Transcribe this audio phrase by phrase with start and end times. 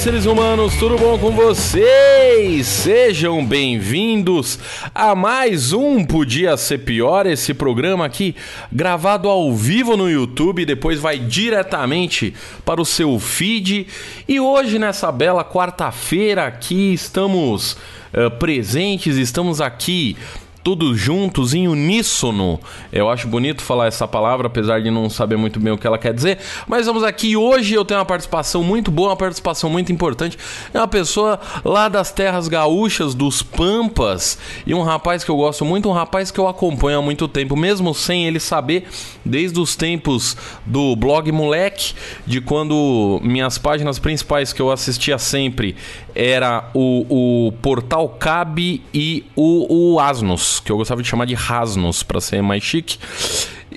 [0.00, 2.66] seres humanos, tudo bom com vocês?
[2.66, 4.58] Sejam bem-vindos
[4.94, 8.34] a mais um Podia Ser Pior, esse programa aqui
[8.72, 12.32] gravado ao vivo no YouTube, depois vai diretamente
[12.64, 13.88] para o seu feed.
[14.26, 17.72] E hoje, nessa bela quarta-feira, aqui estamos
[18.14, 20.16] uh, presentes, estamos aqui
[20.62, 22.60] todos juntos, em uníssono.
[22.92, 25.98] Eu acho bonito falar essa palavra, apesar de não saber muito bem o que ela
[25.98, 26.38] quer dizer.
[26.66, 27.74] Mas vamos aqui hoje.
[27.74, 30.38] Eu tenho uma participação muito boa, uma participação muito importante.
[30.72, 35.64] É uma pessoa lá das terras gaúchas, dos Pampas, e um rapaz que eu gosto
[35.64, 38.86] muito, um rapaz que eu acompanho há muito tempo, mesmo sem ele saber,
[39.24, 41.94] desde os tempos do blog Moleque,
[42.26, 45.76] de quando minhas páginas principais que eu assistia sempre
[46.14, 51.34] era o, o Portal Cabe e o, o Asnos, que eu gostava de chamar de
[51.34, 52.98] Rasnos para ser mais chique.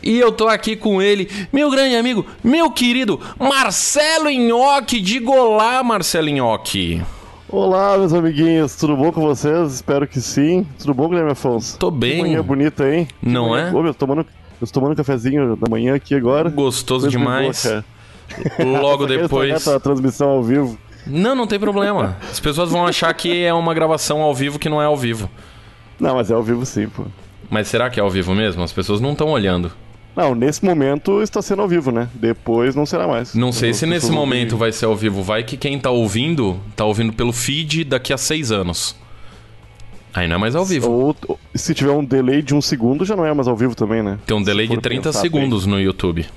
[0.02, 5.00] E eu tô aqui com ele, meu grande amigo, meu querido Marcelo Nhoque.
[5.00, 7.02] Diga olá, Marcelo Nhoque.
[7.48, 9.74] Olá, meus amiguinhos, tudo bom com vocês?
[9.76, 10.66] Espero que sim.
[10.80, 11.78] Tudo bom, Guilherme Afonso?
[11.78, 12.16] Tô bem.
[12.16, 13.08] Que manhã bonita, hein?
[13.22, 13.70] Não manhã...
[13.70, 13.72] é?
[13.72, 14.26] Ô, meu, tô tomando,
[14.60, 16.50] eu tô tomando um cafezinho da manhã aqui agora.
[16.50, 17.64] Gostoso Coisa demais.
[17.64, 19.52] boa, Logo depois.
[19.52, 20.78] Essa transmissão ao vivo.
[21.06, 22.18] Não, não tem problema.
[22.32, 25.30] As pessoas vão achar que é uma gravação ao vivo que não é ao vivo.
[26.00, 27.04] Não, mas é ao vivo sim, pô.
[27.50, 28.64] Mas será que é ao vivo mesmo?
[28.64, 29.72] As pessoas não estão olhando.
[30.16, 32.08] Não, nesse momento está sendo ao vivo, né?
[32.14, 33.34] Depois não será mais.
[33.34, 35.24] Não sei se nesse momento vai ser ao vivo.
[35.24, 38.96] Vai que quem tá ouvindo, tá ouvindo pelo feed daqui a seis anos.
[40.14, 40.92] Aí não é mais ao vivo.
[40.92, 44.04] Ou, se tiver um delay de um segundo, já não é mais ao vivo também,
[44.04, 44.20] né?
[44.26, 46.22] Tem um delay de for 30 pensar segundos no YouTube.
[46.22, 46.32] bem.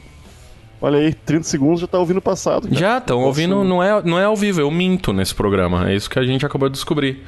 [0.81, 2.69] Olha aí, 30 segundos já tá ouvindo o passado.
[2.69, 2.81] cara.
[2.81, 5.91] Já, estão ouvindo, não é, não é ao vivo, eu minto nesse programa.
[5.91, 7.23] É isso que a gente acabou de descobrir.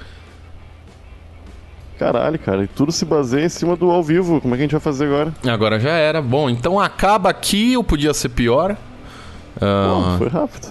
[1.98, 4.41] Caralho, cara, e tudo se baseia em cima do ao vivo.
[4.41, 5.34] Como é que a gente vai fazer agora?
[5.46, 6.22] Agora já era.
[6.22, 8.77] Bom, então acaba aqui, ou podia ser pior.
[9.61, 10.68] Ah, Pô, foi rápido.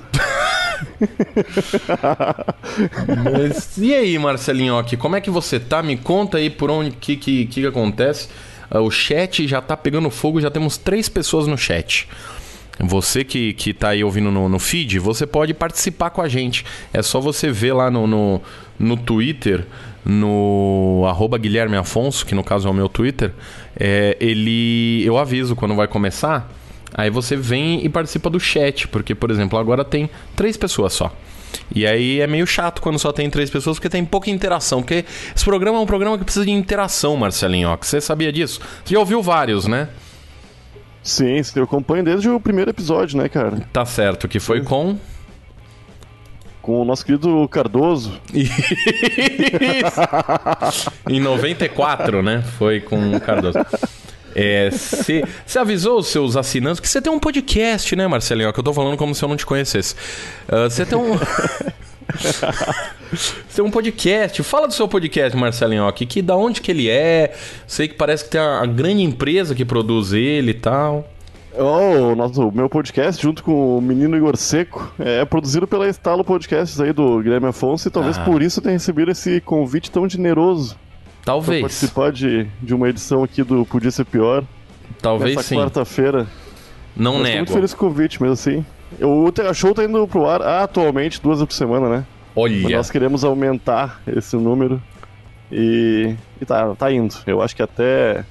[3.24, 5.84] Mas e aí, Marcelinho, aqui, como é que você tá?
[5.84, 8.30] Me conta aí por onde que que, que, acontece.
[8.72, 12.08] Ah, o chat já tá pegando fogo, já temos três pessoas no chat.
[12.80, 16.64] Você que, que tá aí ouvindo no, no feed, você pode participar com a gente.
[16.94, 18.42] É só você ver lá no, no,
[18.78, 19.66] no Twitter,
[20.08, 23.34] no arroba Guilherme Afonso, que no caso é o meu Twitter.
[23.78, 25.04] É, ele.
[25.06, 26.50] Eu aviso quando vai começar.
[26.94, 31.14] Aí você vem e participa do chat, porque, por exemplo, agora tem três pessoas só.
[31.74, 34.82] E aí é meio chato quando só tem três pessoas, porque tem pouca interação.
[34.82, 35.04] Porque
[35.36, 37.70] esse programa é um programa que precisa de interação, Marcelinho.
[37.70, 38.62] ó, que Você sabia disso?
[38.84, 39.90] Você já ouviu vários, né?
[41.04, 43.60] Sim, sim, eu acompanho desde o primeiro episódio, né, cara?
[43.72, 44.98] Tá certo, que foi com.
[46.68, 48.20] Com o nosso querido Cardoso.
[48.34, 48.52] Isso.
[51.10, 52.44] em 94, né?
[52.58, 53.58] Foi com o Cardoso.
[55.46, 58.52] Você avisou os seus assinantes que você tem um podcast, né, Marcelinho?
[58.52, 59.96] Que eu tô falando como se eu não te conhecesse.
[60.70, 61.18] Você tem um.
[63.56, 64.44] Tem um podcast.
[64.44, 67.34] Fala do seu podcast, Marcelinho, que, que da onde que ele é?
[67.66, 71.08] Sei que parece que tem a, a grande empresa que produz ele e tal.
[71.60, 76.24] Oh, o nosso, meu podcast, junto com o menino Igor Seco, é produzido pela Estalo
[76.24, 78.24] Podcasts aí do Guilherme Afonso e talvez Ah.
[78.24, 80.78] por isso eu tenha recebido esse convite tão generoso
[81.26, 81.62] Talvez.
[81.62, 84.44] participar de, de uma edição aqui do Podia Ser Pior.
[85.02, 85.56] Talvez nessa sim.
[85.58, 86.28] quarta-feira.
[86.96, 87.52] Não Eu tô muito nego.
[87.54, 88.66] feliz com o convite, mesmo assim.
[89.02, 92.06] O Show tá indo pro ar atualmente duas vezes por semana, né?
[92.36, 92.78] Mas Olha.
[92.78, 94.82] nós queremos aumentar esse número
[95.52, 97.16] e, e tá, tá indo.
[97.26, 98.24] Eu acho que até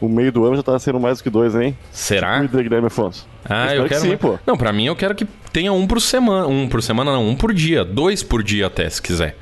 [0.00, 1.76] o meio do ano já tá sendo mais do que dois, hein?
[1.90, 2.38] Será?
[2.38, 3.26] Cuida, Guilherme Afonso.
[3.44, 4.00] Ah, eu que quero.
[4.00, 4.38] sim, pô.
[4.46, 6.46] Não, pra mim eu quero que tenha um por semana.
[6.46, 7.84] Um por semana, não, um por dia.
[7.84, 9.36] Dois por dia até, se quiser.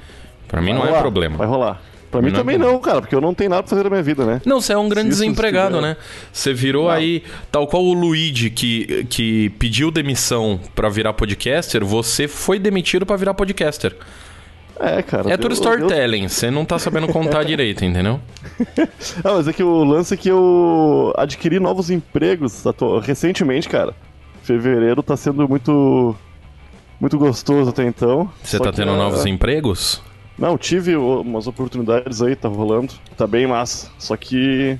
[0.48, 1.36] Pra mim Vai não é rolar, problema.
[1.36, 1.82] Vai rolar.
[2.10, 3.90] Pra mim Não é também não, cara, porque eu não tenho nada pra fazer na
[3.90, 4.40] minha vida, né?
[4.46, 5.96] Não, você é um grande desempregado, né?
[6.32, 12.28] Você virou aí, tal qual o Luigi que, que pediu demissão pra virar podcaster, você
[12.28, 13.94] foi demitido pra virar podcaster.
[14.78, 15.32] É, cara.
[15.32, 18.20] É tudo storytelling, você não tá sabendo contar direito, entendeu?
[19.24, 22.64] Ah, mas é que o lance é que eu adquiri novos empregos
[23.02, 23.94] recentemente, cara.
[24.42, 26.14] Fevereiro tá sendo muito.
[26.98, 28.30] Muito gostoso até então.
[28.42, 30.02] Você tá tendo ah, novos empregos?
[30.38, 32.94] Não, tive umas oportunidades aí, tá rolando.
[33.16, 33.90] Tá bem massa.
[33.98, 34.78] Só que.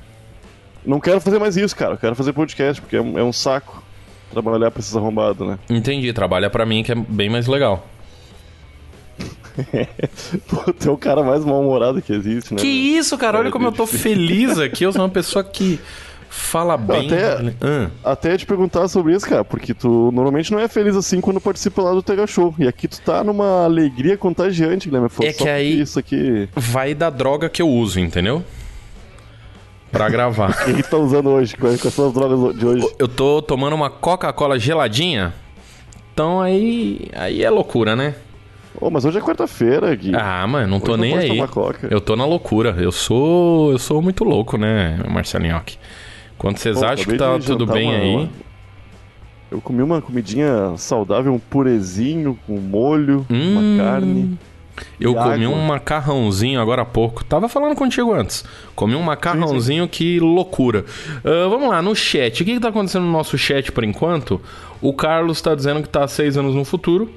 [0.85, 1.95] Não quero fazer mais isso, cara.
[1.95, 3.83] Eu quero fazer podcast, porque é um, é um saco
[4.31, 5.59] trabalhar pra esses arrombados, né?
[5.69, 7.87] Entendi, trabalha pra mim que é bem mais legal.
[10.49, 12.61] Pô, tu é o cara mais mal-humorado que existe, né?
[12.61, 14.85] Que isso, cara, olha É, como eu tô feliz aqui.
[14.85, 15.81] Eu sou uma pessoa que
[16.29, 17.07] fala bem.
[17.07, 17.91] até- Ah.
[18.13, 21.81] Até te perguntar sobre isso, cara, porque tu normalmente não é feliz assim quando participa
[21.83, 22.55] lá do Tega Show.
[22.59, 25.07] E aqui tu tá numa alegria contagiante, Guilherme.
[25.07, 26.49] Afonso, É que aí- Isso aqui.
[26.55, 28.45] vai da droga que eu uso, entendeu?
[29.91, 30.51] Pra gravar.
[30.61, 31.57] O que gente tá usando hoje?
[31.57, 32.87] Quais são as drogas de hoje?
[32.99, 35.33] eu tô tomando uma Coca-Cola geladinha.
[36.13, 37.09] Então aí.
[37.15, 38.15] Aí é loucura, né?
[38.81, 40.13] Ô, mas hoje é quarta-feira, Gui.
[40.15, 41.91] Ah, mas não tô Hoje não nem pode aí.
[41.91, 42.77] Eu tô na loucura.
[42.79, 43.73] Eu sou.
[43.73, 45.79] Eu sou muito louco, né, Marcelinhoque?
[46.37, 48.15] Quando vocês Pô, acham que tá tudo bem uma- aí.
[48.17, 48.29] uma-
[49.51, 53.53] Eu comi uma comidinha saudável, um purezinho com molho, Hum.
[53.77, 54.39] uma carne.
[55.01, 55.57] Eu comi água.
[55.57, 57.25] um macarrãozinho agora há pouco.
[57.25, 58.45] Tava falando contigo antes.
[58.75, 60.85] Comi um macarrãozinho, que loucura.
[61.25, 62.43] Ah, vamos lá, no chat.
[62.43, 64.39] O que, que tá acontecendo no nosso chat por enquanto?
[64.83, 67.11] O Carlos tá dizendo que tá seis anos no futuro.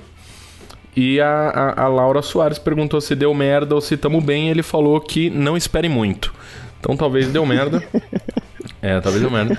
[0.95, 4.49] E a, a- a Laura Soares perguntou se deu merda ou se tamo bem.
[4.49, 6.33] Ele falou que não espere muito.
[6.79, 7.83] Então talvez deu merda.
[8.81, 9.57] é, talvez deu merda.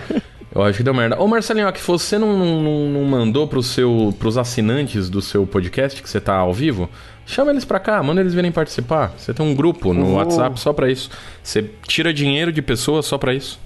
[0.53, 1.17] Eu acho que deu merda.
[1.21, 6.03] Ô Marcelinho, que você não, não, não mandou pro seu, pros assinantes do seu podcast,
[6.03, 6.91] que você tá ao vivo,
[7.25, 9.13] chama eles pra cá, manda eles virem participar.
[9.17, 10.15] Você tem um grupo no Oh.
[10.15, 11.09] WhatsApp só pra isso.
[11.41, 13.61] Você tira dinheiro de pessoas só pra isso.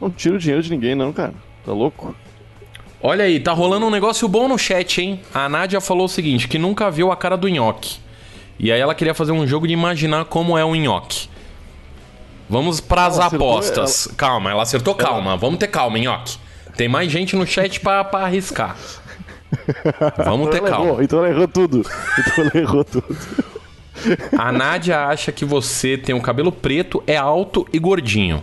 [0.00, 1.34] Não tiro dinheiro de ninguém, não, cara.
[1.66, 2.14] Tá louco?
[3.06, 5.20] Olha aí, tá rolando um negócio bom no chat, hein?
[5.34, 7.98] A Nádia falou o seguinte, que nunca viu a cara do nhoque.
[8.58, 11.28] E aí ela queria fazer um jogo de imaginar como é um nhoque.
[12.48, 14.08] Vamos pras Ela apostas.
[14.16, 15.36] Calma, ela acertou, calma.
[15.36, 16.38] Vamos ter calma, nhoque.
[16.78, 18.74] Tem mais gente no chat pra, pra arriscar.
[20.24, 20.86] Vamos ter Então ela calma.
[20.86, 21.80] errou, então ela errou tudo.
[22.18, 23.16] Então ela errou tudo.
[24.38, 28.42] A Nádia acha que você tem um cabelo preto, é alto e gordinho.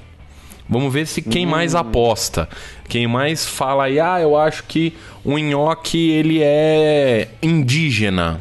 [0.72, 2.48] Vamos ver se quem mais aposta.
[2.88, 8.40] Quem mais fala aí, ah, eu acho que o nhoque ele é indígena.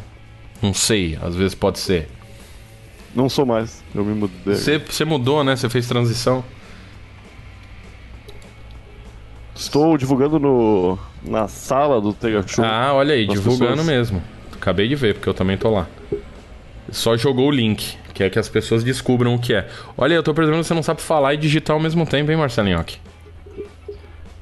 [0.62, 2.08] Não sei, às vezes pode ser.
[3.16, 3.82] Não sou mais.
[3.92, 4.54] Eu me mudei.
[4.54, 5.56] Você, você mudou, né?
[5.56, 6.44] Você fez transição.
[9.56, 12.64] Estou divulgando no, na sala do Tega Show.
[12.64, 13.86] Ah, olha aí, divulgando pessoas.
[13.86, 14.22] mesmo.
[14.54, 15.88] Acabei de ver, porque eu também tô lá.
[16.92, 19.66] Só jogou o link, que é que as pessoas descubram o que é.
[19.96, 22.36] Olha, eu tô percebendo que você não sabe falar e digitar ao mesmo tempo, hein,
[22.36, 22.98] Marcelinhoque?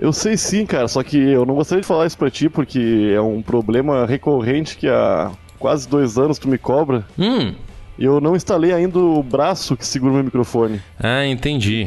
[0.01, 3.13] Eu sei sim, cara, só que eu não gostaria de falar isso pra ti porque
[3.15, 7.05] é um problema recorrente que há quase dois anos tu me cobra.
[7.19, 7.55] Hum,
[7.99, 10.81] E eu não instalei ainda o braço que segura o meu microfone.
[11.01, 11.87] ah, entendi.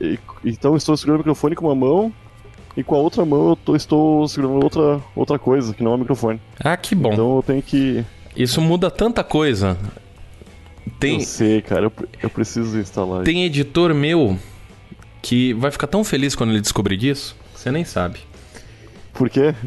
[0.00, 2.12] E- então estou segurando o microfone com uma mão
[2.76, 5.94] e com a outra mão eu tô- estou segurando outra, outra coisa, que não é
[5.94, 6.40] o microfone.
[6.58, 7.12] Ah, que bom.
[7.12, 8.04] Então eu tenho que.
[8.36, 9.76] Isso muda tanta coisa.
[10.98, 11.92] Tem, Eu sei, cara, eu,
[12.22, 13.24] eu preciso instalar.
[13.24, 14.38] tem editor meu
[15.20, 18.18] que vai ficar tão feliz quando ele descobrir disso, você nem sabe.
[19.12, 19.54] Por quê?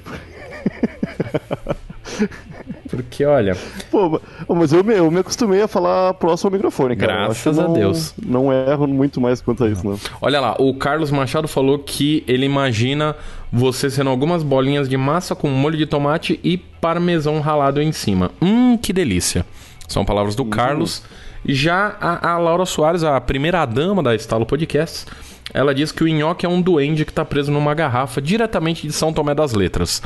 [2.90, 3.58] Porque, olha,
[3.92, 4.22] Pô, ma-
[4.56, 7.26] mas eu me, eu me acostumei a falar próximo ao microfone, cara.
[7.26, 8.14] Graças a Deus.
[8.24, 10.00] Não erro muito mais quanto a isso, não.
[10.22, 13.16] olha lá, o Carlos Machado falou que ele imagina
[13.52, 18.32] você sendo algumas bolinhas de massa com molho de tomate e parmesão ralado em cima.
[18.42, 19.46] Hum, que delícia.
[19.88, 21.04] São palavras do Carlos.
[21.46, 25.06] Já a, a Laura Soares, a primeira dama da Estalo Podcasts,
[25.54, 28.94] ela diz que o nhoque é um duende que tá preso numa garrafa diretamente de
[28.94, 30.02] São Tomé das Letras.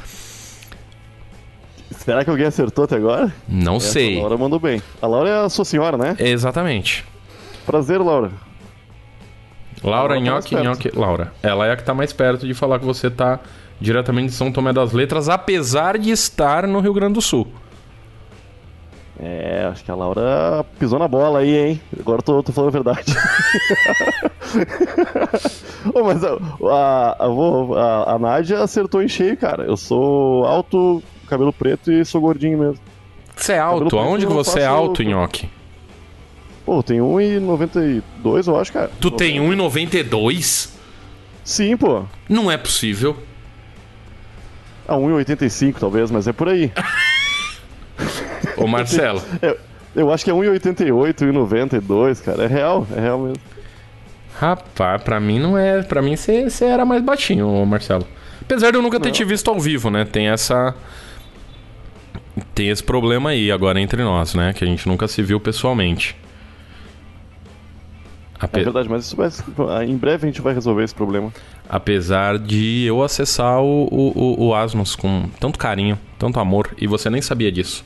[1.91, 3.33] Será que alguém acertou até agora?
[3.47, 4.17] Não Essa sei.
[4.17, 4.81] A Laura mandou bem.
[5.01, 6.15] A Laura é a sua senhora, né?
[6.19, 7.05] Exatamente.
[7.65, 8.31] Prazer, Laura.
[9.83, 10.65] Laura tá mais Nhoque, perto.
[10.65, 10.91] Nhoque.
[10.99, 11.33] Laura.
[11.41, 13.39] Ela é a que tá mais perto de falar que você tá
[13.79, 17.47] diretamente de São Tomé das Letras, apesar de estar no Rio Grande do Sul.
[19.21, 21.81] É, acho que a Laura pisou na bola aí, hein?
[22.00, 23.13] Agora eu tô, tô falando a verdade.
[25.94, 29.66] Ô, mas a, a, a, a, Nádia acertou em cheio, cara.
[29.66, 32.80] Eu sou alto, cabelo preto e sou gordinho mesmo.
[33.35, 33.99] Você é alto?
[33.99, 35.49] Aonde que você é alto, Nhoque?
[36.66, 38.90] Pô, tem 1,92 eu acho, cara.
[39.02, 40.69] Tu tem 1,92?
[41.44, 42.06] Sim, pô.
[42.30, 43.18] Não é possível.
[44.88, 46.71] Ah, 1,85 talvez, mas é por aí.
[48.57, 49.21] Ô, Marcelo.
[49.41, 49.57] Eu,
[49.95, 52.44] eu acho que é 1,88, 1,92, cara.
[52.44, 53.41] É real, é real mesmo.
[54.39, 55.81] Rapaz, pra mim não é.
[55.81, 58.06] Pra mim você era mais baixinho, ô, Marcelo.
[58.41, 59.13] Apesar de eu nunca ter Não.
[59.13, 60.06] te visto ao vivo, né?
[60.06, 60.75] Tem essa.
[62.56, 64.53] Tem esse problema aí agora entre nós, né?
[64.53, 66.15] Que a gente nunca se viu pessoalmente.
[68.39, 71.33] Ape- É verdade, mas isso vai, em breve a gente vai resolver esse problema.
[71.68, 77.09] Apesar de eu acessar o, o, o- o com tanto carinho, tanto amor, e você
[77.09, 77.83] nem sabia disso.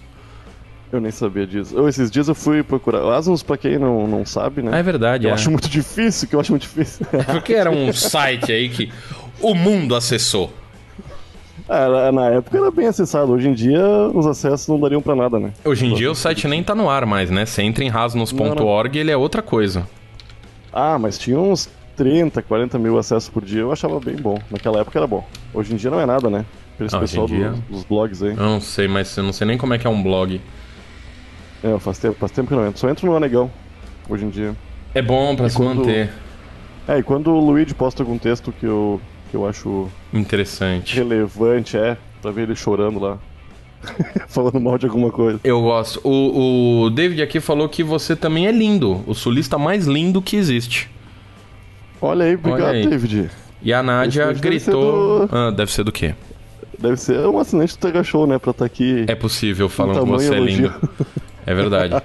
[0.93, 1.75] Eu nem sabia disso.
[1.75, 3.03] Eu, esses dias eu fui procurar.
[3.03, 4.69] O Asmus, pra quem não, não sabe, né?
[4.73, 5.33] Ah, é verdade, Eu é.
[5.33, 7.03] acho muito difícil, que eu acho muito difícil.
[7.31, 8.91] Porque era um site aí que
[9.41, 10.53] o mundo acessou.
[11.67, 13.31] Era- na época era bem acessado.
[13.31, 13.83] Hoje em dia
[14.13, 15.51] os acessos não dariam pra nada, né?
[15.65, 17.45] Hoje em dia o site nem tá no ar mais, né?
[17.45, 19.87] Você entra em rasnos.org ele é outra coisa.
[20.71, 23.61] Ah, mas tinha uns 30, 40 mil acessos por dia.
[23.61, 24.37] Eu achava bem bom.
[24.51, 25.25] Naquela época era bom.
[25.53, 26.45] Hoje em dia não é nada, né?
[26.77, 28.31] Pra esse Ah, pessoal dia- do- dos blogs aí.
[28.31, 30.39] Eu não sei, mas eu não sei nem como é que é um blog.
[31.63, 32.79] É, faz tempo, faz tempo que não entro.
[32.79, 33.49] Só entro no Anegão,
[34.09, 34.55] hoje em dia.
[34.93, 36.09] É bom pra se quando- manter.
[36.87, 38.99] É, e quando o Luigi posta algum texto que eu,
[39.31, 40.95] que eu acho Interessante.
[40.95, 43.17] relevante, é, pra ver ele chorando lá.
[44.27, 45.39] falando mal de alguma coisa.
[45.43, 45.99] Eu gosto.
[46.07, 49.01] O, o David aqui falou que você também é lindo.
[49.07, 50.89] O sulista mais lindo que existe.
[52.01, 52.87] Olha aí, obrigado, Olha aí.
[52.87, 53.29] David.
[53.61, 55.27] E a Nádia Esse deve ser gritou.
[55.27, 56.13] do- Ah, deve ser do quê?
[56.79, 58.37] Deve ser um assinante do Tega Show, né?
[58.37, 59.05] Pra estar aqui.
[59.07, 60.73] É possível falando que você é lindo.
[61.45, 61.93] É verdade.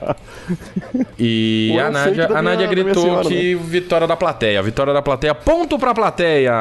[1.18, 3.30] E é a Nádia, a Nádia minha- gritou senhora, né?
[3.30, 4.62] que vitória da plateia.
[4.62, 5.35] Vitória da plateia.
[5.35, 6.52] Ponto pra plateia.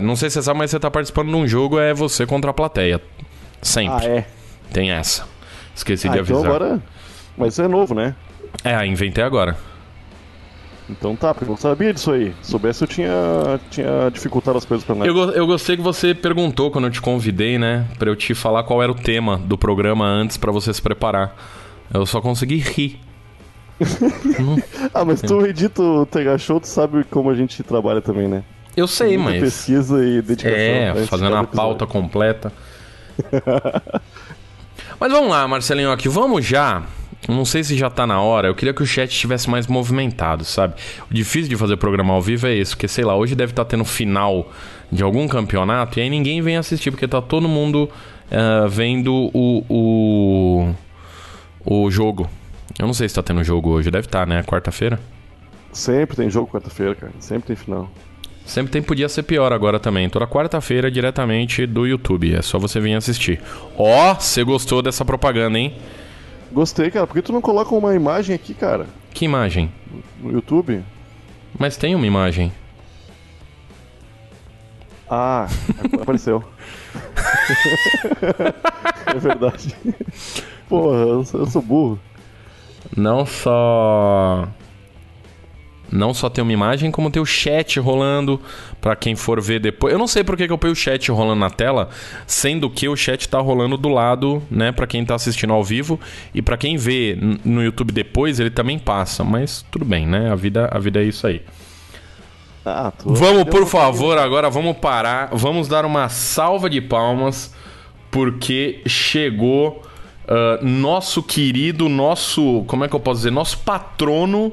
[0.00, 2.50] Não sei se você sabe, mas você tá participando de um jogo, é você contra
[2.50, 3.00] a plateia.
[3.60, 4.06] Sempre.
[4.06, 4.26] Ah, é.
[4.72, 5.24] Tem essa.
[5.74, 6.50] Esqueci Ah, de então avisar.
[6.54, 6.82] agora.
[7.36, 8.14] Mas isso é novo, né?
[8.64, 9.56] É, inventei agora.
[10.88, 12.32] Então tá, porque eu não sabia disso aí.
[12.40, 13.10] Se soubesse, eu tinha,
[13.70, 15.06] tinha dificultado as coisas pra nós.
[15.08, 17.86] Eu, eu gostei que você perguntou quando eu te convidei, né?
[17.98, 21.34] Pra eu te falar qual era o tema do programa antes pra você se preparar.
[21.92, 23.00] Eu só consegui rir.
[24.94, 28.42] Ah, mas tu edita o Tega Show, tu sabe como a gente trabalha também, né?
[28.74, 29.38] Eu sei, mas.
[29.40, 30.58] pesquisa e dedicação.
[30.58, 32.50] É, de fazendo cada a pauta completa.
[34.98, 36.82] Mas vamos lá, Marcelinho, aqui, vamos já.
[37.28, 38.48] Não sei se já tá na hora.
[38.48, 40.74] Eu queria que o chat estivesse mais movimentado, sabe?
[41.10, 43.64] O difícil de fazer programa ao vivo é isso, porque sei lá, hoje deve estar
[43.64, 44.50] tendo final
[44.90, 47.90] de algum campeonato e aí ninguém vem assistir, porque tá todo mundo
[48.30, 50.74] ah, vendo o, o,
[51.66, 52.28] o jogo.
[52.78, 54.42] Eu não sei se tá tendo jogo hoje, deve estar, né?
[54.42, 55.00] Quarta-feira?
[55.72, 57.12] Sempre tem jogo quarta-feira, cara.
[57.18, 57.90] Sempre tem final.
[58.46, 60.08] Sempre tem podia ser pior agora também.
[60.08, 62.34] Toda quarta-feira diretamente do YouTube.
[62.34, 63.40] É só você vir assistir.
[63.76, 65.74] Ó, você gostou dessa propaganda, hein?
[66.52, 67.06] Gostei, cara.
[67.06, 68.86] Por que tu não coloca uma imagem aqui, cara?
[69.12, 69.72] Que imagem?
[70.20, 70.82] No YouTube?
[71.58, 72.52] Mas tem uma imagem.
[75.10, 75.48] Ah,
[76.00, 76.44] apareceu.
[79.06, 79.74] é verdade.
[80.68, 82.00] Porra, eu sou, eu sou burro.
[82.96, 84.48] Não só
[85.90, 88.40] não só tem uma imagem, como tem o chat rolando
[88.80, 89.92] pra quem for ver depois.
[89.92, 91.88] Eu não sei por que que eu ponho o chat rolando na tela,
[92.26, 95.98] sendo que o chat tá rolando do lado, né, Pra quem tá assistindo ao vivo
[96.34, 100.30] e pra quem vê no YouTube depois, ele também passa, mas tudo bem, né?
[100.30, 101.42] A vida, a vida é isso aí.
[102.64, 102.92] Ah.
[103.04, 105.30] Vamos, por favor, agora vamos parar.
[105.32, 107.54] Vamos dar uma salva de palmas,
[108.16, 109.82] porque chegou
[110.26, 112.64] ah, nosso querido, nosso.
[112.66, 113.30] Como é que eu posso dizer?
[113.30, 114.52] Nosso patrono,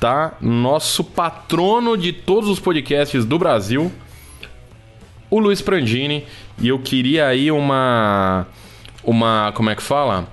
[0.00, 0.32] tá?
[0.40, 3.92] Nosso patrono de todos os podcasts do Brasil,
[5.28, 6.24] o Luiz Prandini.
[6.58, 8.46] E eu queria aí uma.
[9.04, 9.52] Uma.
[9.54, 10.26] Como é que fala?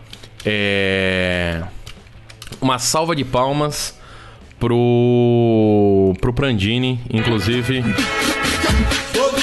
[0.45, 1.63] É.
[2.61, 3.99] Uma salva de palmas
[4.57, 6.13] pro.
[6.21, 7.83] pro Prandini, inclusive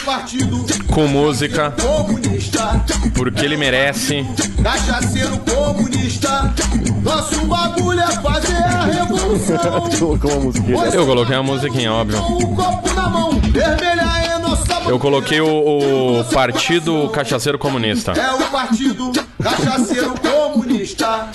[0.05, 2.85] partido com música, comunista,
[3.15, 4.25] porque ele merece.
[4.63, 6.55] cachaceiro comunista.
[7.03, 9.89] Nosso bagulho é fazer a revolução.
[9.91, 10.81] Tu colocou uma musiquinha.
[10.81, 10.91] né?
[10.95, 12.21] Eu coloquei a musiquinha, óbvio.
[12.23, 18.13] Com o copo na mão, vermelha é nossa Eu coloquei o, o Partido Cachaceiro Comunista.
[18.13, 21.29] É o partido cachaceiro comunista.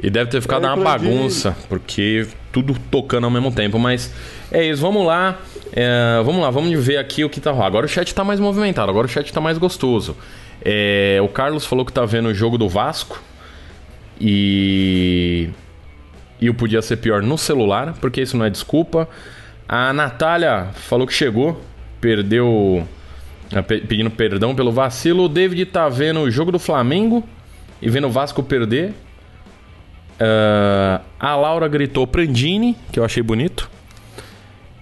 [0.00, 3.78] E deve ter ficado É, uma bagunça, porque tudo tocando ao mesmo tempo.
[3.78, 4.10] Mas
[4.52, 5.38] é isso, vamos lá.
[5.80, 7.68] É, vamos lá, vamos ver aqui o que tá rolando.
[7.68, 10.16] Agora o chat tá mais movimentado, agora o chat tá mais gostoso.
[10.64, 13.22] É, o Carlos falou que tá vendo o jogo do Vasco.
[14.20, 15.50] E.
[16.40, 19.08] E o podia ser pior no celular, porque isso não é desculpa.
[19.68, 21.60] A Natália falou que chegou,
[22.00, 22.84] perdeu.
[23.68, 25.24] pe- Pedindo perdão pelo vacilo.
[25.24, 27.22] O David tá vendo o jogo do Flamengo
[27.80, 28.94] e vendo o Vasco perder.
[30.18, 33.70] Ah, a Laura gritou Prandini, que eu achei bonito.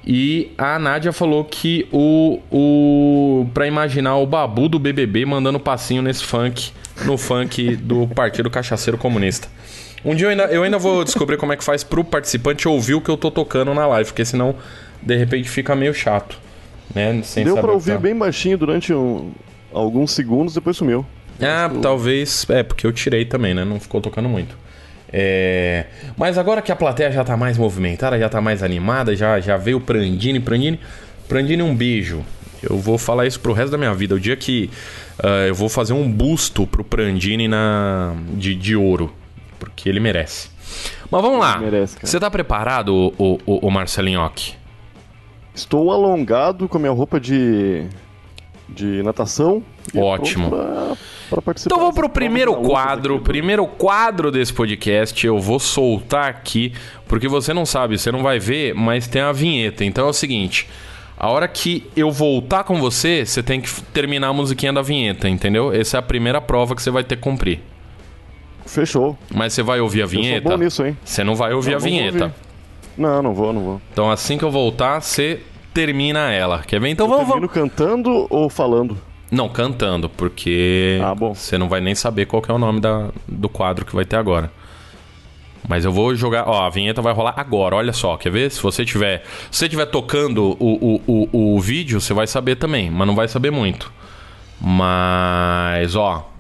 [0.07, 3.47] E a Nádia falou que o, o.
[3.53, 6.71] Pra imaginar o babu do BBB mandando passinho nesse funk,
[7.05, 9.49] no funk do Partido Cachaceiro Comunista.
[10.05, 12.95] Um dia eu ainda, eu ainda vou descobrir como é que faz pro participante ouvir
[12.95, 14.55] o que eu tô tocando na live, porque senão
[15.03, 16.39] de repente fica meio chato.
[16.95, 17.21] Né?
[17.25, 17.99] Sem Deu que ouvir tá.
[17.99, 19.33] bem baixinho durante um-
[19.73, 21.05] alguns segundos, depois sumiu.
[21.43, 22.47] Ah, talvez.
[22.49, 23.65] É, porque eu tirei também, né?
[23.65, 24.57] Não ficou tocando muito.
[25.13, 25.87] É,
[26.17, 29.57] Mas agora que a plateia já tá mais movimentada, já tá mais animada, já, já
[29.57, 30.41] veio o Prandini.
[30.41, 30.81] Prandini,
[31.29, 32.25] Prandini, um beijo.
[32.63, 34.15] Eu vou falar isso pro resto da minha vida.
[34.15, 34.71] O dia que
[35.23, 38.15] ah, eu vou fazer um busto pro Prandini na...
[38.35, 39.13] de, de ouro.
[39.59, 40.51] Porque ele merece.
[41.11, 41.59] Mas vamos lá.
[41.59, 41.97] merece.
[42.03, 44.55] Você tá preparado, o, o, o Marcelinhoque?
[45.55, 47.87] Estou alongado com a minha roupa de.
[48.69, 49.63] De natação.
[49.95, 50.51] e Ótimo.
[50.51, 50.97] Pra,
[51.31, 55.27] pra participar Então vamos pro primeiro quadro, primeiro quadro desse podcast.
[55.27, 56.73] Eu vou soltar aqui,
[57.07, 59.85] porque você não sabe, você não vai ver, mas tem a vinheta.
[59.85, 60.69] Então é o seguinte:
[61.17, 65.29] a hora que eu voltar com você, você tem que terminar a musiquinha da vinheta,
[65.29, 65.73] entendeu?
[65.73, 67.61] Essa é a primeira prova que você vai ter que cumprir.
[68.65, 69.17] Fechou.
[69.33, 70.51] Mas você vai ouvir a Eu sou vinheta?
[70.51, 70.97] bom nisso, hein?
[71.05, 72.25] Você não vai ouvir Não, a vou vinheta.
[72.25, 72.35] ouvir.
[72.99, 73.81] Não, não vou, não vou.
[73.93, 75.41] Então assim que eu voltar, você
[75.77, 76.63] termina ela.
[76.67, 76.89] Quer ver?
[76.89, 77.71] Então vamos, Termino vamos.
[77.71, 78.97] cantando ou falando?
[79.31, 81.35] Não, cantando, porque Ah, bom.
[81.35, 84.17] você não vai nem saber qual é o nome da, do quadro que vai ter
[84.17, 84.51] agora.
[85.69, 86.49] Mas eu vou jogar.
[86.49, 87.77] Ó, a vinheta vai rolar agora.
[87.77, 88.51] Olha só, quer ver?
[88.51, 89.25] Se você tiver.
[89.51, 93.15] Se você tiver tocando o, o, o, o vídeo, você vai saber também, mas não
[93.17, 93.93] vai saber muito.
[94.61, 96.31] Mas, ó.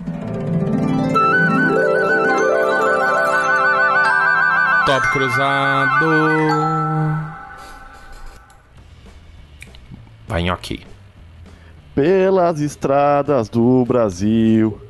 [4.87, 6.86] Top cruzado.
[10.26, 10.80] Vai nhoque.
[11.95, 14.80] Pelas estradas do Brasil.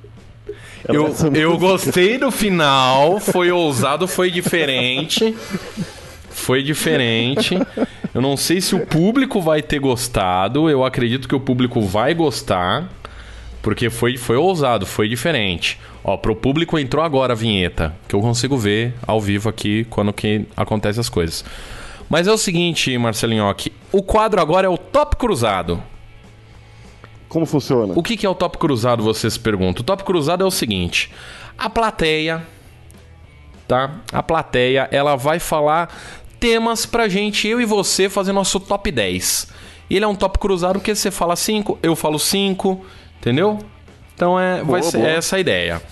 [0.88, 0.94] Eu,
[1.34, 1.56] eu música.
[1.58, 5.34] gostei do final, foi ousado, foi diferente.
[6.30, 7.58] Foi diferente.
[8.14, 10.70] Eu não sei se o público vai ter gostado.
[10.70, 12.88] Eu acredito que o público vai gostar.
[13.62, 15.80] Porque foi, foi ousado, foi diferente.
[16.04, 17.96] Ó, pro público entrou agora a vinheta.
[18.06, 21.44] Que eu consigo ver ao vivo aqui quando que acontece as coisas.
[22.08, 23.72] Mas é o seguinte, Marcelinhoque.
[23.92, 25.82] O quadro agora é o Top Cruzado.
[27.28, 27.92] Como funciona?
[27.96, 29.80] O que, que é o top cruzado, você se pergunta?
[29.80, 31.12] O top cruzado é o seguinte:
[31.58, 32.46] a plateia,
[33.66, 34.00] tá?
[34.12, 35.94] A plateia, ela vai falar
[36.38, 39.48] temas pra gente, eu e você, fazer nosso top 10.
[39.88, 42.84] E ele é um top cruzado porque você fala 5, eu falo 5,
[43.18, 43.58] entendeu?
[44.14, 45.10] Então é, vai Boa, ser boa.
[45.10, 45.82] essa a ideia.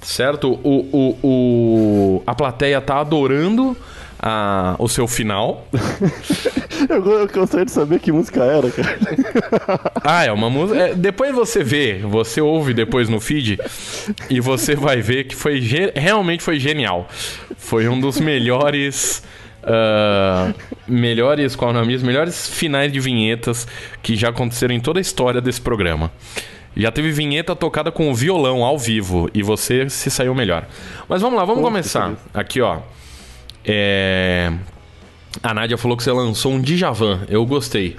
[0.00, 0.58] Certo?
[0.62, 3.76] O, o, o, a plateia tá adorando
[4.18, 5.66] a, o seu final.
[6.90, 8.98] Eu, eu gostaria de saber que música era, cara.
[10.04, 10.78] Ah, é uma música.
[10.78, 13.58] é, depois você vê, você ouve depois no feed
[14.28, 15.58] e você vai ver que foi
[15.94, 17.08] realmente foi genial.
[17.56, 19.22] Foi um dos melhores.
[19.64, 20.52] ah,
[20.86, 21.94] melhores, qual é o nome?
[21.94, 23.66] Os melhores finais de vinhetas
[24.02, 26.12] que já aconteceram em toda a história desse programa.
[26.76, 30.66] Já teve vinheta tocada com violão ao vivo e você se saiu melhor.
[31.08, 32.12] Mas vamos lá, vamos Pô, começar.
[32.34, 32.80] Aqui, ó.
[33.66, 34.52] É...
[35.42, 37.20] A Nádia falou que você lançou um Djavan.
[37.28, 37.96] Eu gostei.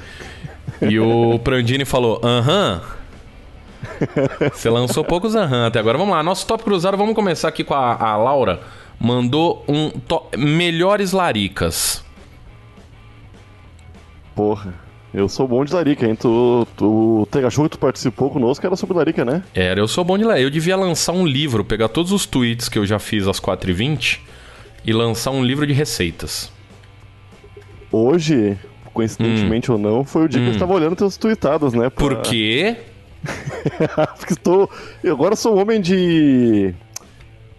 [0.81, 2.81] E o Prandini falou, aham.
[4.53, 5.97] Você lançou poucos aham até agora.
[5.97, 6.97] Vamos lá, nosso top cruzado.
[6.97, 8.61] Vamos começar aqui com a, a Laura.
[8.99, 12.03] Mandou um to- melhores laricas.
[14.35, 14.73] Porra.
[15.13, 16.15] Eu sou bom de Larica, hein?
[16.15, 19.41] Tu, tu, o Tega Show que tu participou conosco era sobre Larica, né?
[19.55, 20.41] Era, eu sou bom de ler.
[20.41, 24.19] Eu devia lançar um livro, pegar todos os tweets que eu já fiz às 4h20
[24.87, 26.51] e lançar um livro de receitas.
[27.91, 28.57] Hoje,
[28.93, 31.89] coincidentemente ou não, foi o dia que eu estava olhando teus tweetados, né?
[31.89, 32.09] pra- Hum.
[32.09, 32.75] Por quê?
[34.17, 34.69] Porque estou.
[35.03, 36.73] Eu agora sou um homem de.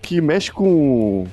[0.02, 1.26] que mexe com.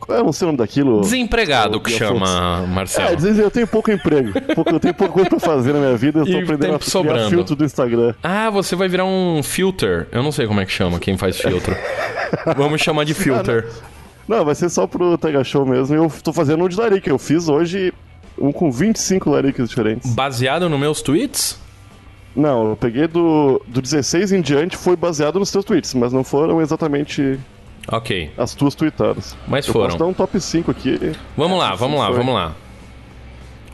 [0.00, 1.00] Qual é o nome daquilo?
[1.00, 3.14] Desempregado que chama, Ah, Marcelo.
[3.16, 4.32] dizem eu tenho pouco emprego.
[4.66, 6.20] Eu tenho pouca coisa pra fazer na minha vida.
[6.20, 7.30] Eu tô E aprendendo tempo a sobrando.
[7.30, 8.12] filtro do Instagram.
[8.20, 10.08] Ah, você vai virar um filter.
[10.10, 11.76] Eu não sei como é que chama quem faz filtro.
[12.56, 13.68] Vamos chamar de filter.
[14.32, 15.94] Não, vai ser só pro Tega Show mesmo.
[15.94, 17.10] E eu tô fazendo um de Larica.
[17.10, 17.92] Eu fiz hoje
[18.38, 20.14] um com 25 Laricas diferentes.
[20.14, 21.60] Baseado nos meus tweets?
[22.34, 26.24] Não, eu peguei do, do 16 em diante, foi baseado nos teus tweets, mas não
[26.24, 27.38] foram exatamente
[27.86, 28.30] Ok.
[28.38, 29.36] as tuas tweetadas.
[29.46, 29.86] Mas eu foram.
[29.88, 31.12] posso dar um top 5 aqui.
[31.36, 32.16] Vamos lá, vamos lá, foi.
[32.16, 32.54] vamos lá.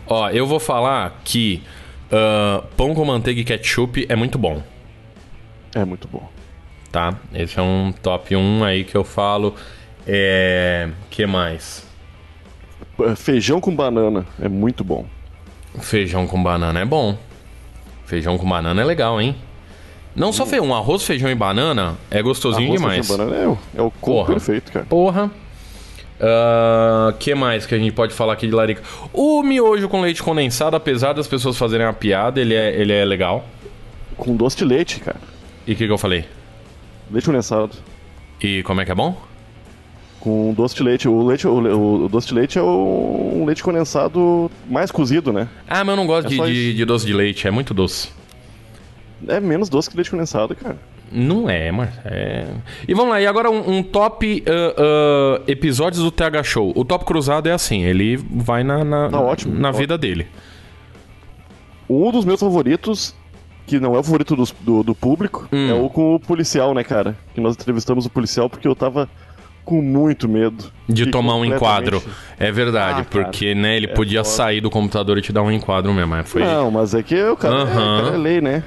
[0.08, 1.62] Ó, eu vou falar que
[2.10, 4.60] ah, pão com manteiga e ketchup é muito bom,
[5.72, 6.28] É muito bom.
[6.90, 7.14] tá?
[7.32, 9.54] Esse é um top 1 aí que eu falo.
[10.08, 10.88] É.
[11.10, 11.86] que mais?
[13.16, 15.04] Feijão com banana é muito bom.
[15.80, 17.16] Feijão com banana é bom.
[18.06, 19.36] Feijão com banana é legal, hein?
[20.16, 23.06] Não só feijão, arroz, feijão e banana é gostosinho Arroz, demais.
[23.06, 24.86] feijão, banana é, o- é o combo perfeito, cara.
[24.86, 25.30] Porra.
[26.20, 28.82] Ah, que mais que a gente pode falar aqui de larica?
[29.12, 33.04] O miojo com leite condensado, apesar das pessoas fazerem uma piada, ele é, ele é
[33.04, 33.44] legal.
[34.16, 35.20] Com doce de leite, cara.
[35.66, 36.24] E o que, que eu falei?
[37.10, 37.76] Leite condensado.
[38.40, 39.16] E como é que é bom?
[40.20, 41.08] Com doce de leite.
[41.08, 45.48] O, leite, o, o doce de leite é o, um leite condensado mais cozido, né?
[45.68, 48.10] Ah, mas eu não gosto É de, de- de doce de leite, é muito doce.
[49.28, 50.76] É menos doce que leite condensado, cara.
[51.10, 52.46] Não é, mas é.
[52.86, 56.72] E vamos lá, e agora um, um top ah, ah, episódios do TH Show.
[56.76, 60.26] O top cruzado é assim, ele vai na, na, Tá ótimo, na tá vida dele.
[61.88, 63.14] Um dos meus favoritos,
[63.66, 65.70] que não é o favorito dos- do, do público, Hum.
[65.70, 67.16] é o com o policial, né, cara?
[67.34, 69.08] Que nós entrevistamos o policial porque eu tava
[69.68, 70.72] com muito medo.
[70.88, 72.02] De tomar um enquadro.
[72.38, 74.36] É verdade, Ah, cara, porque né, ele é podia foda.
[74.36, 76.24] sair do computador e te dar um enquadro mesmo.
[76.24, 76.42] Foi...
[76.42, 78.02] Não, mas é que o cara, é, Aham.
[78.04, 78.64] cara é lei, né?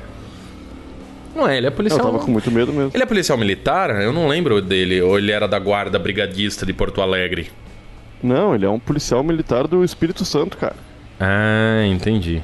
[1.36, 2.02] Não é, ele é Eu policial.
[2.06, 2.92] tava com muito medo mesmo.
[2.94, 3.90] Ele é policial militar?
[4.02, 5.02] Eu não lembro dele.
[5.02, 7.50] Ou ele era da guarda brigadista de Porto Alegre.
[8.22, 10.76] Não, ele é um policial militar do Espírito Santo, cara.
[11.20, 12.42] Ah, entendi.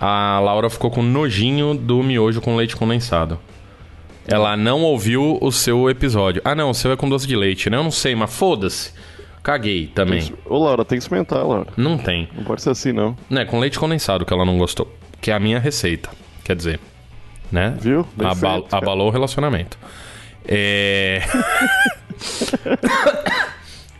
[0.00, 3.38] A Laura ficou com nojinho do miojo com leite condensado.
[4.26, 6.40] Ela não ouviu o seu episódio.
[6.44, 7.76] Ah, não, o seu é com doce de leite, né?
[7.76, 8.92] Eu não sei, mas foda-se.
[9.42, 10.32] Caguei também.
[10.46, 11.66] Ô, Laura, tem que experimentar, Laura.
[11.76, 12.28] Não tem.
[12.34, 13.16] Não pode ser assim, não.
[13.28, 14.92] Não, é com leite condensado que ela não gostou.
[15.20, 16.08] Que é a minha receita.
[16.44, 16.78] Quer dizer,
[17.50, 17.76] né?
[17.80, 18.06] Viu?
[18.16, 19.76] Bem Aba- feito, abalou o relacionamento.
[20.46, 21.22] É...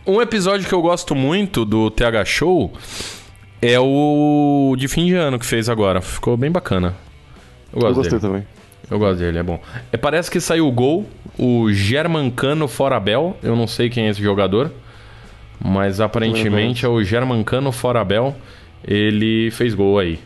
[0.05, 2.73] um episódio que eu gosto muito do TH Show
[3.61, 6.01] é o de fim de ano que fez agora.
[6.01, 6.95] Ficou bem bacana.
[7.73, 8.21] Eu Eu gostei dele.
[8.21, 8.47] também.
[8.89, 9.59] Eu gosto dele, é bom.
[9.91, 11.05] É, parece que saiu o gol,
[11.37, 13.35] o Germancano Forabel.
[13.41, 14.71] Eu não sei quem é esse jogador,
[15.63, 18.35] mas aparentemente é o Germancano Forabel.
[18.85, 20.19] Ele fez gol aí.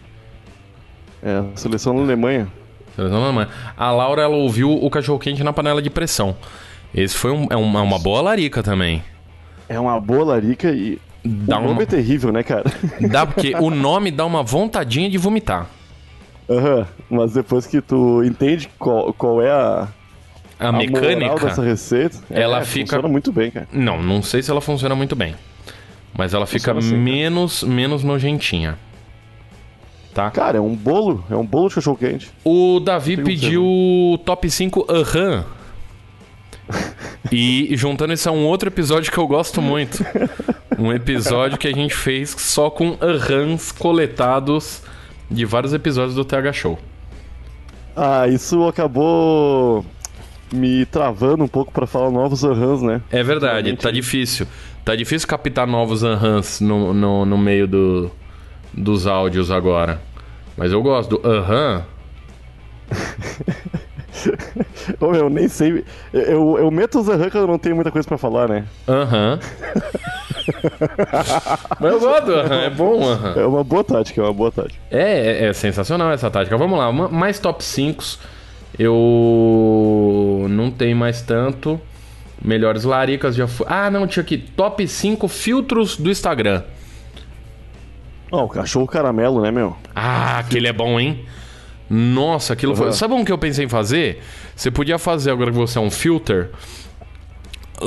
[1.22, 2.48] É, seleção da Alemanha.
[2.96, 3.50] Seleção da Alemanha.
[3.78, 6.36] A Laura ela ouviu o cachorro quente na panela de pressão.
[6.94, 9.04] Esse foi um- é uma, uma boa larica também.
[9.70, 11.00] É uma boa larica e.
[11.24, 12.64] Dá o nome uma- é terrível, né, cara?
[13.12, 15.68] Dá porque o nome dá uma vontadinha de vomitar.
[16.50, 16.88] Aham.
[17.10, 19.88] Mas depois que tu entende qual, qual é a,
[20.60, 21.36] A, a mecânica.
[21.46, 23.68] dessa receita, ela é, fica- funciona muito bem, cara.
[23.72, 25.36] Não, não sei se ela funciona muito bem.
[26.18, 27.02] Mas ela fica assim, cara.
[27.02, 28.78] menos, menos nojentinha.
[30.14, 30.32] Tá?
[30.32, 32.32] Cara, é um bolo, é um bolo de cachorro quente.
[32.44, 35.46] O Davi pediu top 5 aham.
[37.32, 40.04] E juntando isso a um outro episódio que eu gosto muito.
[40.80, 44.84] Um episódio que a gente fez só com ahãs coletados
[45.30, 46.80] de vários episódios do TH Show.
[47.96, 49.86] Ah, isso acabou
[50.54, 53.02] me travando um pouco pra falar novos ahams, né?
[53.12, 53.82] É verdade, Realmente.
[53.82, 54.48] tá difícil.
[54.86, 58.12] Tá difícil captar novos ahãs no, no, no meio do,
[58.74, 60.00] dos áudios agora.
[60.56, 61.84] Mas eu gosto do aham.
[65.02, 65.84] Meu, nem sei.
[66.14, 68.66] Eu, eu, eu meto os aham que eu não tenho muita coisa pra falar, né?
[68.88, 69.40] Aham.
[71.80, 73.02] Mas eu gosto é bom.
[73.36, 74.80] É uma boa tática, é uma boa tática.
[74.90, 76.58] É, é, é sensacional essa tática.
[76.58, 78.04] Vamos lá, ma- mais top 5.
[78.78, 81.80] Eu não tenho mais tanto.
[82.44, 83.66] Melhores laricas já foi.
[83.70, 84.38] Ah, não, tinha aqui.
[84.38, 86.64] Top 5 filtros do Instagram.
[88.32, 89.76] Ó, o cachorro caramelo, né, meu?
[89.96, 91.26] Ah, aquele é bom, hein?
[91.90, 92.88] Nossa, aquilo foi.
[92.88, 92.92] Uhum.
[92.92, 94.22] Sabe um que eu pensei em fazer?
[94.56, 96.50] Você podia fazer agora que você é um filter.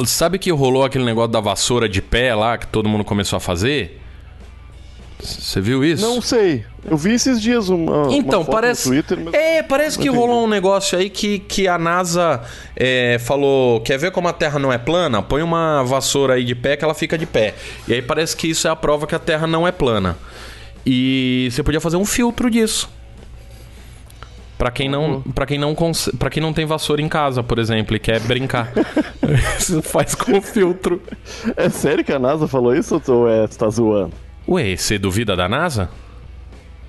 [0.06, 3.40] Sabe que rolou aquele negócio da vassoura de pé lá que todo mundo começou a
[3.40, 4.00] fazer?
[5.22, 6.02] Você viu isso?
[6.02, 6.64] Não sei.
[6.88, 8.88] Eu vi esses dias uma, uma Então, foto parece.
[8.88, 9.18] Twitter.
[9.32, 12.40] É, parece que rolou um negócio aí que, que a NASA
[12.74, 15.20] é, falou: quer ver como a Terra não é plana?
[15.22, 17.54] Põe uma vassoura aí de pé que ela fica de pé.
[17.86, 20.16] E aí parece que isso é a prova que a Terra não é plana.
[20.86, 22.88] E você podia fazer um filtro disso.
[24.60, 25.74] Pra quem não, para quem não,
[26.18, 28.70] pra quem não tem vassoura em casa, por exemplo, e quer brincar,
[29.58, 31.00] você faz com filtro.
[31.56, 34.12] É sério que a NASA falou isso ou é, tu tá zoando?
[34.46, 35.88] Ué, você duvida da NASA?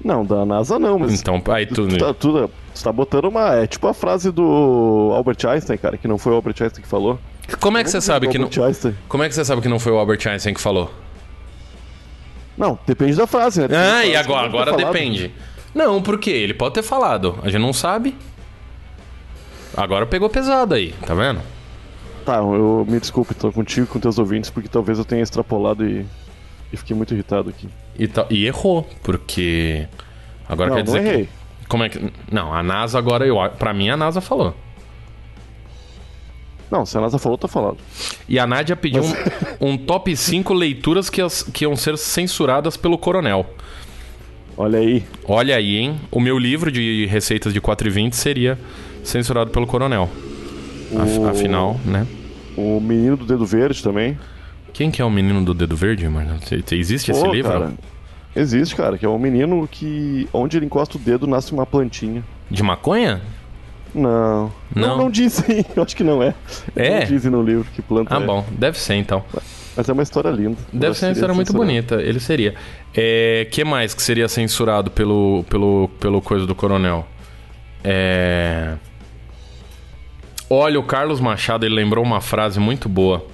[0.04, 1.18] Não, da NASA não, mas...
[1.18, 1.88] Então, aí tu.
[1.88, 3.56] Tu tá, tu, tu tá botando uma...
[3.56, 6.90] É tipo a frase do Albert Einstein, cara, que não foi o Albert Einstein que
[6.90, 7.18] falou.
[7.62, 8.50] Como é que você sabe que não?
[8.66, 8.98] Einstein.
[9.08, 10.92] Como é que você sabe que não foi o Albert Einstein que falou?
[12.58, 13.68] Não, depende da frase, né?
[13.72, 15.32] Ah, frases e agora, agora falado.
[15.74, 16.32] Não, por quê?
[16.32, 17.38] Ele pode ter falado.
[17.44, 18.16] A gente não sabe.
[19.76, 21.40] Agora pegou pesado aí, tá vendo?
[22.26, 25.88] Tá, eu me desculpe, tô contigo e com teus ouvintes, porque talvez eu tenha extrapolado
[25.88, 26.06] e,
[26.72, 27.70] e fiquei muito irritado aqui.
[27.98, 29.88] E, ta- e errou, porque.
[30.48, 31.26] Agora não, quer não dizer errei.
[31.26, 31.68] que.
[31.68, 32.12] Como é que.
[32.32, 34.54] Não, a NASA agora, eu, pra mim, a NASA falou.
[36.70, 37.78] Não, se a NASA falou, tá falado.
[38.30, 42.78] E a Nádia pediu um, um top 5 leituras que, as- que iam ser censuradas
[42.78, 43.46] pelo coronel.
[44.58, 45.04] Olha aí.
[45.26, 46.00] Olha aí, hein?
[46.12, 48.58] O meu livro de receitas de 4,20 seria
[49.04, 50.10] censurado pelo coronel.
[50.92, 52.06] O- Afinal, né?
[52.58, 54.18] O menino do dedo verde também.
[54.74, 56.38] Quem que é o menino do dedo verde, mano?
[56.72, 57.52] Existe esse Pô, livro?
[57.52, 57.74] cara,
[58.36, 62.24] existe, cara, que é um menino que onde ele encosta o dedo nasce uma plantinha.
[62.50, 63.22] De maconha?
[63.94, 64.52] Não.
[64.74, 64.88] Não?
[64.90, 66.34] Não, não dizem, eu acho que não é.
[66.76, 67.00] É?
[67.02, 68.26] Não dizem no livro que planta Ah, é.
[68.26, 68.46] bom.
[68.52, 69.24] Deve ser, então.
[69.76, 70.58] Mas é uma história linda.
[70.72, 71.72] Deve ser uma história muito censurado.
[71.72, 71.96] bonita.
[72.02, 72.56] Ele seria.
[72.94, 77.08] É, que mais que seria censurado pelo, pelo, pelo coisa do coronel?
[77.84, 78.76] É...
[80.50, 83.26] Olha, o Carlos Machado, ele lembrou uma frase muito boa.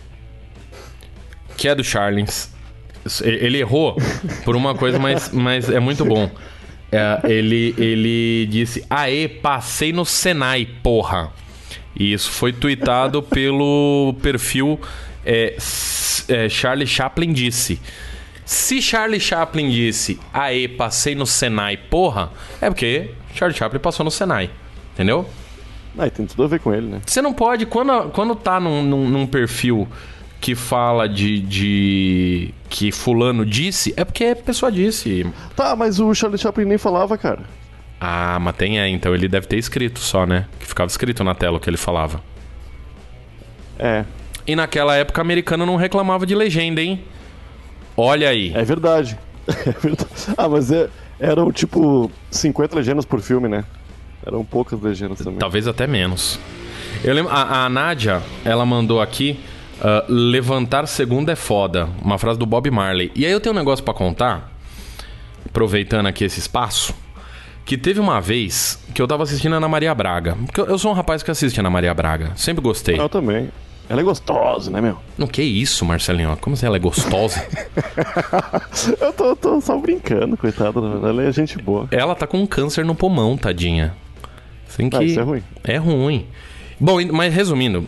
[1.58, 2.56] Que é do Charles.
[3.24, 3.98] Ele errou
[4.46, 6.30] por uma coisa, mas, mas é muito bom.
[6.92, 11.32] É, ele, ele disse: Aê, passei no Senai, porra.
[12.00, 14.80] E isso foi tweetado pelo perfil
[15.28, 15.58] é,
[16.30, 17.82] é, Charlie Chaplin disse.
[18.46, 24.12] Se Charlie Chaplin disse, aê, passei no Senai, porra, é porque Charlie Chaplin passou no
[24.12, 24.50] Senai.
[24.94, 25.28] Entendeu?
[25.98, 27.02] Ah, tem tudo a ver com ele, né?
[27.06, 29.86] Você não pode, quando, quando tá num, num, num perfil
[30.40, 35.26] que fala de, de que fulano disse, é porque a pessoa disse.
[35.56, 37.42] Tá, mas o Charlie Chaplin nem falava, cara.
[38.00, 40.46] Ah, mas tem é, então ele deve ter escrito só, né?
[40.58, 42.22] Que ficava escrito na tela o que ele falava.
[43.78, 44.06] É,
[44.48, 47.04] E naquela época, americano não reclamava de legenda, hein?
[47.96, 48.52] Olha aí.
[48.56, 49.18] é verdade.
[49.48, 50.12] É verdade.
[50.38, 53.64] Ah, mas é, eram tipo 50 legendas por filme, né?
[54.26, 55.40] Eram poucas legendas também.
[55.40, 56.38] Talvez até menos.
[57.04, 59.40] Eu lembro, a, a Nádia, ela mandou aqui.
[59.82, 61.88] ah, levantar segunda é foda.
[62.04, 63.12] Uma frase do Bob Marley.
[63.16, 64.52] E aí eu tenho um negócio pra contar.
[65.46, 66.94] Aproveitando aqui esse espaço.
[67.66, 70.36] Que teve uma vez que eu tava assistindo a Ana Maria Braga.
[70.46, 72.32] Porque eu, eu sou um rapaz que assiste a Ana Maria Braga.
[72.36, 73.00] Sempre gostei.
[73.00, 73.50] Eu também.
[73.90, 74.98] Ela é gostosa, né, meu?
[75.18, 76.36] Não, que isso, Marcelinho?
[76.42, 77.46] Como assim ela é gostosa?
[79.00, 80.80] Eu tô, tô só brincando, coitada.
[80.80, 81.88] Ela é gente boa.
[81.92, 83.96] ela tá com um câncer no pulmão, tadinha.
[84.68, 84.98] Assim que...
[84.98, 85.44] Ah, isso é ruim.
[85.64, 86.28] É ruim.
[86.80, 87.88] Bom, mas resumindo,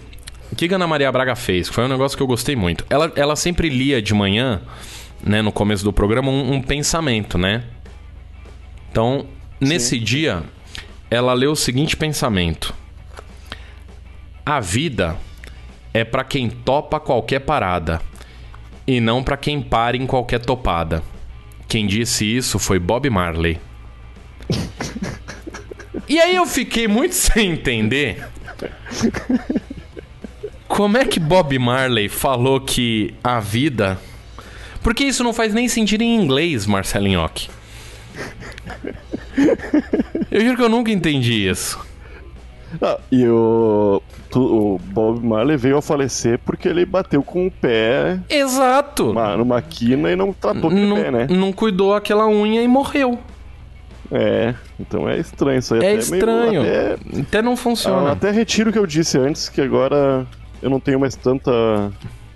[0.51, 1.67] o que a Ana Maria Braga fez?
[1.67, 2.85] Foi um negócio que eu gostei muito.
[2.89, 4.61] Ela, ela sempre lia de manhã,
[5.21, 7.63] né, no começo do programa, um, um pensamento, né?
[8.89, 9.25] Então,
[9.59, 10.43] nesse dia,
[11.11, 12.73] ela leu o seguinte pensamento:
[14.45, 15.17] A vida
[15.99, 18.01] é pra quem topa qualquer parada
[18.87, 21.03] e não pra quem para em qualquer topada.
[21.67, 23.59] Quem disse isso foi Bob Marley.
[26.07, 28.25] E aí eu fiquei muito sem entender
[30.67, 33.99] como é que Bob Marley falou que a vida.
[34.81, 37.49] Porque isso não faz nem sentido em inglês, Marcelinhoque.
[40.31, 41.79] Eu juro que eu nunca entendi isso.
[42.81, 44.01] Ah, e o,
[44.37, 49.05] o Bob Marley veio a falecer porque ele bateu com o pé Exato.
[49.05, 51.27] numa, numa quina e não tratou aquele Não, pé, né?
[51.29, 53.17] não cuidou aquela unha e morreu.
[54.11, 55.79] É, então é estranho isso aí.
[55.81, 56.61] É até meio- estranho.
[56.61, 58.11] até- Até não Ah, funciona.
[58.11, 60.25] até retiro o que eu disse antes, que agora
[60.61, 61.51] eu não tenho mais tanta,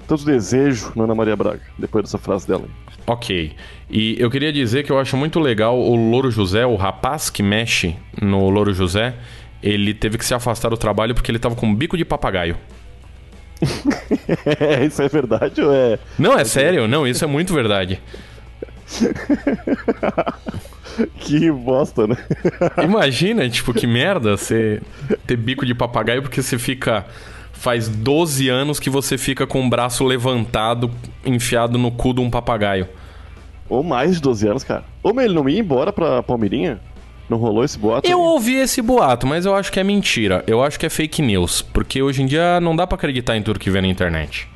[0.07, 2.65] tanto desejo na Ana Maria Braga, depois dessa frase dela.
[3.07, 3.53] Ok.
[3.89, 7.41] E eu queria dizer que eu acho muito legal o Louro José, o rapaz que
[7.43, 9.15] mexe no Louro José,
[9.63, 12.57] ele teve que se afastar do trabalho porque ele tava com um bico de papagaio.
[14.59, 15.97] É, isso é verdade ou é?
[16.19, 18.01] Não, é sério, não, isso é muito verdade.
[21.19, 22.15] Que bosta, né?
[22.83, 24.81] Imagina, tipo, que merda você
[25.25, 27.05] ter bico de papagaio porque você fica.
[27.51, 30.91] Faz 12 anos que você fica com o braço levantado,
[31.25, 32.89] enfiado no cu de um papagaio.
[33.69, 34.83] Ou mais de 12 anos, cara.
[35.01, 36.81] Ou ele não ia embora pra Palmeirinha?
[37.29, 38.07] Não rolou esse boato?
[38.07, 38.25] Eu aí?
[38.25, 40.43] ouvi esse boato, mas eu acho que é mentira.
[40.45, 41.61] Eu acho que é fake news.
[41.61, 44.47] Porque hoje em dia não dá pra acreditar em tudo que vê na internet.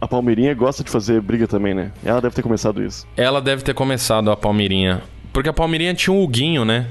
[0.00, 1.90] A Palmeirinha gosta de fazer briga também, né?
[2.04, 3.06] Ela deve ter começado isso.
[3.16, 5.02] Ela deve ter começado a Palmeirinha.
[5.32, 6.86] Porque a Palmeirinha tinha um Huguinho, né?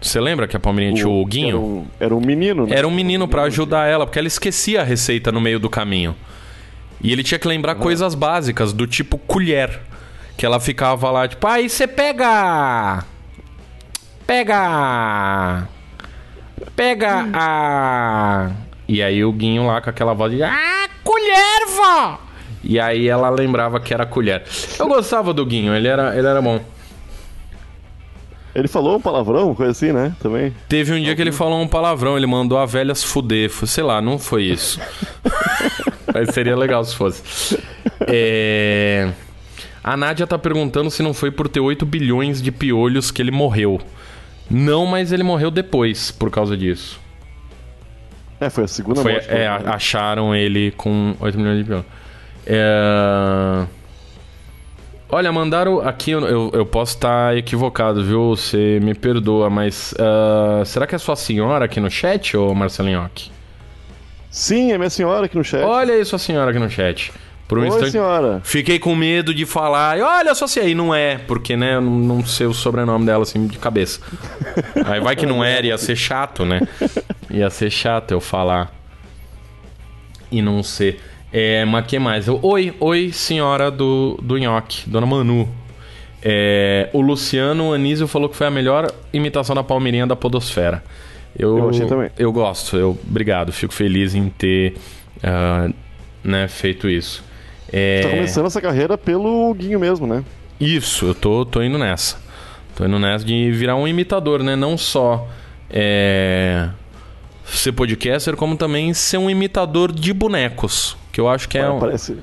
[0.00, 1.60] Você lembra que a Palmeirinha tinha o Era Huguinho?
[1.60, 2.76] um, era um menino, né?
[2.76, 6.14] Era um menino pra ajudar ela, porque ela esquecia a receita no meio do caminho.
[7.00, 9.80] E ele tinha que lembrar coisas básicas, do tipo colher.
[10.36, 13.04] Que ela ficava lá, tipo, aí você pega.
[14.26, 15.68] Pega.
[16.76, 18.50] Pega a.
[18.88, 20.42] E aí o Guinho lá com aquela voz de.
[20.42, 22.18] Ah, colher, vó!
[22.62, 24.42] E aí ela lembrava que era colher.
[24.78, 26.60] Eu gostava do Guinho, ele era, ele era bom.
[28.54, 30.14] Ele falou um palavrão, coisa assim, né?
[30.20, 30.54] Também.
[30.68, 33.50] Teve um dia que ele falou um palavrão, ele mandou a velha se fuder.
[33.50, 34.80] Foi- Sei lá, não foi isso.
[36.14, 37.58] Mas seria legal se fosse.
[38.06, 39.10] É...
[39.82, 43.32] A Nádia tá perguntando se não foi por ter 8 bilhões de piolhos que ele
[43.32, 43.80] morreu.
[44.50, 47.00] Não, mas ele morreu depois por causa disso.
[48.40, 49.28] É, foi a segunda Foi, morte.
[49.30, 49.62] é, né?
[49.66, 51.86] acharam ele com 8 milhões de piolhos.
[52.46, 53.66] É...
[55.08, 58.30] Olha, mandaram aqui, eu, eu, posso estar equivocado, viu?
[58.30, 63.30] Você me perdoa, mas ah, será que é sua senhora aqui no chat, ô Marcelinhoque?
[64.28, 65.62] Sim, é minha senhora aqui no chat.
[65.62, 67.12] Olha aí sua senhora aqui no chat.
[67.46, 68.40] Por um Oi, instante, senhora.
[68.42, 71.90] fiquei com medo de falar, olha só se aí não é, porque, né, eu não,
[71.90, 74.00] não sei o sobrenome dela assim de cabeça.
[74.86, 76.60] aí vai que não era, ia ser chato, né?
[77.30, 78.72] Ia ser chato eu falar
[80.30, 81.00] e não ser.
[81.32, 82.28] É, mas que mais?
[82.28, 85.48] Eu- oi, oi, senhora do, do nhoque, dona Manu.
[86.22, 90.82] É, o Luciano Anísio falou que foi a melhor imitação da Palmeirinha da Podosfera.
[91.38, 92.10] Eu, Eu achei também.
[92.18, 94.76] Eu gosto, eu, obrigado, fico feliz em ter
[95.22, 95.68] ah,
[96.22, 97.22] né, feito isso.
[97.72, 100.24] É, Tá começando essa carreira pelo Guinho mesmo, né?
[100.60, 102.16] Isso, eu tô, tô indo nessa.
[102.76, 104.54] Tô indo nessa de virar um imitador, né?
[104.56, 105.26] Não só
[105.70, 106.68] é,
[107.44, 110.96] ser podcaster, como também ser um imitador de bonecos.
[111.12, 111.78] Que eu acho que é um.
[111.78, 112.16] Parece.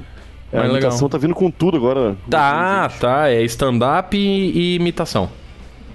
[0.52, 0.90] É, a Mas legal.
[0.90, 2.16] imitação tá vindo com tudo agora.
[2.30, 3.30] Tá, tá.
[3.30, 5.30] É stand-up e, e imitação.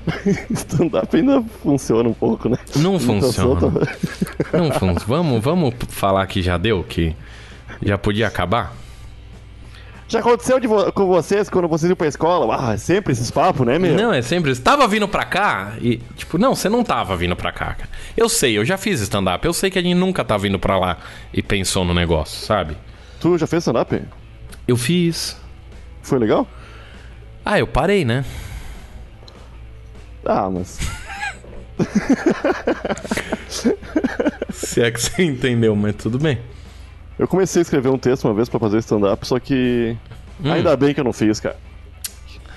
[0.50, 2.56] Stand-up ainda funciona um pouco, né?
[2.76, 3.80] Não Imitação funciona.
[3.80, 5.00] tá- Não funciona.
[5.06, 6.84] Vamos, vamos falar que já deu?
[6.84, 7.14] Que
[7.82, 8.72] já podia acabar?
[10.08, 12.56] Já aconteceu de vo- com vocês quando vocês iam pra escola?
[12.70, 13.94] Ah, é sempre esses papos, né, meu?
[13.96, 14.54] Não, é sempre.
[14.56, 15.96] Tava vindo pra cá e.
[16.14, 17.88] Tipo, não, você não tava vindo pra cá, cara.
[18.16, 19.44] Eu sei, eu já fiz stand-up.
[19.44, 20.98] Eu sei que a gente nunca tá vindo pra lá
[21.32, 22.76] e pensou no negócio, sabe?
[23.20, 24.00] Tu já fez stand-up?
[24.68, 25.36] Eu fiz.
[26.02, 26.46] Foi legal?
[27.44, 28.24] Ah, eu parei, né?
[30.24, 30.78] Ah, mas.
[34.52, 36.38] Se é que você entendeu, mas tudo bem.
[37.18, 39.96] Eu comecei a escrever um texto uma vez pra fazer stand-up, só que.
[40.44, 40.52] Hum.
[40.52, 41.56] Ainda bem que eu não fiz, cara.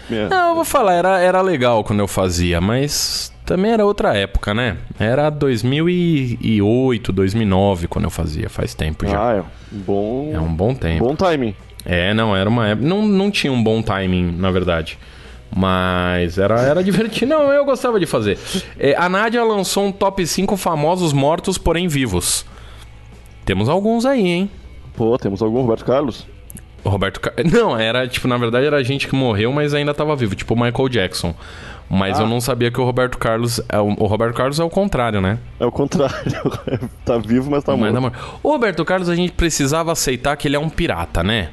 [0.09, 4.15] Minha- Não, eu vou falar, era, era legal quando eu fazia, mas também era outra
[4.17, 4.77] época, né?
[4.99, 9.29] Era 2008, 2009 quando eu fazia, faz tempo já.
[9.29, 10.31] Ah, é um bom.
[10.33, 11.05] É um bom tempo.
[11.05, 11.55] bom timing.
[11.85, 12.87] É, não, era uma época.
[12.87, 14.97] Não, não tinha um bom timing, na verdade.
[15.55, 17.29] Mas era, era divertido.
[17.29, 18.37] Não, eu gostava de fazer.
[18.77, 22.45] É, a Nádia lançou um top 5 famosos mortos, porém vivos.
[23.49, 24.51] Temos alguns aí, hein?
[24.95, 26.27] Pô, temos algum Roberto Carlos?
[26.83, 27.33] O Roberto Car...
[27.51, 30.55] Não, era tipo, na verdade era gente que morreu, mas ainda tava vivo, tipo o
[30.61, 31.33] Michael Jackson.
[31.89, 32.21] Mas Ah.
[32.21, 33.59] eu não sabia que o Roberto Carlos.
[33.67, 35.39] é O o Roberto Carlos é o contrário, né?
[35.59, 36.13] É o contrário.
[37.03, 38.13] tá vivo, mas tá Mas morto.
[38.15, 41.49] não, O Roberto Carlos a gente precisava aceitar que ele é um pirata, né?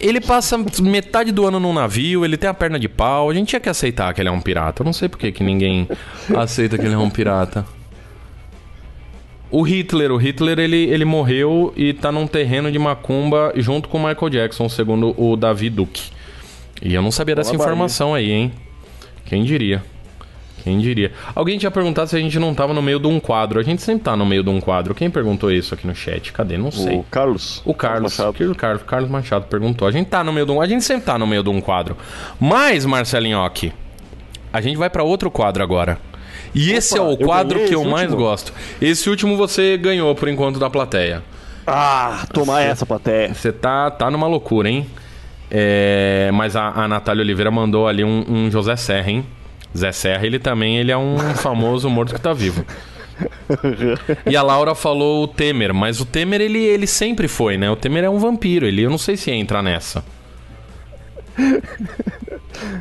[0.00, 3.28] Ele passa metade do ano num navio, ele tem a perna de pau.
[3.28, 4.80] A gente tinha que aceitar que ele é um pirata.
[4.82, 5.86] Eu não sei por que, que ninguém
[6.34, 7.66] aceita que ele é um pirata.
[9.54, 13.98] O Hitler, o Hitler ele, ele morreu e tá num terreno de macumba junto com
[13.98, 16.10] o Michael Jackson, segundo o Davi Duke.
[16.82, 17.62] E eu não sabia dessa Bahia.
[17.62, 18.52] informação aí, hein?
[19.24, 19.80] Quem diria?
[20.64, 21.12] Quem diria?
[21.36, 23.60] Alguém tinha perguntado se a gente não tava no meio de um quadro.
[23.60, 24.92] A gente sempre tá no meio de um quadro.
[24.92, 26.32] Quem perguntou isso aqui no chat?
[26.32, 26.58] Cadê?
[26.58, 26.98] Não sei.
[26.98, 27.62] O Carlos.
[27.64, 28.50] O Carlos, Machado.
[28.50, 29.86] o Carlos, Carlos Machado perguntou.
[29.86, 31.60] A gente tá no meio de um, a gente sempre tá no meio de um
[31.60, 31.96] quadro.
[32.40, 33.72] Mas Marcelinho aqui,
[34.52, 35.96] a gente vai pra outro quadro agora.
[36.54, 38.22] E esse é o quadro que eu esse mais último?
[38.22, 38.52] gosto.
[38.80, 41.22] Esse último você ganhou por enquanto da plateia.
[41.66, 43.34] Ah, tomar essa plateia.
[43.34, 44.86] Você tá tá numa loucura, hein?
[45.50, 49.26] É, mas a, a Natália Oliveira mandou ali um, um José Serra, hein?
[49.76, 52.64] Zé Serra, ele também ele é um famoso morto que tá vivo.
[54.26, 57.70] E a Laura falou o Temer, mas o Temer ele, ele sempre foi, né?
[57.70, 60.04] O Temer é um vampiro, ele eu não sei se ia entrar nessa.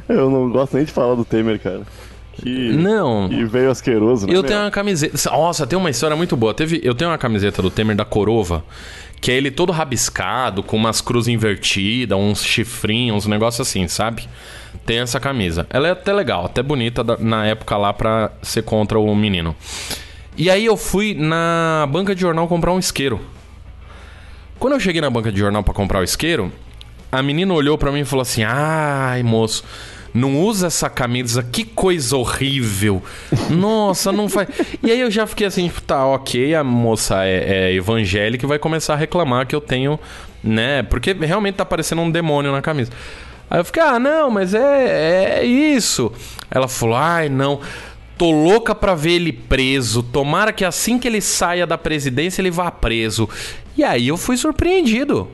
[0.09, 1.81] Eu não gosto nem de falar do Temer, cara.
[2.35, 3.29] Que, Não.
[3.29, 4.35] que veio asqueroso, né?
[4.35, 5.29] Eu tenho uma camiseta.
[5.29, 6.53] Nossa, tem uma história muito boa.
[6.53, 8.63] Teve, eu tenho uma camiseta do Temer da Corova,
[9.21, 14.27] que é ele todo rabiscado, com umas cruzes invertidas, uns chifrinhos, uns negócios assim, sabe?
[14.85, 15.67] Tem essa camisa.
[15.69, 19.55] Ela é até legal, até bonita na época lá pra ser contra o menino.
[20.35, 23.21] E aí eu fui na banca de jornal comprar um isqueiro.
[24.57, 26.51] Quando eu cheguei na banca de jornal pra comprar o isqueiro,
[27.11, 29.63] a menina olhou pra mim e falou assim: "Ai, moço,
[30.13, 33.01] não usa essa camisa, que coisa horrível.
[33.49, 34.47] Nossa, não faz".
[34.81, 38.47] E aí eu já fiquei assim, tipo, tá, OK, a moça é, é evangélica e
[38.47, 39.99] vai começar a reclamar que eu tenho,
[40.43, 40.83] né?
[40.83, 42.91] Porque realmente tá parecendo um demônio na camisa.
[43.49, 46.11] Aí eu fiquei: "Ah, não, mas é é isso".
[46.49, 47.59] Ela falou: "Ai, não,
[48.17, 50.03] Tô louca pra ver ele preso.
[50.03, 53.27] Tomara que assim que ele saia da presidência ele vá preso.
[53.75, 55.27] E aí eu fui surpreendido.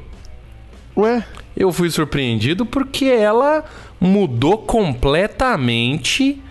[0.96, 1.24] Ué,
[1.56, 3.64] Eu fui surpreendido porque ela
[4.00, 6.42] mudou completamente.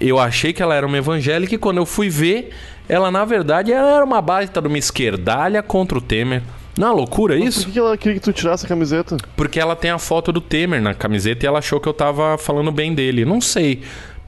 [0.00, 2.50] Eu achei que ela era uma evangélica e quando eu fui ver,
[2.88, 6.42] ela na verdade ela era uma baita de uma esquerdalha contra o Temer.
[6.78, 7.66] Não é loucura por isso?
[7.66, 9.16] que que ela queria que tu tirasse a camiseta?
[9.36, 12.38] Porque ela tem a foto do Temer na camiseta e ela achou que eu tava
[12.38, 13.24] falando bem dele.
[13.24, 13.82] Não sei.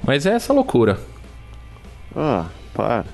[0.04, 0.98] Mas é essa loucura.
[2.16, 3.04] Ah, para.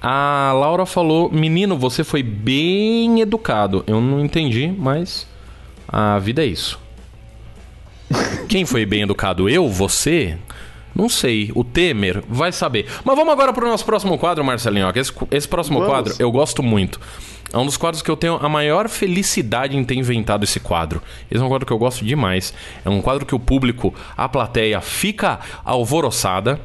[0.00, 3.82] A Laura falou: Menino, você foi bem educado.
[3.86, 5.26] Eu não entendi, mas
[5.88, 6.83] a vida é isso.
[8.54, 9.48] Quem foi bem educado?
[9.48, 9.68] Eu?
[9.68, 10.38] Você?
[10.94, 11.50] Não sei.
[11.56, 12.86] O Temer vai saber.
[13.04, 14.92] Mas vamos agora pro nosso próximo quadro, Marcelinho.
[14.94, 15.92] Esse, esse próximo Vamos.
[15.92, 17.00] quadro eu gosto muito.
[17.52, 21.02] É um dos quadros que eu tenho a maior felicidade em ter inventado esse quadro.
[21.28, 22.54] Esse é um quadro que eu gosto demais.
[22.84, 26.60] É um quadro que o público, a plateia, fica alvoroçada,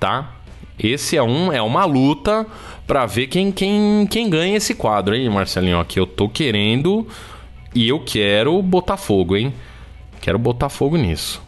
[0.00, 0.32] tá?
[0.76, 2.48] Esse é um é uma luta
[2.84, 5.78] pra ver quem, quem, quem ganha esse quadro, hein, Marcelinho?
[5.78, 7.06] Aqui eu tô querendo
[7.72, 9.54] e eu quero botar fogo, hein?
[10.20, 11.42] Quero botar fogo nisso,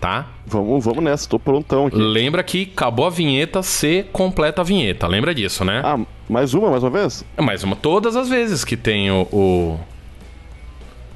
[0.00, 0.26] tá?
[0.46, 1.96] Vamos, vamos nessa, tô prontão aqui.
[1.96, 5.06] Lembra que acabou a vinheta, você completa a vinheta.
[5.06, 5.80] Lembra disso, né?
[5.84, 5.98] Ah,
[6.28, 7.24] mais uma, mais uma vez?
[7.36, 7.74] É mais uma.
[7.76, 9.80] Todas as vezes que tem o, o-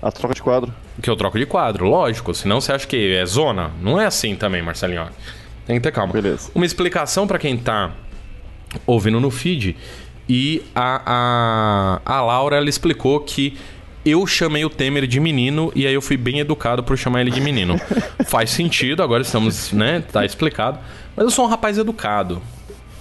[0.02, 0.72] A troca de quadro.
[1.02, 2.34] que eu troco de quadro, lógico.
[2.34, 3.70] Senão você acha que é zona.
[3.80, 5.06] Não é assim também, Marcelinho.
[5.66, 6.12] Tem que ter calma.
[6.12, 6.50] Beleza.
[6.54, 7.92] Uma explicação pra quem tá
[8.86, 9.76] ouvindo no feed.
[10.28, 13.56] E a, a, a Laura, ela explicou que
[14.10, 17.30] eu chamei o Temer de menino e aí eu fui bem educado por chamar ele
[17.30, 17.80] de menino.
[18.26, 20.02] Faz sentido, agora estamos, né?
[20.12, 20.78] Tá explicado.
[21.16, 22.40] Mas eu sou um rapaz educado.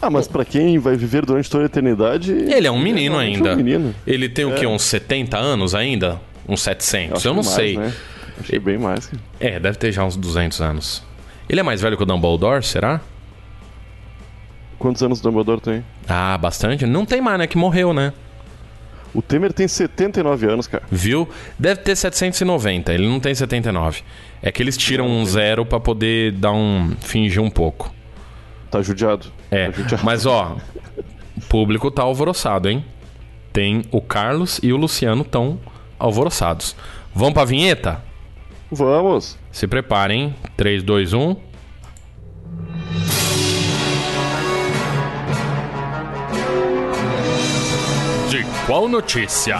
[0.01, 2.31] Ah, mas pra quem vai viver durante toda a eternidade.
[2.31, 3.53] Ele é um menino realmente ainda.
[3.53, 3.95] um menino.
[4.05, 4.67] Ele tem o quê?
[4.67, 6.21] Uns 70 anos ainda?
[6.47, 7.17] Uns 700?
[7.17, 7.77] acho Eu não que mais, sei.
[7.77, 7.93] Né?
[8.39, 9.09] Achei bem mais.
[9.39, 11.03] É, deve ter já uns 200 anos.
[11.49, 13.01] Ele é mais velho que o Dumbledore, será?
[14.77, 15.83] Quantos anos o Dumbledore tem?
[16.07, 16.85] Ah, bastante.
[16.85, 17.47] Não tem mais, né?
[17.47, 18.13] Que morreu, né?
[19.17, 20.83] O Temer tem 79 anos, cara.
[20.91, 21.27] Viu?
[21.57, 22.93] Deve ter 790.
[22.93, 24.03] Ele não tem 79.
[24.43, 26.95] É que eles tiram um zero pra poder dar um.
[27.01, 27.91] fingir um pouco.
[28.69, 29.25] Tá judiado.
[29.49, 30.05] É, Tá judiado.
[30.05, 30.55] mas ó,
[31.35, 32.85] o público tá alvoroçado, hein?
[33.51, 35.59] Tem o Carlos e o Luciano tão
[35.97, 36.75] alvoroçados.
[37.11, 38.03] Vamos pra vinheta?
[38.69, 39.35] Vamos.
[39.51, 40.35] Se preparem, hein?
[40.55, 41.35] 3, 2, 1.
[48.67, 49.55] Qual notícia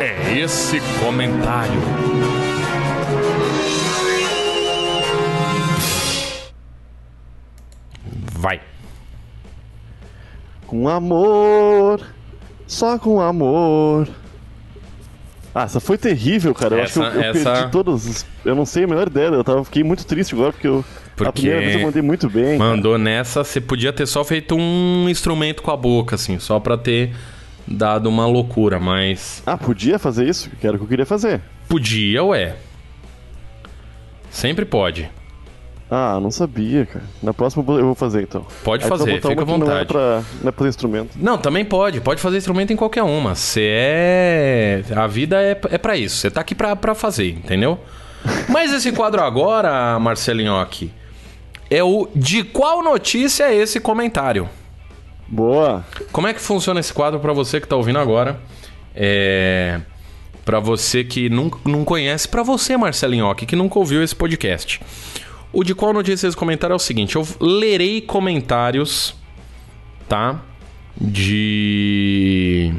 [0.00, 1.80] é esse comentário?
[8.32, 8.60] Vai.
[10.66, 12.00] Com amor.
[12.66, 14.08] Só com amor.
[15.54, 16.76] Ah, essa foi terrível, cara.
[16.76, 18.06] Eu Essa- acho que eu, eu essa- perdi todos.
[18.06, 19.28] os- Eu não sei a menor ideia.
[19.28, 20.84] Eu tava, fiquei muito triste agora porque eu.
[21.16, 22.58] Porque A primeira vez eu mandei muito bem.
[22.58, 22.70] cara.
[22.70, 26.76] Mandou nessa, você podia ter só feito um instrumento com a boca, assim, só pra
[26.76, 27.14] ter
[27.66, 30.50] dado uma loucura, mas Ah, podia fazer isso?
[30.60, 31.40] Que era o que eu queria fazer.
[31.68, 32.56] podia, ué.
[34.30, 35.08] Sempre pode.
[35.90, 37.04] Ah, não sabia, cara.
[37.22, 38.44] Na próxima eu vou- fazer então.
[38.64, 39.86] Pode Aí fazer, fica à que Não é, vontade.
[39.86, 41.10] pra, não é pra fazer instrumento.
[41.16, 42.00] Não, também pode.
[42.00, 43.34] Pode fazer instrumento em qualquer uma.
[43.36, 44.82] Você é.
[44.96, 46.16] A vida é, é para isso.
[46.16, 47.78] Você tá aqui pra, pra fazer, entendeu?
[48.50, 50.92] Mas esse quadro agora, Marcelinhoque,
[51.70, 54.48] é o De qual notícia é esse comentário?
[55.28, 55.84] Boa.
[56.12, 58.40] Como é que funciona esse quadro pra você que tá ouvindo agora?
[58.94, 59.80] É.
[60.44, 64.80] Pra você que não, não conhece, pra você, Marcelinhoque, que nunca ouviu esse podcast.
[65.52, 69.14] O de qual notícia esse comentário é o seguinte: eu lerei comentários,
[70.08, 70.40] tá?
[71.00, 72.72] De.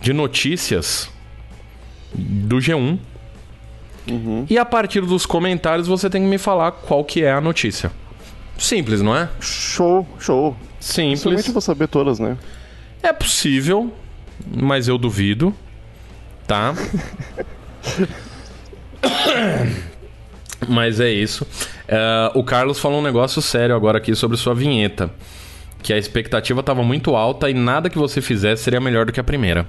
[0.00, 1.10] de notícias
[2.14, 2.98] do G1.
[4.50, 7.90] E a partir dos comentários você tem que me falar qual que é a notícia.
[8.58, 9.28] Simples, não é?
[9.40, 10.56] Show, show.
[10.82, 11.46] Simples.
[11.46, 12.36] Eu vou saber todas, né?
[13.02, 13.92] É possível,
[14.44, 15.54] mas eu duvido,
[16.46, 16.74] tá?
[20.68, 21.46] mas é isso.
[21.86, 25.10] É, o Carlos falou um negócio sério agora aqui sobre sua vinheta.
[25.82, 29.20] Que a expectativa estava muito alta e nada que você fizesse seria melhor do que
[29.20, 29.66] a primeira.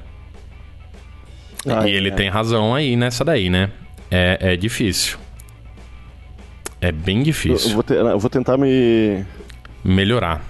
[1.67, 2.11] Ah, e ele é.
[2.11, 3.71] tem razão aí nessa daí, né?
[4.11, 5.17] É, é difícil.
[6.81, 7.73] É bem Eu, eu difícil.
[7.73, 9.23] vou te- eu vou tentar me
[9.83, 10.43] Melhorar.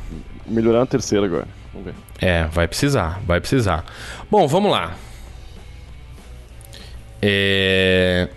[0.45, 1.47] Melhorar na terceira agora.
[1.73, 1.95] Vamos ver.
[2.19, 3.85] É, vai precisar, vai precisar.
[4.29, 4.95] Bom, vamos lá.
[7.21, 8.29] É...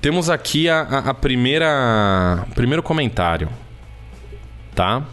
[0.00, 2.44] Temos aqui a, a, primeira.
[2.50, 3.48] o primeiro comentário.
[4.74, 5.04] Tá?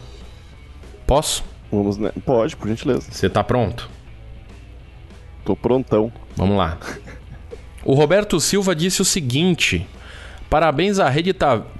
[1.06, 1.44] Posso?
[1.70, 2.10] Vamos, né?
[2.24, 3.10] Pode, por gentileza.
[3.10, 3.88] Você tá pronto?
[5.44, 6.12] Tô prontão.
[6.36, 6.78] Vamos lá.
[7.84, 9.86] O Roberto Silva disse o seguinte:
[10.48, 11.34] Parabéns à Rede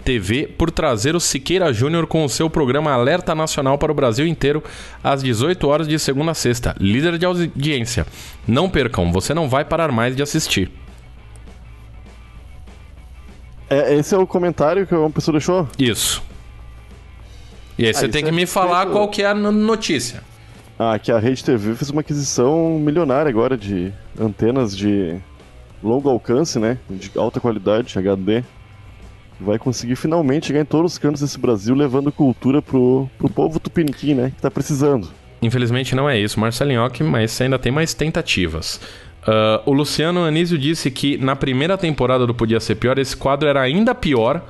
[0.04, 4.26] TV por trazer o Siqueira Júnior com o seu programa Alerta Nacional para o Brasil
[4.26, 4.62] inteiro
[5.02, 6.76] às 18 horas de segunda a sexta.
[6.78, 8.06] Líder de audiência.
[8.46, 10.70] Não percam, você não vai parar mais de assistir.
[13.70, 15.66] É, esse é o comentário que uma pessoa deixou?
[15.78, 16.22] Isso.
[17.78, 20.22] E aí você isso tem que é me falar qual que é a no- notícia.
[20.78, 25.16] Ah, que a Rede TV fez uma aquisição milionária agora de antenas de
[25.82, 26.78] longo alcance, né?
[26.88, 28.42] De alta qualidade, HD.
[29.40, 33.60] Vai conseguir finalmente chegar em todos os cantos desse Brasil levando cultura pro, pro povo
[33.60, 34.32] tupiniquim, né?
[34.34, 35.08] Que tá precisando.
[35.40, 38.80] Infelizmente não é isso, Marcelinhoque, mas ainda tem mais tentativas.
[39.28, 43.48] Ah, o Luciano Anísio disse que na primeira temporada do Podia Ser Pior, esse quadro
[43.48, 44.42] era ainda pior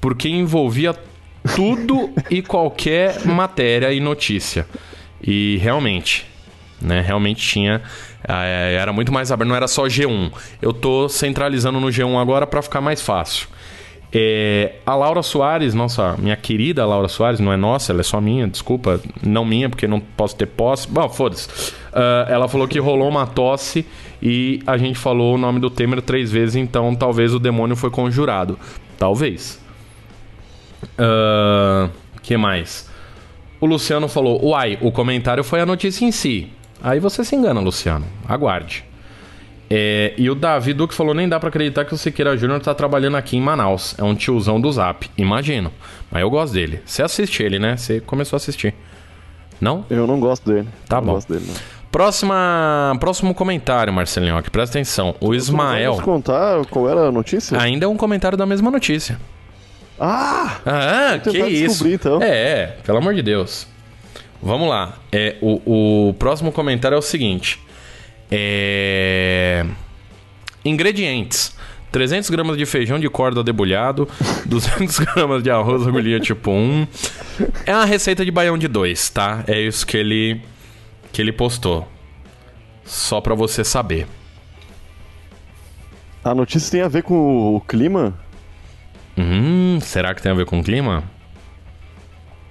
[0.00, 0.94] porque envolvia
[1.54, 4.66] tudo e qualquer matéria e notícia.
[5.22, 6.26] E realmente,
[6.80, 7.00] né?
[7.00, 7.82] Realmente tinha.
[8.26, 10.32] ah, era muito mais aberto, não era só G1.
[10.62, 13.48] Eu tô centralizando no G1 agora para ficar mais fácil.
[14.12, 18.20] É, a Laura Soares, nossa, minha querida Laura Soares, não é nossa, ela é só
[18.20, 20.88] minha, desculpa, não minha, porque não posso ter posse.
[20.88, 21.72] Bom, foda-se.
[21.92, 23.86] Ah, ela falou que rolou uma tosse
[24.20, 27.90] e a gente falou o nome do Temer três vezes, então talvez o demônio foi
[27.90, 28.58] conjurado.
[28.98, 29.60] Talvez.
[30.98, 31.88] Ah,
[32.22, 32.90] que mais?
[33.60, 36.48] O Luciano falou: Uai, o comentário foi a notícia em si.
[36.82, 38.06] Aí você se engana, Luciano.
[38.26, 38.89] Aguarde.
[39.72, 42.74] É, e o Davi Duque falou: nem dá pra acreditar que o Siqueira Júnior tá
[42.74, 43.94] trabalhando aqui em Manaus.
[43.96, 45.08] É um tiozão do zap.
[45.16, 45.72] Imagino.
[46.10, 46.80] Mas eu gosto dele.
[46.84, 47.76] Você assiste ele, né?
[47.76, 48.74] Você começou a assistir.
[49.60, 49.84] Não?
[49.88, 50.68] Eu não gosto dele.
[50.88, 51.12] Tá não bom.
[51.14, 51.46] gosto dele.
[51.92, 55.14] Próxima, próximo comentário, Marcelinho, que presta atenção.
[55.20, 57.60] O Ismael Vamos contar qual era a notícia?
[57.60, 59.18] ainda é um comentário da mesma notícia.
[59.98, 60.56] Ah!
[60.64, 61.86] Ah, que tentar isso.
[61.86, 62.22] então.
[62.22, 63.66] É, pelo amor de Deus.
[64.40, 64.94] Vamos lá.
[65.12, 67.60] É, o, o próximo comentário é o seguinte.
[68.30, 69.64] É...
[70.64, 71.56] Ingredientes.
[71.90, 74.08] 300 gramas de feijão de corda debulhado,
[74.46, 76.86] 200 gramas de arroz agulhinha tipo 1.
[77.66, 79.44] É uma receita de baião de 2, tá?
[79.46, 80.40] É isso que ele
[81.12, 81.88] que ele postou.
[82.84, 84.06] Só pra você saber.
[86.22, 88.14] A notícia tem a ver com o, o clima?
[89.18, 91.02] Hum, será que tem a ver com o clima?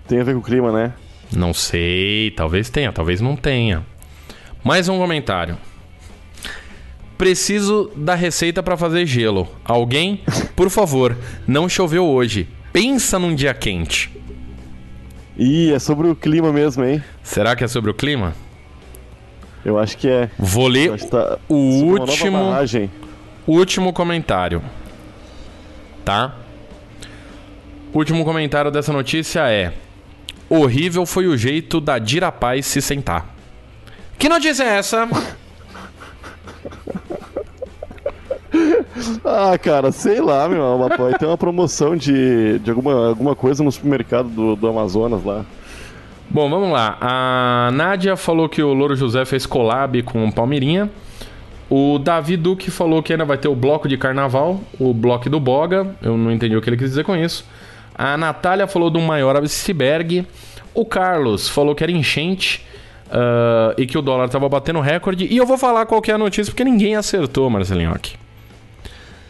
[0.07, 0.93] Tem a ver com o clima, né?
[1.31, 3.85] Não sei, talvez tenha, talvez não tenha.
[4.63, 5.57] Mais um comentário.
[7.19, 9.45] Preciso da receita para fazer gelo.
[9.65, 10.21] Alguém,
[10.55, 12.47] por favor, não choveu hoje.
[12.71, 14.09] Pensa num dia quente.
[15.37, 17.03] Ih, é sobre o clima mesmo, hein?
[17.21, 18.33] Será que é sobre o clima?
[19.65, 20.29] Eu acho que é.
[20.39, 22.39] Vou ler tá o último,
[23.45, 24.63] último comentário.
[26.05, 26.33] Tá?
[27.93, 29.73] Último comentário dessa notícia é:
[30.49, 33.35] Horrível foi o jeito da Dira Paz se sentar.
[34.17, 35.05] Que notícia é essa?
[39.23, 40.89] Ah, cara, sei lá, meu.
[40.95, 45.45] Pode ter uma promoção de, de alguma, alguma coisa no supermercado do, do Amazonas lá.
[46.29, 46.97] Bom, vamos lá.
[47.01, 50.89] A Nádia falou que o Louro José fez collab com o Palmeirinha.
[51.69, 55.39] O Davi Duque falou que ainda vai ter o bloco de carnaval, o bloco do
[55.39, 55.95] Boga.
[56.01, 57.45] Eu não entendi o que ele quis dizer com isso.
[57.95, 60.25] A Natália falou do maior iceberg.
[60.73, 62.65] O Carlos falou que era enchente
[63.11, 65.25] ah, e que o dólar tava batendo recorde.
[65.25, 68.18] E eu vou falar qual é a notícia porque ninguém acertou, Marcelinhoque.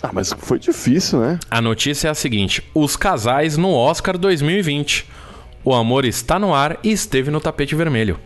[0.02, 1.39] Ah, mas foi difícil, né?
[1.52, 5.06] A notícia é a seguinte: os casais no Oscar 2020.
[5.64, 8.18] O amor está no ar e esteve no tapete vermelho.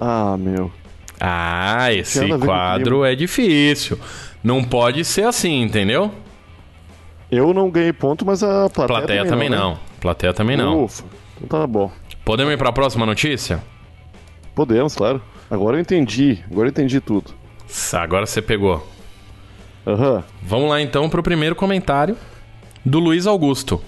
[0.00, 0.70] Ah, meu.
[1.18, 3.98] Ah, esse quadro é difícil.
[4.44, 6.12] Não pode ser assim, entendeu?
[7.30, 9.72] Eu não ganhei ponto, mas a plateia, Plateia também não.
[9.72, 9.78] né?
[10.00, 10.84] Plateia também não.
[10.84, 11.02] Ufa,
[11.42, 11.90] então tá bom.
[12.24, 13.60] Podemos ir para a próxima notícia?
[14.54, 15.20] Podemos, claro.
[15.50, 16.44] Agora eu entendi.
[16.50, 17.32] Agora eu entendi tudo.
[17.92, 18.86] Agora você pegou.
[19.86, 20.24] Aham.
[20.42, 22.16] Vamos lá então para o primeiro comentário
[22.84, 23.80] do Luiz Augusto.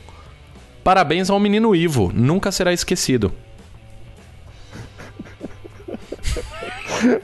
[0.84, 3.32] Parabéns ao menino Ivo, nunca será esquecido.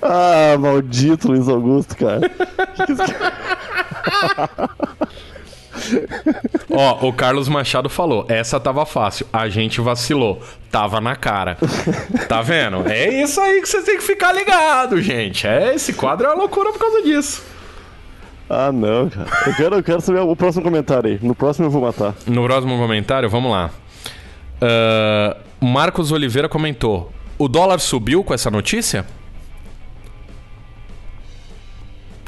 [0.00, 2.30] Ah, maldito Luiz Augusto, cara.
[6.70, 11.56] Ó, o Carlos Machado falou: essa tava fácil, a gente vacilou, tava na cara.
[12.28, 12.88] Tá vendo?
[12.88, 15.44] É isso aí que você tem que ficar ligado, gente.
[15.46, 17.42] É, esse quadro é uma loucura por causa disso.
[18.48, 19.28] Ah, não, cara.
[19.46, 21.18] Eu quero, eu quero saber o próximo comentário aí.
[21.22, 22.14] No próximo eu vou matar.
[22.26, 23.70] No próximo comentário, vamos lá.
[24.60, 29.06] Ah, Marcos Oliveira comentou: o dólar subiu com essa notícia?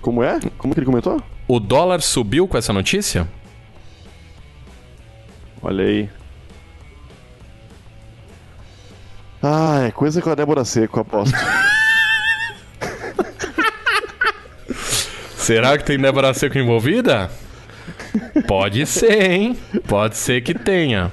[0.01, 0.39] Como é?
[0.57, 1.21] Como que ele comentou?
[1.49, 3.29] O dólar subiu com essa notícia?
[5.63, 6.09] Olha aí.
[9.43, 11.37] Ah, é coisa com a Débora Seco, aposto.
[15.47, 17.31] Será que tem Débora Seco envolvida?
[18.49, 19.57] Pode ser, hein?
[19.87, 21.13] Pode ser que tenha.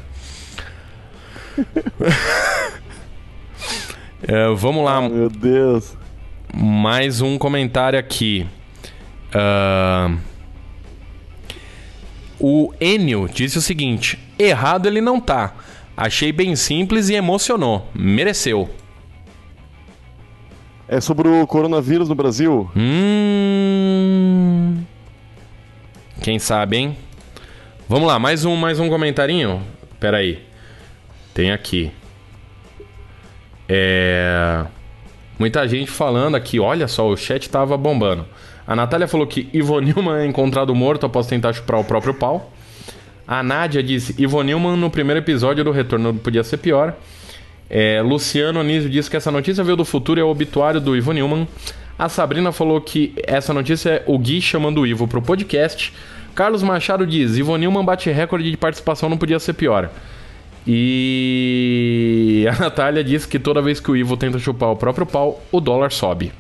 [4.28, 5.96] É, vamos lá, Meu Deus.
[6.52, 8.48] mais um comentário aqui.
[9.32, 10.16] Ah,
[12.40, 15.54] O Enio disse o seguinte: errado ele não tá.
[15.96, 17.88] Achei bem simples e emocionou.
[17.94, 18.68] Mereceu.
[20.88, 22.68] É sobre o coronavírus no Brasil.
[22.76, 23.63] Hum.
[26.22, 26.98] Quem sabe, hein?
[27.90, 29.62] Vamos lá, mais um, mais um comentarinho.
[30.00, 30.42] Pera aí.
[31.34, 31.92] Tem aqui.
[33.68, 34.66] É.
[35.38, 38.26] Muita gente falando aqui, olha só, o chat tava bombando.
[38.66, 42.54] A Natália falou que Ivo Nilman é encontrado morto após tentar chupar o próprio pau.
[43.28, 46.96] A Nádia disse: Ivo Nilman no primeiro episódio do Retorno podia ser pior.
[47.70, 50.96] É, Luciano Anísio disse que essa notícia veio do futuro e é o obituário do
[50.96, 51.48] Ivo Newman.
[51.98, 55.94] A Sabrina falou que essa notícia é o Gui chamando o Ivo pro podcast.
[56.34, 59.90] Carlos Machado diz: Ivo Newman bate recorde de participação, não podia ser pior.
[60.66, 65.42] E a Natália disse que toda vez que o Ivo tenta chupar o próprio pau,
[65.52, 66.32] o dólar sobe.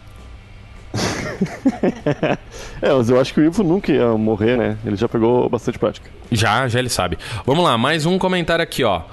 [2.81, 4.77] É, mas eu acho que o Ivo nunca ia morrer, né?
[4.85, 6.09] Ele já pegou bastante prática.
[6.31, 7.17] Já, já ele sabe.
[7.45, 9.03] Vamos lá, mais um comentário aqui, ó.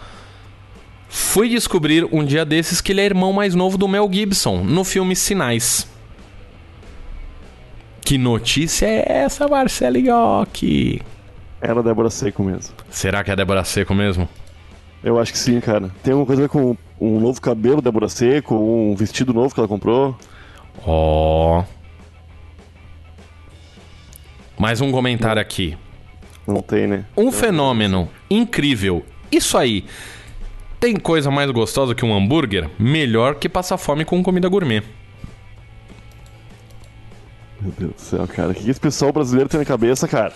[1.09, 4.83] Fui descobrir um dia desses que ele é irmão mais novo do Mel Gibson, no
[4.85, 5.89] filme Sinais.
[8.11, 11.01] Que notícia é essa, Marcelo Iocchi?
[11.61, 12.75] Era a Débora Seco mesmo.
[12.91, 14.29] Será que é a Débora Seco mesmo?
[15.01, 15.93] Eu acho que sim, cara.
[16.03, 19.55] Tem alguma coisa a ver com um novo cabelo da Débora Seco, um vestido novo
[19.55, 20.17] que ela comprou.
[20.85, 21.63] Ó.
[24.59, 25.79] Mais um comentário aqui.
[26.45, 27.05] Não tem, né?
[27.17, 29.07] Um fenômeno incrível.
[29.31, 29.85] Isso aí.
[30.81, 32.69] Tem coisa mais gostosa que um hambúrguer?
[32.77, 34.83] Melhor que passar fome com comida gourmet.
[37.61, 38.51] Meu Deus do céu, cara.
[38.51, 40.33] O que esse pessoal brasileiro tem na cabeça, cara?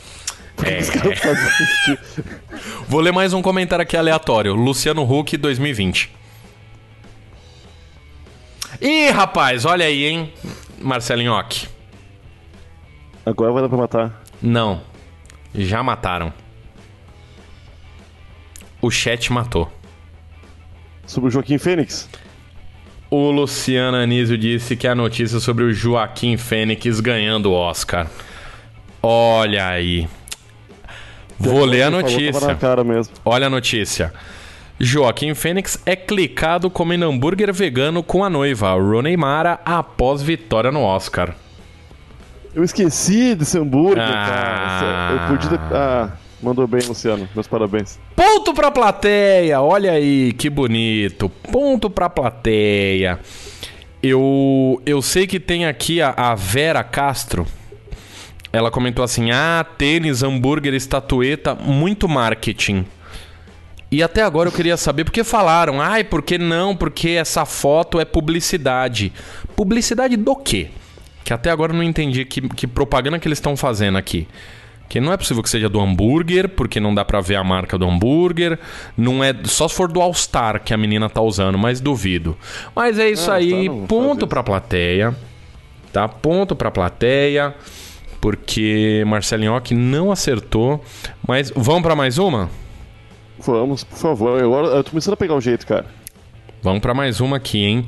[0.56, 0.78] Por que É.
[0.82, 2.24] que fazem isso?
[2.88, 4.54] Vou ler mais um comentário aqui aleatório.
[4.54, 6.10] Luciano Huck 2020.
[8.80, 10.32] Ih, rapaz, olha aí, hein?
[10.80, 11.68] Marcelinhoque.
[13.24, 14.22] Agora vai dar pra matar.
[14.42, 14.82] Não.
[15.54, 16.32] Já mataram.
[18.82, 19.72] O chat matou.
[21.06, 22.08] Sobre o Joaquim Fênix.
[23.10, 28.06] O Luciano Anísio disse que a notícia sobre o Joaquim Fênix ganhando o Oscar.
[29.02, 30.08] Olha aí.
[31.38, 32.58] Vou ler a notícia.
[33.24, 34.12] Olha a notícia.
[34.80, 40.82] Joaquim Fênix é clicado comendo hambúrguer vegano com a noiva, Rooney Mara, após vitória no
[40.82, 41.34] Oscar.
[42.54, 44.26] Eu esqueci desse hambúrguer, Ah.
[44.26, 45.12] cara.
[45.32, 45.60] Eu podia.
[45.72, 46.08] Ah,
[46.44, 47.28] mandou bem, Luciano.
[47.34, 47.98] Meus parabéns.
[48.14, 51.28] Ponto pra plateia, olha aí, que bonito.
[51.50, 53.18] Ponto pra plateia.
[54.02, 57.46] Eu, eu sei que tem aqui a, a Vera Castro.
[58.52, 62.84] Ela comentou assim: ah, tênis, hambúrguer, estatueta, muito marketing.
[63.90, 66.74] E até agora eu queria saber porque falaram, ai, por que não?
[66.74, 69.12] Porque essa foto é publicidade.
[69.54, 70.68] Publicidade do quê?
[71.24, 74.26] Que até agora eu não entendi que, que propaganda que eles estão fazendo aqui.
[74.94, 77.76] Que não é possível que seja do hambúrguer, porque não dá pra ver a marca
[77.76, 78.56] do hambúrguer.
[78.96, 82.36] Não é só se for do All Star que a menina tá usando, mas duvido.
[82.76, 85.12] Mas é isso Não, aí, faz ponto pra plateia.
[85.92, 86.06] Tá?
[86.06, 87.52] Ponto pra plateia.
[88.20, 90.80] Porque Marcelinhoque não acertou.
[91.26, 92.48] Mas vamos pra mais uma?
[93.40, 94.40] Vamos, por favor.
[94.40, 95.86] Agora eu tô começando a pegar o jeito, cara.
[96.62, 97.86] Vamos pra mais uma aqui, hein?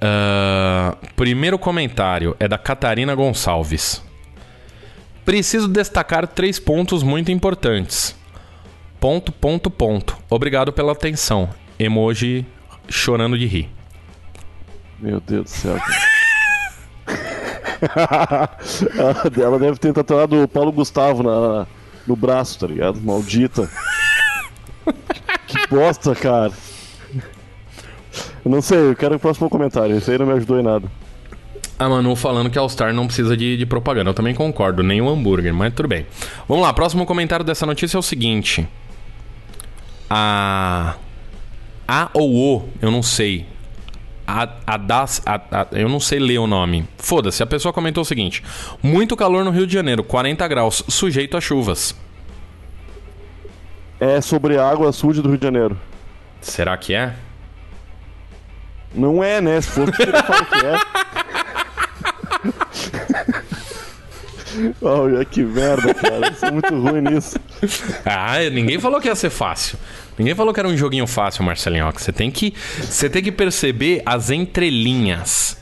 [0.00, 4.07] Ah, primeiro comentário é da Catarina Gonçalves.
[5.28, 8.16] Preciso destacar três pontos muito importantes.
[8.98, 10.16] Ponto, ponto, ponto.
[10.30, 11.50] Obrigado pela atenção.
[11.78, 12.46] Emoji
[12.88, 13.68] chorando de rir.
[14.98, 15.76] Meu Deus do céu.
[19.38, 21.66] Ela deve ter tatuado o Paulo Gustavo na,
[22.06, 22.98] no braço, tá ligado?
[22.98, 23.70] Maldita.
[25.46, 26.54] Que bosta, cara.
[28.42, 29.94] Eu não sei, eu quero o próximo comentário.
[29.94, 30.90] Esse aí não me ajudou em nada.
[31.78, 34.10] A Manu falando que All Star não precisa de, de propaganda.
[34.10, 36.06] Eu também concordo, nem o hambúrguer, mas tudo bem.
[36.48, 38.66] Vamos lá, próximo comentário dessa notícia é o seguinte.
[40.10, 40.94] A.
[41.86, 43.46] A ou O, eu não sei.
[44.26, 45.22] A, a das.
[45.24, 46.84] A, a- eu não sei ler o nome.
[46.98, 48.42] Foda-se, a pessoa comentou o seguinte:
[48.82, 51.94] Muito calor no Rio de Janeiro, 40 graus, sujeito a chuvas.
[54.00, 55.78] É sobre a água suja do Rio de Janeiro.
[56.40, 57.14] Será que é?
[58.94, 59.60] Não é, né?
[59.60, 60.78] Se fosse, eu falo que é.
[64.80, 66.28] Olha que merda, cara.
[66.28, 67.38] Eu sou muito ruim nisso.
[68.04, 69.78] Ah, ninguém falou que ia ser fácil.
[70.18, 71.90] Ninguém falou que era um joguinho fácil, Marcelinho.
[71.92, 75.58] Você tem que, você tem que perceber as entrelinhas,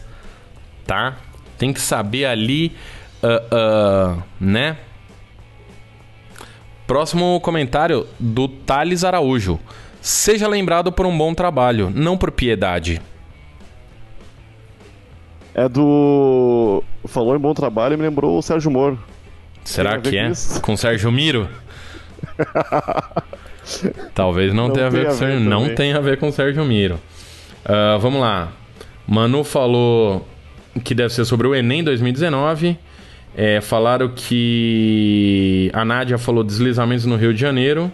[0.86, 1.16] tá?
[1.58, 2.74] Tem que saber ali,
[3.22, 4.76] ah, ah, né?
[6.86, 9.58] Próximo comentário do Thales Araújo.
[10.00, 13.02] Seja lembrado por um bom trabalho, não por piedade.
[15.58, 16.84] É do.
[17.06, 18.98] Falou em bom trabalho e me lembrou o Sérgio Moro.
[19.64, 20.28] Será que é?
[20.28, 20.60] isso?
[20.60, 21.48] Com Sérgio Miro?
[24.14, 26.62] Talvez não, Não tenha a ver com ver Sérgio, não tem a ver com Sérgio
[26.62, 27.00] Miro.
[27.64, 28.52] Ah, vamos lá.
[29.08, 30.28] Manu falou
[30.84, 32.78] que deve ser sobre o Enem 2019.
[33.34, 37.90] É, falaram que a Nádia falou deslizamentos no Rio de Janeiro.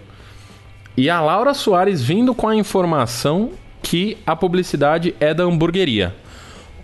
[0.96, 6.12] E a Laura Soares vindo com a informação que a publicidade é da hamburgueria.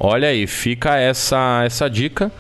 [0.01, 2.31] Olha aí, fica essa, essa dica.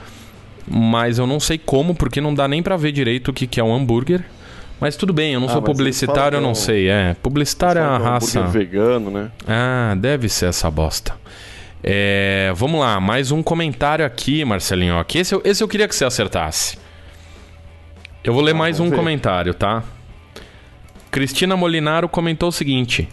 [0.70, 3.58] Mas eu não sei como, porque não dá nem pra ver direito o que, que
[3.58, 4.22] é um hambúrguer.
[4.80, 6.88] Mas tudo bem, eu não Ah, sou publicitário, eu falam não é um- sei.
[6.88, 8.40] É, publicitário é que é um raça.
[8.40, 9.30] hambúrguer vegano, né?
[9.46, 11.14] Ah, deve ser essa bosta.
[11.82, 14.98] É, vamos lá, mais um comentário aqui, Marcelinho.
[14.98, 16.76] Aqui, esse, eu- esse eu queria que você acertasse.
[18.22, 18.96] Eu vou ler mais um ver.
[18.96, 19.82] comentário, tá?
[21.10, 23.08] Cristina Molinaro comentou o seguinte: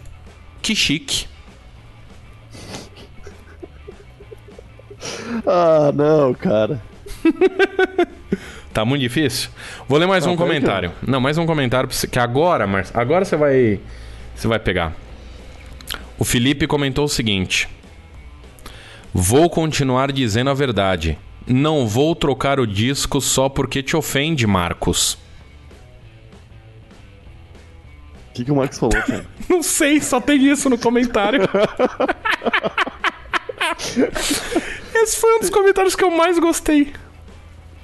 [0.60, 1.26] Que chique.
[5.46, 6.80] Ah, não, cara.
[8.76, 9.48] Tá muito difícil?
[9.88, 10.92] Vou ler mais Não, um aí que comentário.
[11.00, 12.84] Não, mais um comentário que agora, Mar...
[12.92, 13.80] agora você vai
[14.34, 14.92] você vai pegar.
[16.18, 17.70] O Felipe comentou o seguinte:
[19.14, 21.18] Vou continuar dizendo a verdade.
[21.46, 25.14] Não vou trocar o disco só porque te ofende, Marcos.
[28.28, 29.24] O que, que o Marcos falou, cara?
[29.48, 31.40] Não sei, só tem isso no comentário.
[34.94, 36.92] Esse foi um dos comentários que eu mais gostei.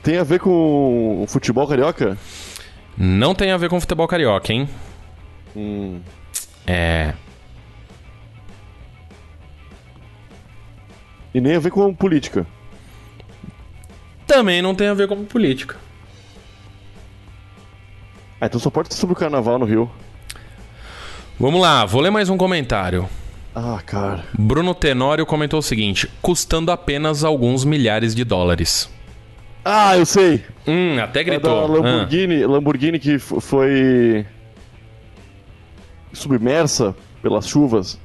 [0.02, 2.16] Tem a ver com o futebol carioca?
[2.96, 4.68] Não tem a ver com futebol carioca, hein?
[5.56, 6.00] Hum.
[6.66, 7.14] É.
[11.34, 12.46] E nem a ver com política.
[14.26, 15.76] Também não tem a ver com política.
[18.40, 19.90] Ah, então só pode sobre o carnaval no Rio.
[21.38, 23.08] Vamos lá, vou ler mais um comentário.
[23.54, 24.24] Ah, cara.
[24.38, 28.90] Bruno Tenório comentou o seguinte: custando apenas alguns milhares de dólares.
[29.64, 30.42] Ah, eu sei!
[30.66, 31.66] Hum, até É da gritou.
[31.68, 34.26] Lamborghini, Lamborghini que foi
[36.12, 37.98] submersa pelas chuvas.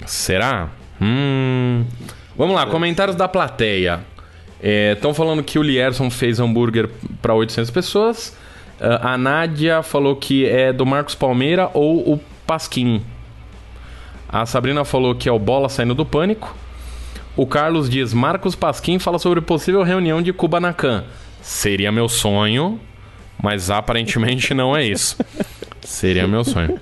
[0.00, 0.70] Ah, Será?
[1.00, 1.84] Hum.
[2.36, 4.00] Vamos lá, comentários da plateia.
[4.62, 6.88] Estão falando que o Lierson fez hambúrguer
[7.20, 8.36] para 800 pessoas.
[8.80, 13.02] Ah, a Nádia falou que é do Marcos Palmeira ou o Pasquim.
[14.32, 16.56] A Sabrina falou que é o Bola saindo do pânico.
[17.36, 21.04] O Carlos diz: Marcos Pasquim fala sobre possível reunião de Kubanacan.
[21.42, 22.80] Seria meu sonho,
[23.42, 25.18] mas aparentemente não é isso.
[25.82, 26.80] Seria meu sonho.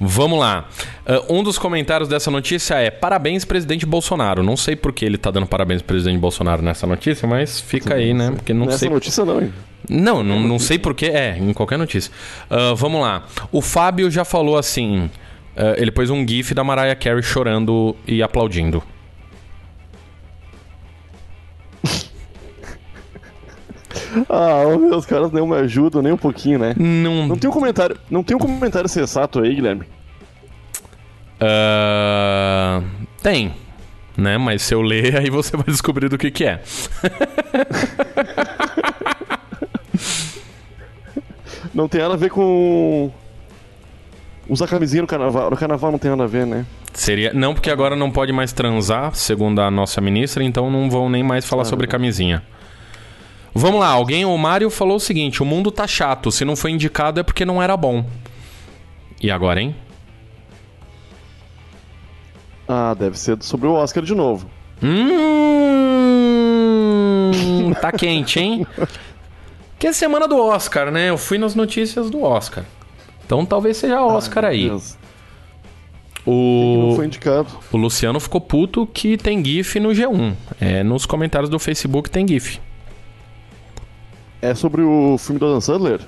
[0.00, 0.68] Vamos lá.
[1.06, 4.42] Uh, um dos comentários dessa notícia é: Parabéns, presidente Bolsonaro.
[4.42, 7.94] Não sei por que ele tá dando parabéns pro presidente Bolsonaro nessa notícia, mas fica
[7.94, 8.30] aí, né?
[8.30, 8.88] Porque não Nessa sei.
[8.88, 9.52] notícia não, hein?
[9.88, 11.06] Não, não, não sei porquê.
[11.06, 12.12] É, em qualquer notícia.
[12.48, 13.24] Ah, vamos lá.
[13.50, 15.10] O Fábio já falou assim.
[15.56, 18.82] Ah, ele pôs um GIF da Mariah Carey chorando e aplaudindo.
[24.28, 24.62] Ah,
[24.96, 26.72] os caras não me ajudam nem um pouquinho, né?
[26.78, 27.26] Não.
[27.26, 29.86] Não tem um comentário, não tem um comentário sensato aí, Guilherme?
[31.40, 32.80] Ah,
[33.20, 33.52] tem.
[34.16, 34.38] Né?
[34.38, 36.62] Mas se eu ler, aí você vai descobrir do que, que é.
[41.74, 43.10] Não tem nada a ver com
[44.48, 45.50] usar camisinha no carnaval.
[45.50, 46.66] No carnaval não tem nada a ver, né?
[46.92, 47.32] Seria.
[47.32, 51.22] Não, porque agora não pode mais transar, segundo a nossa ministra, então não vão nem
[51.22, 52.42] mais falar sobre camisinha.
[53.54, 56.72] Vamos lá, alguém, o Mário falou o seguinte: o mundo tá chato, se não foi
[56.72, 58.04] indicado é porque não era bom.
[59.20, 59.76] E agora, hein?
[62.66, 64.50] Ah, deve ser sobre o Oscar de novo.
[64.82, 65.22] Hum,
[67.80, 68.66] tá quente, hein?
[69.78, 71.10] Que é semana do Oscar, né?
[71.10, 72.64] Eu fui nas notícias do Oscar.
[73.24, 74.68] Então talvez seja Oscar aí.
[74.68, 74.96] Deus.
[76.24, 76.32] Quem
[76.78, 77.48] não O, foi indicado.
[77.70, 80.34] o Luciano ficou puto que tem GIF no G1.
[80.60, 82.58] É, nos comentários do Facebook tem GIF.
[84.40, 86.00] É sobre o filme do Adam Sandler?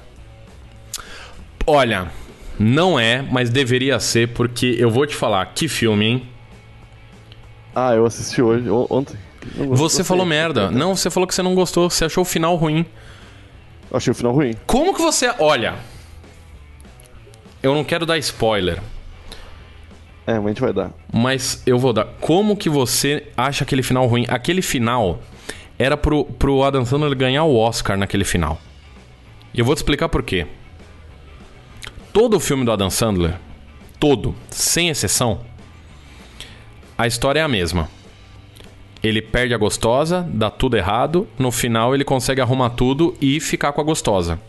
[1.67, 2.11] Olha,
[2.59, 6.29] não é, mas deveria ser, porque eu vou te falar, que filme, hein?
[7.75, 9.17] Ah, eu assisti hoje, on- ontem.
[9.71, 10.71] Você falou merda.
[10.71, 12.87] Não, você falou que você não gostou, você achou o final ruim.
[13.93, 14.55] Achei o final ruim.
[14.67, 15.33] Como que você.
[15.39, 15.75] Olha.
[17.63, 18.81] Eu não quero dar spoiler,
[20.27, 20.91] É, mas a gente vai dar.
[21.13, 22.05] mas eu vou dar.
[22.21, 24.25] Como que você acha aquele final ruim?
[24.29, 25.21] Aquele final
[25.79, 28.61] era pro, pro Adam Sandler ganhar o Oscar naquele final.
[29.55, 30.47] E eu vou te explicar por quê.
[32.13, 33.35] Todo o filme do Adam Sandler,
[34.01, 35.41] todo, sem exceção,
[36.97, 37.89] a história é a mesma.
[39.03, 43.73] Ele perde a gostosa, dá tudo errado, no final ele consegue arrumar tudo e ficar
[43.73, 44.41] com a gostosa.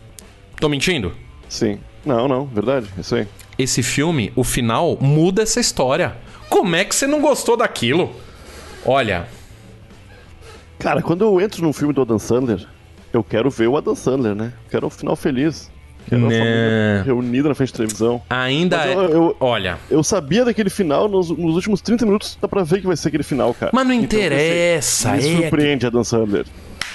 [0.60, 1.14] Tô mentindo?
[1.50, 1.78] Sim.
[2.08, 2.88] Não, não, verdade.
[2.98, 3.28] Isso aí.
[3.60, 6.16] Esse filme, o final, muda essa história.
[6.50, 8.12] Como é que você não gostou daquilo?
[8.86, 9.28] Olha,
[10.80, 12.66] Cara, quando eu entro num filme do Adam Sandler,
[13.12, 14.54] eu quero ver o Adam Sandler, né?
[14.70, 15.72] Quero um final feliz.
[16.08, 16.38] Quero a Né.
[16.38, 18.22] família reunida na frente da televisão.
[18.30, 18.94] ainda Mas é.
[18.94, 22.80] eu- eu- Olha, Eu sabia daquele final, nos, nos últimos 30 minutos dá pra ver
[22.82, 23.72] que vai ser aquele final, cara.
[23.74, 25.14] mas não Então, interessa.
[25.14, 26.46] Me é surpreende, Adam Sandler.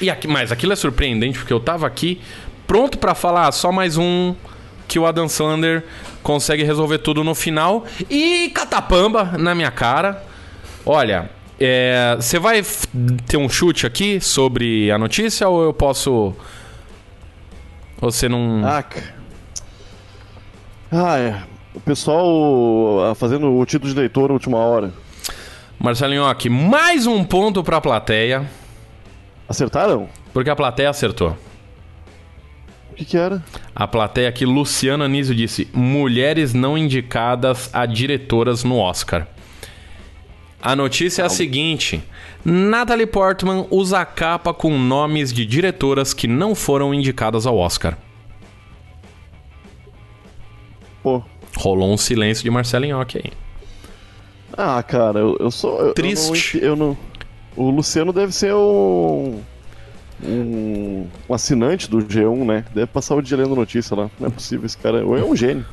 [0.00, 2.20] E aqui, mas aquilo é surpreendente porque eu tava aqui
[2.66, 4.34] pronto pra falar só mais um
[4.92, 5.82] que o Adam Sandler
[6.22, 10.22] consegue resolver tudo no final e catapamba na minha cara.
[10.84, 12.86] Olha, é, você vai f-
[13.26, 18.84] ter um chute aqui sobre a notícia ou eu posso ou Você não Ah,
[20.90, 21.42] ah, é.
[21.74, 24.92] O pessoal ah, fazendo o título de leitor na última hora.
[25.78, 28.46] Marcelinho aqui, mais um ponto pra plateia,
[29.48, 30.06] Acertaram?
[30.34, 31.34] porque a plateia acertou.
[32.92, 33.42] O que que era?
[33.74, 39.26] A plateia aqui, Luciana Anísio disse: mulheres não indicadas a diretoras no Oscar.
[40.60, 42.02] A notícia é a seguinte:
[42.44, 47.96] Natalie Portman usa a capa com nomes de diretoras que não foram indicadas ao Oscar.
[51.02, 51.22] Pô.
[51.56, 53.32] Rolou um silêncio de Marcelo Inhoque aí.
[54.56, 55.92] Ah, cara, eu, eu sou.
[55.94, 56.58] Triste.
[56.62, 56.96] Eu não, eu
[57.56, 59.40] não- O Luciano deve ser um,
[60.24, 61.06] um.
[61.28, 62.64] um assinante do G1, né?
[62.74, 64.10] Deve passar o dia lendo notícia lá.
[64.18, 65.04] Não é possível, esse cara.
[65.04, 65.64] Ou é um gênio.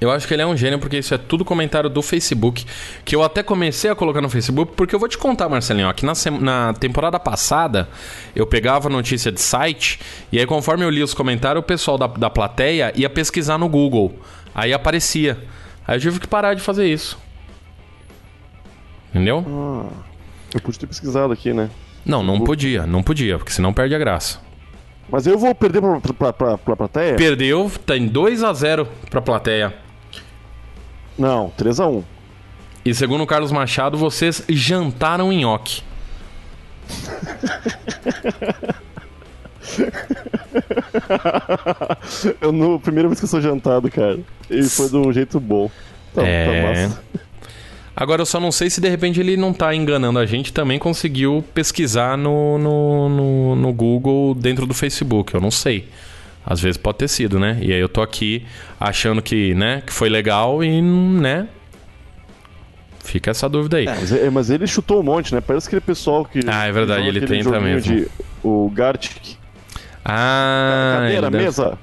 [0.00, 2.64] Eu acho que ele é um gênio porque isso é tudo comentário do Facebook.
[3.04, 5.92] Que eu até comecei a colocar no Facebook, porque eu vou te contar, Marcelinho, ó,
[5.92, 7.88] que na, na temporada passada
[8.34, 9.98] eu pegava notícia de site
[10.30, 13.68] e aí conforme eu lia os comentários, o pessoal da, da plateia ia pesquisar no
[13.68, 14.14] Google.
[14.54, 15.36] Aí aparecia.
[15.86, 17.18] Aí eu tive que parar de fazer isso.
[19.10, 19.44] Entendeu?
[19.48, 19.90] Ah,
[20.54, 21.70] eu pude ter pesquisado aqui, né?
[22.08, 24.38] Não, não podia, não podia, porque senão perde a graça.
[25.10, 27.16] Mas eu vou perder pra, pra, pra, pra plateia?
[27.16, 29.74] Perdeu, tem 2 a 0 pra plateia.
[31.18, 32.02] Não, 3x1.
[32.84, 35.82] E segundo o Carlos Machado, vocês jantaram em nhoque.
[42.40, 44.18] eu no primeira vez que eu sou jantado, cara.
[44.50, 45.70] E foi de um jeito bom.
[46.14, 46.46] Tá, É.
[46.46, 47.02] tá massa.
[48.00, 50.78] Agora eu só não sei se de repente ele não tá enganando a gente, também
[50.78, 55.34] conseguiu pesquisar no, no, no, no Google dentro do Facebook.
[55.34, 55.88] Eu não sei.
[56.46, 57.58] Às vezes pode ter sido, né?
[57.60, 58.46] E aí eu tô aqui
[58.78, 61.48] achando que, né, que foi legal e, né?
[63.00, 63.86] Fica essa dúvida aí.
[63.86, 65.40] Mas, é- mas ele chutou um monte, né?
[65.40, 66.38] Parece aquele pessoal que.
[66.46, 67.96] Ah, é verdade, ele joguinho mesmo.
[67.96, 68.08] De,
[68.44, 69.36] o Gartic.
[70.04, 71.76] Ah, Cadeira, deve- mesa,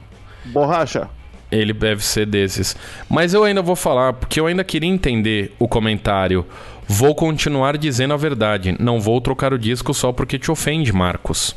[0.45, 1.09] borracha.
[1.55, 2.75] Ele deve ser desses.
[3.09, 6.45] Mas eu ainda vou falar, porque eu ainda queria entender o comentário.
[6.87, 8.75] Vou continuar dizendo a verdade.
[8.79, 11.55] Não vou trocar o disco só porque te ofende, Marcos.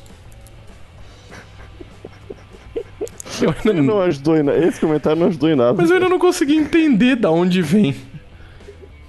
[3.41, 4.59] Eu ainda Ele não ajudou em nada.
[4.59, 5.75] Esse comentário não ajudou em nada.
[5.75, 7.95] Mas eu ainda não consegui entender da onde vem.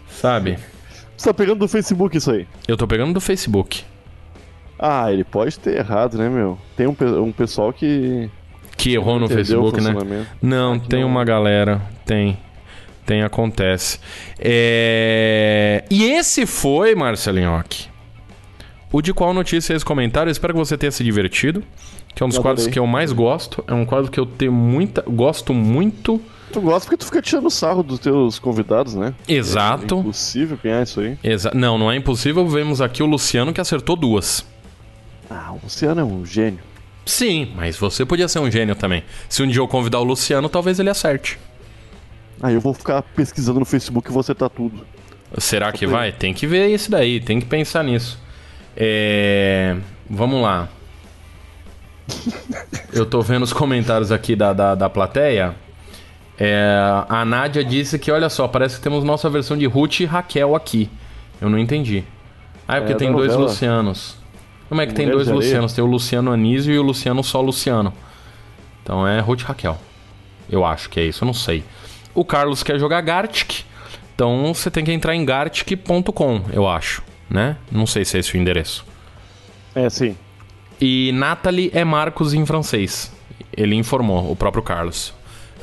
[0.09, 0.59] Sabe?
[1.15, 2.45] Você tá pegando do Facebook isso aí.
[2.67, 3.83] Eu tô pegando do Facebook.
[4.77, 6.57] Ah, ele pode ter errado, né, meu?
[6.75, 8.29] Tem um, um pessoal que.
[8.79, 10.25] Que errou no entendeu Facebook, o né?
[10.41, 11.09] Não, que tem não.
[11.09, 11.81] uma galera.
[12.05, 12.37] Tem.
[13.05, 13.99] Tem, acontece.
[14.39, 15.83] É...
[15.89, 17.87] E esse foi, Marcelinhoque.
[18.91, 20.29] O de qual notícia é esse comentário?
[20.29, 21.61] Eu espero que você tenha se divertido.
[22.15, 22.73] Que é um dos Eu quadros adorei.
[22.73, 23.63] que eu mais gosto.
[23.67, 25.01] É um quadro que eu tenho muita.
[25.01, 26.21] Gosto muito.
[26.51, 29.13] Tu gosta porque tu fica tirando sarro dos teus convidados, né?
[29.27, 29.99] É Exato.
[29.99, 31.17] impossível ganhar isso aí.
[31.23, 31.51] Exa...
[31.53, 32.47] Não, não é impossível.
[32.47, 34.45] Vemos aqui o Luciano que acertou duas.
[35.29, 36.68] Ah, o Luciano é um gênio.
[37.09, 39.03] Sim, mas você podia ser um gênio também.
[39.27, 41.39] Se um dia eu convidar o Luciano, talvez ele acerte.
[42.39, 44.85] Ah, eu vou ficar pesquisando no Facebook e vou acertar tudo.
[45.39, 46.11] Será que vai?
[46.11, 48.19] Tem que ver isso daí, tem que pensar nisso.
[48.77, 49.75] É...
[50.07, 50.69] Vamos lá.
[52.93, 55.55] Eu tô vendo os comentários aqui da, da, da plateia.
[56.37, 60.05] É, a Nádia disse que, olha só, parece que temos nossa versão de Ruth e
[60.05, 60.89] Raquel aqui.
[61.41, 62.03] Eu não entendi.
[62.67, 63.49] Ah, é porque É, tem dois novela.
[63.49, 64.18] Lucianos.
[64.69, 65.35] Como é que tem dois Areia.
[65.35, 65.73] Lucianos?
[65.73, 67.91] Tem o Luciano Anísio e o Luciano só Luciano.
[68.83, 69.77] Então é Ruth Raquel.
[70.49, 71.63] Eu acho que é isso, eu não sei.
[72.13, 73.63] O Carlos quer jogar Gartic.
[74.13, 77.57] Então você tem que entrar em gartic.com, eu acho, né?
[77.71, 78.85] Não sei se é esse o endereço.
[79.73, 80.15] É, sim.
[80.79, 83.11] E Natalie é Marcos em francês.
[83.55, 85.13] Ele informou, o próprio Carlos.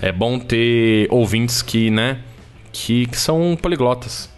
[0.00, 2.20] É bom ter ouvintes que, né,
[2.72, 4.30] que, que são poliglotas.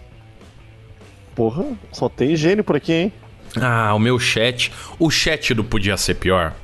[1.34, 3.12] Porra, só tem gênio por aqui, hein?
[3.60, 4.72] Ah, o meu chat.
[4.98, 6.54] O chat do Podia Ser Pior.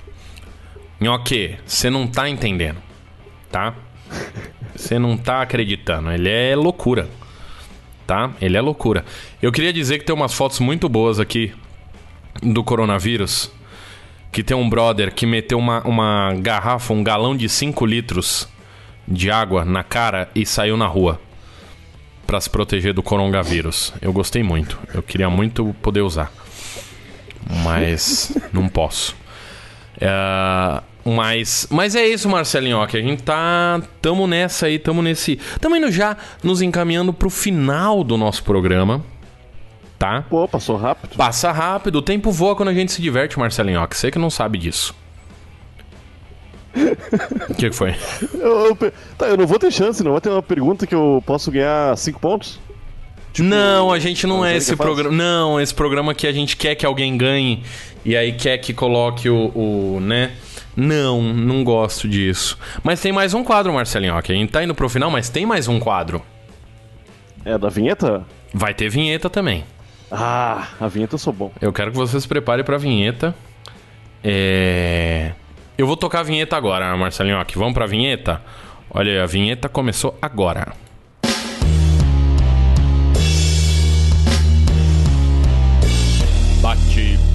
[1.01, 2.79] Nhoque, você não tá entendendo.
[3.51, 3.75] Tá?
[4.75, 6.11] Você não tá acreditando.
[6.11, 7.09] Ele é loucura.
[8.07, 8.31] Tá?
[8.41, 9.05] Ele é loucura.
[9.43, 11.53] Eu queria dizer que tem umas fotos muito boas aqui
[12.43, 13.51] do coronavírus.
[14.31, 18.49] Que tem um brother que meteu uma, uma garrafa, um galão de 5 litros
[19.07, 21.21] de água na cara e saiu na rua.
[22.27, 23.93] Pra se proteger do coronavírus.
[24.01, 24.79] Eu gostei muito.
[24.93, 26.33] Eu queria muito poder usar
[27.65, 29.17] mas não posso.
[30.01, 35.37] É, mas, mas é isso, Marcelinho, que a gente tá tamo nessa aí, tamo nesse,
[35.61, 39.05] tamo indo já nos encaminhando pro final do nosso programa,
[39.99, 40.25] tá?
[40.29, 41.17] Pô, passou rápido.
[41.17, 44.31] Passa rápido, o tempo voa quando a gente se diverte, Marcelinho, que você que não
[44.31, 44.95] sabe disso.
[47.49, 47.95] O que, que foi?
[48.35, 51.23] Eu, eu tá, eu não vou ter chance, não vai ter uma pergunta que eu
[51.25, 52.59] posso ganhar 5 pontos?
[53.43, 55.17] Não, a gente não é Angélica esse programa.
[55.17, 57.63] Não, esse programa que a gente quer que alguém ganhe
[58.05, 60.33] e aí quer que coloque o, o, né?
[60.77, 62.59] Não, não gosto disso.
[62.83, 64.21] Mas tem mais um quadro, Marcelinho.
[64.23, 66.23] Que a gente tá indo pro final, mas tem mais um quadro.
[67.45, 68.25] É da vinheta?
[68.53, 69.65] Vai ter vinheta também.
[70.11, 71.53] Ah, a vinheta eu sou bom.
[71.61, 73.35] Eu quero que você se prepare pra vinheta.
[74.23, 75.33] É...
[75.77, 77.45] Eu vou tocar a vinheta agora, Marcelinho.
[77.57, 78.41] Vamos pra vinheta?
[78.91, 80.73] Olha aí, a vinheta começou agora.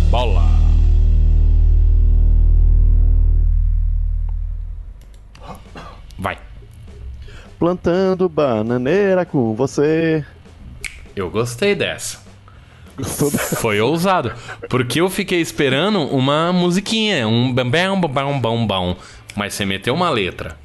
[0.09, 0.43] Bola.
[6.17, 6.37] Vai.
[7.57, 10.25] Plantando bananeira com você.
[11.15, 12.19] Eu gostei dessa.
[12.97, 14.33] Gostou da- Foi ousado.
[14.69, 18.95] Porque eu fiquei esperando uma musiquinha, um bam bam bam bam bam.
[19.35, 20.57] Mas você meteu uma letra.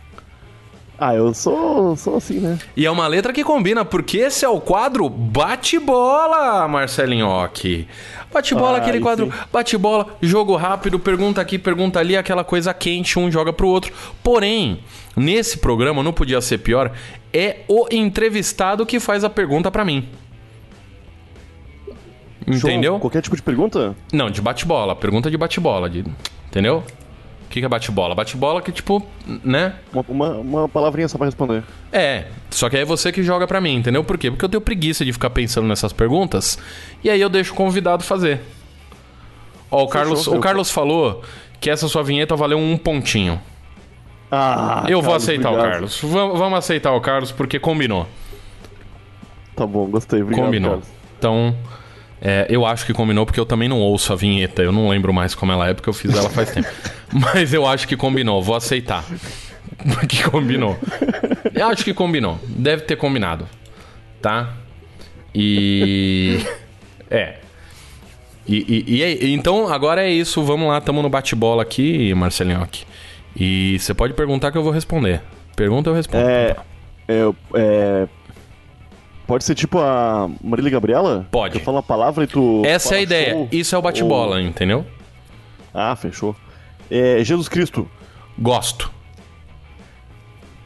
[0.98, 2.58] Ah, eu sou, sou assim, né?
[2.76, 7.86] E é uma letra que combina, porque esse é o quadro Bate-Bola, Marcelinho Ock.
[8.32, 9.32] Bate-bola, Ah, aquele quadro.
[9.52, 13.92] Bate-Bola, jogo rápido, pergunta aqui, pergunta ali, aquela coisa quente, um joga pro outro.
[14.22, 14.80] Porém,
[15.16, 16.92] nesse programa, não podia ser pior,
[17.32, 20.08] é o entrevistado que faz a pergunta pra mim.
[22.46, 22.70] Show.
[22.70, 22.98] Entendeu?
[22.98, 23.96] Qualquer tipo de pergunta?
[24.12, 24.94] Não, de bate-bola.
[24.94, 25.88] Pergunta de bate-bola.
[25.88, 26.04] De...
[26.48, 26.84] Entendeu?
[27.54, 28.16] O que que é bate-bola?
[28.16, 29.00] Bate-bola que, tipo,
[29.44, 29.74] né?
[29.92, 31.62] Uma, uma, uma palavrinha só pra responder.
[31.92, 32.24] É.
[32.50, 34.02] Só que aí é você que joga pra mim, entendeu?
[34.02, 34.28] Por quê?
[34.28, 36.58] Porque eu tenho preguiça de ficar pensando nessas perguntas.
[37.04, 38.40] E aí eu deixo o convidado fazer.
[39.70, 41.22] Ó, o Carlos, o Carlos falou
[41.60, 43.40] que essa sua vinheta valeu um pontinho.
[44.32, 45.72] Ah, eu vou Carlos, aceitar o obrigado.
[45.74, 46.00] Carlos.
[46.02, 48.08] Vam- Vamos aceitar o Carlos porque combinou.
[49.54, 50.22] Tá bom, gostei.
[50.22, 50.70] Obrigado, combinou.
[50.72, 50.88] Carlos.
[51.16, 51.56] Então,
[52.24, 54.62] é, eu acho que combinou porque eu também não ouço a vinheta.
[54.62, 56.68] Eu não lembro mais como ela é porque eu fiz ela faz tempo.
[57.12, 58.42] Mas eu acho que combinou.
[58.42, 59.04] Vou aceitar.
[60.08, 60.78] que combinou.
[61.54, 62.40] Eu acho que combinou.
[62.48, 63.46] Deve ter combinado.
[64.22, 64.54] Tá?
[65.34, 66.38] E.
[67.10, 67.36] É.
[68.48, 68.56] E,
[68.88, 70.42] e- e é- então, agora é isso.
[70.42, 72.84] Vamos lá, tamo no bate-bola aqui, Marcelinhoque.
[73.36, 75.20] E você pode perguntar que eu vou responder.
[75.54, 76.26] Pergunta, eu respondo.
[76.26, 76.56] É,
[77.06, 78.08] é, é,
[79.26, 81.26] Pode ser tipo a Marília Gabriela?
[81.30, 81.58] Pode.
[81.58, 82.62] Eu falo uma palavra e tu.
[82.64, 83.30] Essa é fala a ideia.
[83.32, 83.48] show?
[83.50, 84.78] Isso é o bate-bola, entendeu?
[84.80, 84.86] Ou-
[85.72, 86.36] Ah, fechou.
[86.90, 87.88] É, Jesus Cristo.
[88.38, 88.92] Gosto.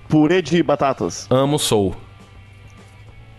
[0.09, 1.27] Purê de batatas.
[1.31, 1.95] Amo, sou.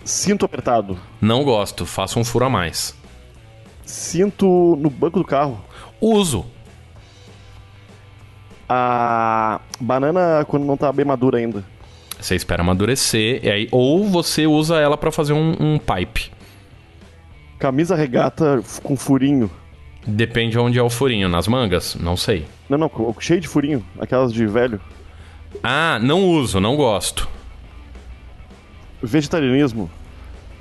[0.06, 0.98] Cinto apertado.
[1.20, 1.86] Não gosto.
[1.86, 2.96] Faço um furo a mais.
[3.84, 5.60] Cinto no banco do carro.
[6.00, 6.46] Uso.
[8.68, 11.64] A banana quando não tá bem madura ainda.
[12.20, 13.40] Você espera amadurecer.
[13.44, 16.32] E aí, ou você usa ela pra fazer um, um pipe.
[17.58, 19.50] Camisa regata com furinho.
[20.06, 21.30] Depende onde é o furinho.
[21.30, 21.96] Nas mangas?
[21.96, 22.46] Não sei.
[22.70, 23.86] Não, não, cheio de furinho.
[24.00, 24.80] Aquelas de velho.
[25.64, 26.60] Ah, não uso.
[26.60, 27.28] Não gosto.
[29.02, 29.90] Vegetarianismo.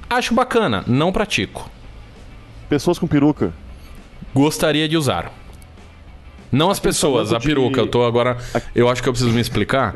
[0.08, 0.84] Acho bacana.
[0.86, 1.68] Não pratico.
[2.68, 3.52] Pessoas com peruca.
[4.34, 5.32] Gostaria de usar.
[6.50, 7.80] Não as pessoas, a de- peruca.
[7.80, 8.36] Eu tô agora.
[8.74, 9.94] Eu acho que eu preciso me explicar.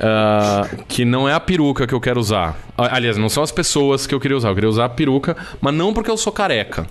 [0.00, 2.56] Ah, que não é a peruca que eu quero usar.
[2.76, 4.48] Ah, Aliás, não são as pessoas que eu queria usar.
[4.50, 6.86] Eu queria usar a peruca, mas não porque eu sou careca.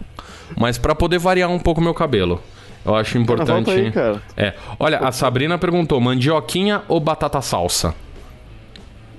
[0.56, 2.42] Mas pra poder variar um pouco o meu cabelo.
[2.86, 3.50] Eu acho importante.
[3.66, 3.92] volta aí.
[4.38, 4.54] É.
[4.80, 7.94] Olha, a Sabrina perguntou: mandioquinha ou batata salsa?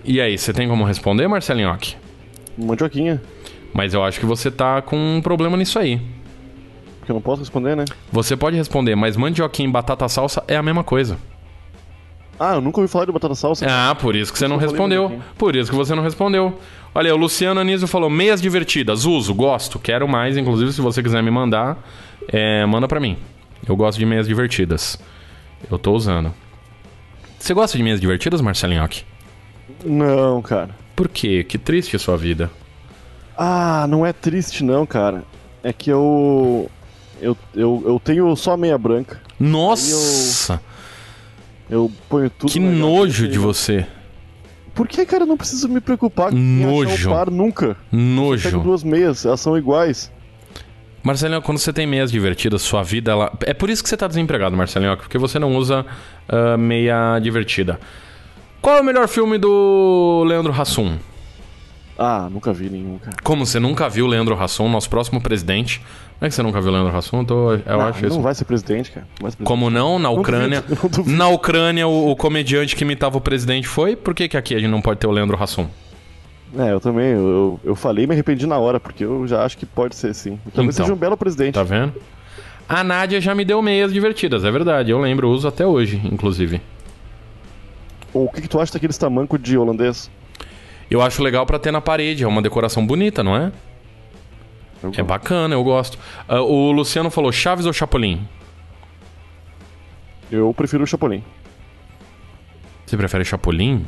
[0.04, 1.94] E aí, você tem como responder, Marcelinhoque?
[2.56, 3.20] Mandioquinha.
[3.74, 6.00] Mas eu acho que você tá com um problema nisso aí.
[7.08, 7.86] Porque eu não posso responder, né?
[8.12, 11.16] Você pode responder, mas mandioquinha e batata salsa é a mesma coisa.
[12.38, 13.64] Ah, eu nunca ouvi falar de batata salsa.
[13.66, 15.22] Ah, por isso que você não eu falei respondeu.
[15.38, 16.58] Por isso que você não respondeu.
[16.94, 20.36] Olha, o Luciano Anísio falou: meias divertidas, uso, gosto, quero mais.
[20.36, 21.78] Inclusive, se você quiser me mandar,
[22.28, 23.16] é, manda pra mim.
[23.66, 24.98] Eu gosto de meias divertidas.
[25.70, 26.34] Eu tô usando.
[27.38, 29.02] Você gosta de meias divertidas, Marcelinhoque?
[29.82, 30.76] Não, cara.
[30.94, 31.42] Por quê?
[31.42, 32.50] Que triste a sua vida.
[33.34, 35.24] Ah, não é triste não, cara.
[35.62, 36.70] É que eu.
[37.20, 39.20] Eu, eu, eu tenho só meia branca.
[39.38, 40.60] Nossa!
[41.68, 42.50] Eu ponho tudo.
[42.50, 43.86] Que nojo de você.
[44.74, 45.24] Por que, cara?
[45.24, 47.10] Eu não preciso me preocupar com Nojo.
[47.10, 47.76] par nunca.
[47.90, 48.60] Nojo.
[48.60, 50.10] duas meias, elas são iguais.
[51.02, 53.32] Marcelinho, quando você tem meias divertidas, sua vida ela...
[53.40, 55.84] É por isso que você tá desempregado, Marcelinho, porque você não usa
[56.28, 57.80] ah, meia divertida.
[58.60, 60.96] Qual é o melhor filme do Leandro Hassum?
[61.98, 63.16] Ah, nunca vi nenhum, cara.
[63.24, 65.82] Como você nunca viu Leandro Hassum, nosso próximo presidente?
[66.18, 67.20] Como é que você nunca viu Leandro Hassum?
[67.20, 68.16] Eu, tô- eu não, acho isso.
[68.16, 69.06] não vai ser presidente, cara.
[69.06, 69.46] Não presidente.
[69.46, 70.00] Como não?
[70.00, 70.64] Na Ucrânia.
[70.68, 71.16] não duvido.
[71.16, 73.94] Na Ucrânia, o, o comediante que imitava o presidente foi.
[73.94, 75.68] Por que, que aqui a gente não pode ter o Leandro Hassum?
[76.58, 77.12] É, eu também.
[77.12, 80.12] Eu, eu, falei e me arrependi na hora, porque eu já acho que pode ser
[80.12, 80.40] sim.
[80.52, 80.86] Talvez Então.
[80.86, 81.54] seja um belo presidente.
[81.54, 81.94] Tá vendo?
[82.68, 84.90] A Nádia já me deu meias divertidas, é verdade.
[84.90, 86.60] Eu lembro, uso até hoje, inclusive.
[88.12, 90.10] O que, que tu acha daqueles tamanco de holandês?
[90.90, 93.52] Eu acho legal pra ter na parede, é uma decoração bonita, não é?
[94.82, 95.04] Eu É gosto.
[95.04, 95.98] bacana, eu gosto.
[96.28, 98.26] Ah, o Luciano falou Chaves ou Chapolin?
[100.30, 101.22] Eu prefiro o Chapolin.
[102.86, 103.84] Você prefere Chapolin?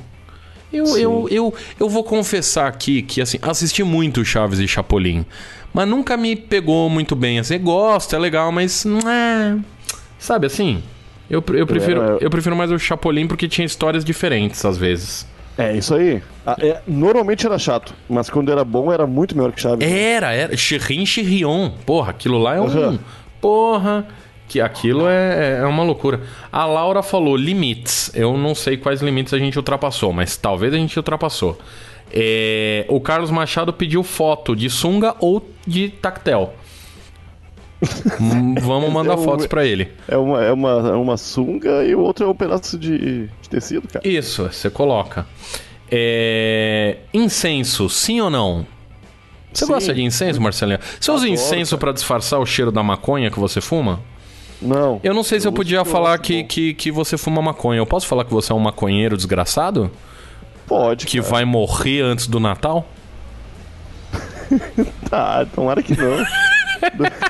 [0.72, 1.00] Eu, Sim.
[1.00, 5.26] eu, eu, eu vou confessar aqui que assim, assisti muito Chaves e Chapolin,
[5.74, 7.38] mas nunca me pegou muito bem.
[7.40, 9.58] Assim, gosto, é legal, mas não é.
[10.18, 10.82] Sabe assim?
[11.28, 15.26] Eu, eu, prefiro, era- eu prefiro mais o Chapolin porque tinha histórias diferentes às vezes.
[15.58, 16.22] É, isso aí.
[16.46, 19.86] Ah, é, normalmente era chato, mas quando era bom era muito melhor que Chaves.
[19.86, 20.56] Era, era.
[20.56, 21.70] Chirrin Chirrion.
[21.84, 22.66] Porra, aquilo lá é um.
[22.66, 22.98] Aham.
[23.40, 24.06] Porra.
[24.48, 26.22] Que aquilo é, é uma loucura.
[26.50, 28.10] A Laura falou limites.
[28.14, 31.56] Eu não sei quais limites a gente ultrapassou, mas talvez a gente ultrapassou.
[32.12, 36.54] É, o Carlos Machado pediu foto de sunga ou de tactel.
[38.60, 39.88] Vamos mandar É o- fotos pra ele.
[40.06, 43.48] É, uma, é, uma, é uma sunga e o outro é um pedaço de, de
[43.48, 44.06] tecido, cara.
[44.06, 45.26] Isso, você coloca.
[45.90, 48.66] É, Incenso, sim ou não?
[49.52, 49.72] Você Sim.
[49.72, 50.78] gosta de incenso, Marcelinho?
[51.00, 53.98] Você usa Adoro, incenso pra disfarçar o cheiro da maconha que você fuma?
[54.62, 55.00] Não.
[55.02, 57.78] Eu não sei se eu podia falar que, que, que você fuma maconha.
[57.80, 59.90] Eu posso falar que você é um maconheiro desgraçado?
[60.68, 61.04] Pode.
[61.06, 61.28] Que cara.
[61.30, 62.86] vai morrer antes do Natal?
[65.12, 66.24] Ah, tomara que não.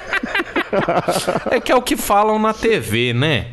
[1.51, 3.49] É que é o que falam na TV, né?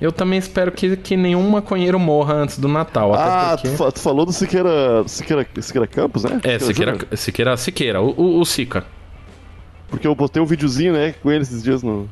[0.00, 3.14] Eu também espero que, que nenhum maconheiro morra antes do Natal.
[3.14, 3.76] Ah, porque...
[3.76, 6.40] tu, tu falou do Siqueira, Siqueira, Siqueira Campos, né?
[6.44, 6.96] É, Siqueira?
[7.16, 8.84] Siqueira, Siqueira, o, o, o Sica.
[9.88, 12.08] Porque eu postei um videozinho, né, com ele esses dias no...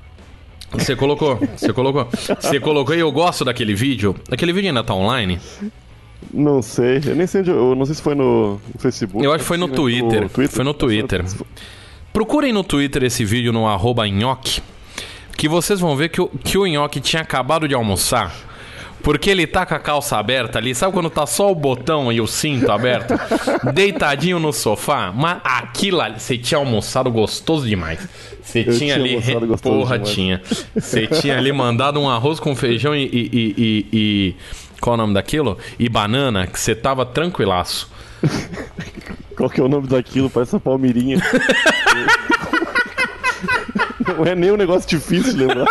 [0.72, 2.08] Você colocou, você colocou.
[2.40, 4.16] Você colocou e eu gosto daquele vídeo.
[4.28, 5.38] Aquele vídeo ainda tá online?
[6.32, 7.50] Não sei, eu nem sei onde.
[7.50, 9.24] Eu não sei se foi no, no Facebook.
[9.24, 9.74] Eu acho que foi no né?
[9.74, 10.28] Twitter.
[10.48, 11.24] Foi no Twitter.
[12.16, 14.62] Procurem no Twitter esse vídeo no arroba nhoque,
[15.36, 18.34] que vocês vão ver que o, que o nhoque tinha acabado de almoçar.
[19.02, 22.18] Porque ele tá com a calça aberta ali, sabe quando tá só o botão e
[22.18, 23.12] o cinto aberto?
[23.74, 25.12] Deitadinho no sofá.
[25.14, 28.08] Mas aquilo ali, você tinha almoçado gostoso demais.
[28.42, 29.18] Você tinha tinha ali.
[29.60, 30.14] Porra, demais.
[30.14, 30.42] tinha.
[30.74, 33.04] Você tinha ali mandado um arroz com feijão e.
[33.04, 34.36] e, e- e- e-
[34.80, 35.58] qual é o nome daquilo?
[35.78, 37.90] E banana, que você tava tranquilaço.
[39.36, 40.30] Qual que é o nome daquilo?
[40.30, 41.18] Parece essa palmeirinha.
[44.16, 45.66] não é nem um negócio difícil de lembrar.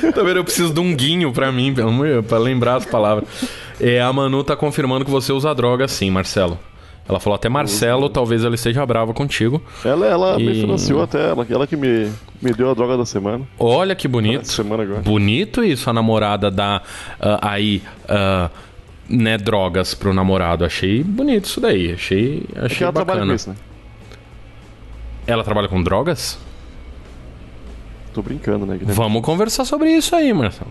[0.00, 0.30] Vendo?
[0.30, 3.28] Eu preciso de um guinho pra mim, pelo amor pra lembrar as palavras.
[3.80, 6.58] É, a Manu tá confirmando que você usa droga sim, Marcelo.
[7.06, 9.62] Ela falou até Marcelo, talvez ela esteja brava contigo.
[9.84, 13.04] Ela, ela me E- financiou até, ela, ela que me, me deu a droga da
[13.04, 13.46] semana.
[13.58, 14.50] Olha que bonito.
[14.50, 15.02] semana agora.
[15.02, 16.80] Bonito isso, a namorada dá
[17.20, 18.48] ah, aí, ah,
[19.08, 20.64] né, drogas pro namorado.
[20.64, 21.92] Achei bonito isso daí.
[21.92, 23.32] Achei, É achei ela trabalha bacana.
[23.32, 23.56] com isso, né?
[25.26, 26.38] Ela trabalha com drogas?
[28.12, 28.74] Tô brincando, né?
[28.74, 28.94] Guilherme?
[28.94, 30.70] Vamos conversar sobre isso aí, Marcelo.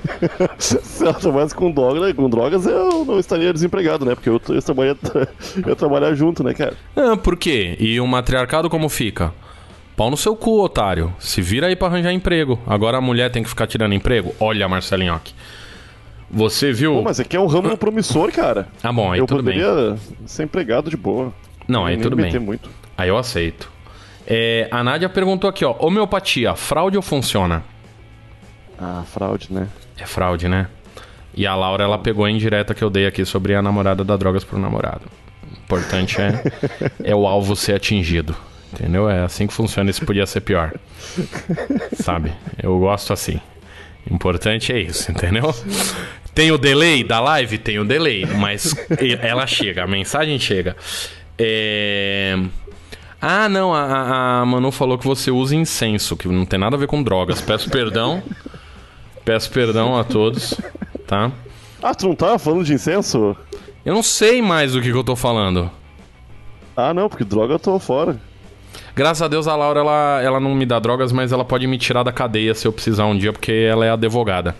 [0.58, 4.14] Se ela trabalhasse com, droga, com drogas, eu não estaria desempregado, né?
[4.14, 4.96] Porque eu, eu, trabalhar,
[5.66, 6.74] eu trabalhar junto, né, cara?
[6.96, 7.76] Ah, por quê?
[7.78, 9.30] E o matriarcado como fica?
[9.94, 11.12] Pau no seu cu, otário.
[11.18, 12.58] Se vira aí pra arranjar emprego.
[12.66, 14.34] Agora a mulher tem que ficar tirando emprego?
[14.40, 15.34] Olha, Marcelinhoque.
[16.30, 16.94] Você viu.
[16.94, 18.68] Pô, mas aqui é um ramo promissor, cara.
[18.82, 19.60] Ah, bom, aí eu tudo bem.
[19.60, 21.32] poderia ser empregado de boa.
[21.66, 22.38] Não, aí Nem tudo bem.
[22.38, 22.70] muito.
[22.96, 23.70] Aí eu aceito.
[24.26, 25.74] É, a Nádia perguntou aqui, ó.
[25.78, 27.64] Homeopatia, fraude ou funciona?
[28.78, 29.66] Ah, fraude, né?
[29.98, 30.68] É fraude, né?
[31.34, 34.16] E a Laura, ela pegou a indireta que eu dei aqui sobre a namorada dar
[34.16, 35.02] drogas pro namorado.
[35.44, 36.42] O importante é,
[37.10, 38.36] é o alvo ser atingido.
[38.72, 39.10] Entendeu?
[39.10, 39.90] É assim que funciona.
[39.90, 40.72] Isso podia ser pior.
[41.94, 42.32] Sabe?
[42.62, 43.40] Eu gosto assim.
[44.10, 45.54] Importante é isso, entendeu?
[46.34, 47.58] Tem o delay da live?
[47.58, 48.74] Tem o delay, mas
[49.20, 50.76] ela chega, a mensagem chega.
[51.38, 52.38] É...
[53.20, 56.78] Ah, não, a, a- Manu falou que você usa incenso, que não tem nada a
[56.78, 57.40] ver com drogas.
[57.40, 58.22] Peço perdão.
[59.24, 60.58] Peço perdão a todos,
[61.06, 61.30] tá?
[61.82, 63.36] Ah, tu não tava falando de incenso?
[63.84, 65.70] Eu não sei mais do que, que eu tô falando.
[66.76, 68.18] Ah, não, porque droga eu tô fora.
[68.94, 71.76] Graças a Deus a Laura ela, ela não me dá drogas, mas ela pode me
[71.78, 74.56] tirar da cadeia se eu precisar um dia, porque ela é advogada.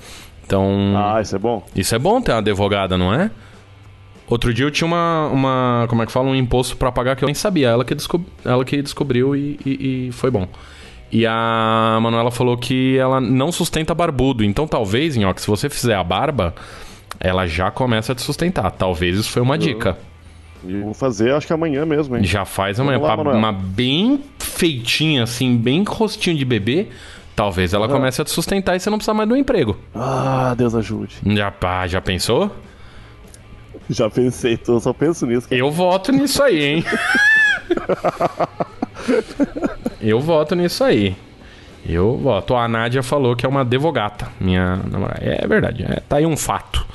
[0.50, 1.62] Então, Ah, isso é bom.
[1.76, 3.30] isso é bom ter uma advogada, não é?
[4.28, 7.22] Outro dia eu tinha uma, uma como é que fala, um imposto pra pagar que
[7.22, 7.68] eu nem sabia.
[7.68, 8.24] Ela que, descob...
[8.44, 10.48] ela que descobriu e, e- e foi bom.
[11.12, 14.42] E a Manuela falou que ela não sustenta barbudo.
[14.44, 16.52] Então talvez, Nhoque, se você fizer a barba,
[17.20, 18.70] ela já começa a te sustentar.
[18.72, 19.96] Talvez isso foi uma dica.
[20.66, 22.22] Eu vou fazer, acho que amanhã mesmo, hein?
[22.24, 22.98] Já faz amanhã.
[23.00, 26.88] Lá, uma bem feitinha, assim, bem rostinho de bebê.
[27.40, 29.74] Talvez ela comece a te sustentar e você não precisa mais do emprego.
[29.94, 31.16] Ah, Deus ajude.
[31.24, 32.54] Já, pá, já pensou?
[33.88, 35.48] Já pensei, tô, só penso nisso.
[35.48, 35.58] cara.
[35.58, 36.84] Eu voto nisso aí, hein?
[40.02, 41.16] Eu voto nisso aí.
[41.88, 42.54] Eu voto.
[42.54, 45.20] A Nádia falou que é uma devogata, minha namorada.
[45.24, 46.86] É verdade, é, tá aí um fato.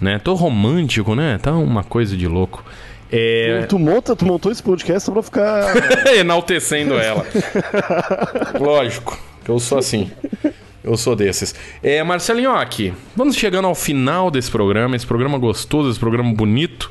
[0.00, 0.18] Né?
[0.18, 1.36] Tô romântico, né?
[1.36, 2.64] Tá uma coisa de louco.
[3.10, 3.66] É...
[3.68, 5.74] Tu, monta, tu montou esse podcast só pra ficar.
[6.16, 7.26] Enaltecendo ela.
[8.58, 10.10] Lógico, eu sou assim.
[10.84, 11.54] Eu sou desses.
[11.82, 12.92] É, Marcelinho, aqui.
[13.14, 14.96] Vamos chegando ao final desse programa.
[14.96, 16.90] Esse programa gostoso, esse programa bonito,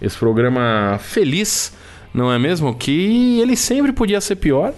[0.00, 1.72] esse programa feliz,
[2.12, 2.74] não é mesmo?
[2.74, 4.74] Que ele sempre podia ser pior.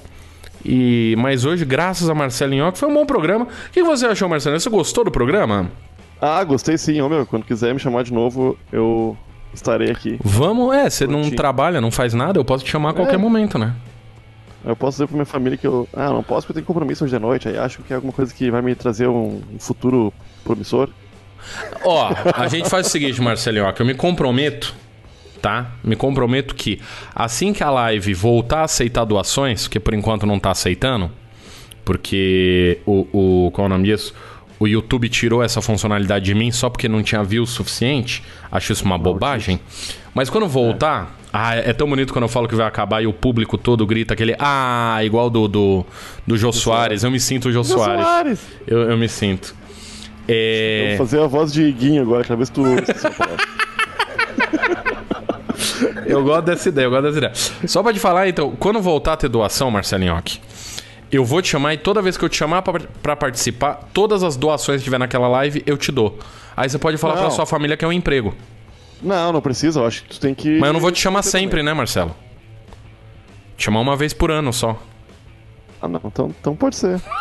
[0.65, 3.47] E mas hoje, graças a Marcelinho, que foi um bom programa.
[3.47, 4.61] O que você achou, Marcelinho?
[4.61, 5.69] Você gostou do programa?
[6.21, 7.27] ah, gostei sim, ô meu.
[7.27, 9.17] Quando quiser me chamar de novo, eu
[9.53, 10.21] estarei aqui.
[10.23, 13.19] Vamos, é, você não trabalha, não faz nada, eu posso te chamar a qualquer É.
[13.19, 13.75] momento, né?
[14.65, 15.89] Eu posso dizer pra minha família que eu.
[15.93, 17.49] Ah, não posso porque eu tenho compromisso hoje de noite.
[17.49, 20.13] Aí acho que é alguma coisa que vai me trazer um, um futuro
[20.45, 20.89] promissor.
[21.85, 24.75] Ó, a gente faz o seguinte, Marcelinho, ó, que eu me comprometo,
[25.41, 25.73] tá?
[25.83, 26.81] Me comprometo que
[27.15, 31.11] assim que a live voltar a aceitar doações, que por enquanto não tá aceitando,
[31.85, 34.15] porque o, o qual é o nome disso?
[34.61, 38.23] O YouTube tirou essa funcionalidade de mim só porque não tinha view suficiente.
[38.51, 39.59] Acho isso uma bobagem.
[40.15, 43.13] Mas quando voltar, ah, é tão bonito quando eu falo que vai acabar e o
[43.13, 45.87] público todo grita aquele ah, igual do do,
[46.27, 47.05] do Jô Soares.
[47.05, 48.05] Eu me sinto o Jô Soares.
[48.05, 48.41] Soares!
[48.67, 49.55] Eu, eu me sinto.
[50.29, 50.95] É...
[50.97, 52.63] Vou fazer a voz de Guinho agora, quero ver se tu.
[56.07, 57.33] Eu gosto dessa ideia, eu gosto dessa ideia.
[57.67, 60.41] Só pra te falar, então, quando voltar a ter doação, Marcelinhoque,
[61.11, 64.23] eu vou te chamar e toda vez que eu te chamar pra, pra participar, todas
[64.23, 66.19] as doações que tiver naquela live, eu te dou.
[66.57, 67.23] Aí você pode falar Não.
[67.23, 68.35] pra sua família que é um emprego.
[69.03, 70.59] Não, não precisa, eu acho que tu tem que.
[70.59, 72.15] Mas eu não vou te chamar sempre, né, Marcelo?
[73.57, 74.81] Te chamar uma vez por ano só.
[75.81, 77.01] Ah, não, então, então pode ser.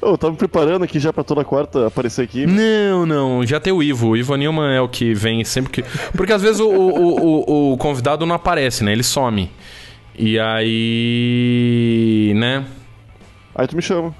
[0.00, 2.46] Eu tava me preparando aqui já pra toda quarta aparecer aqui.
[2.46, 4.08] Não, não, já tem o Ivo.
[4.10, 5.82] O Ivo Nilman é o que vem sempre que.
[6.16, 8.92] Porque às vezes o, o, o, o convidado não aparece, né?
[8.92, 9.50] Ele some.
[10.16, 12.32] E aí.
[12.34, 12.64] né?
[13.54, 14.14] Aí tu me chama.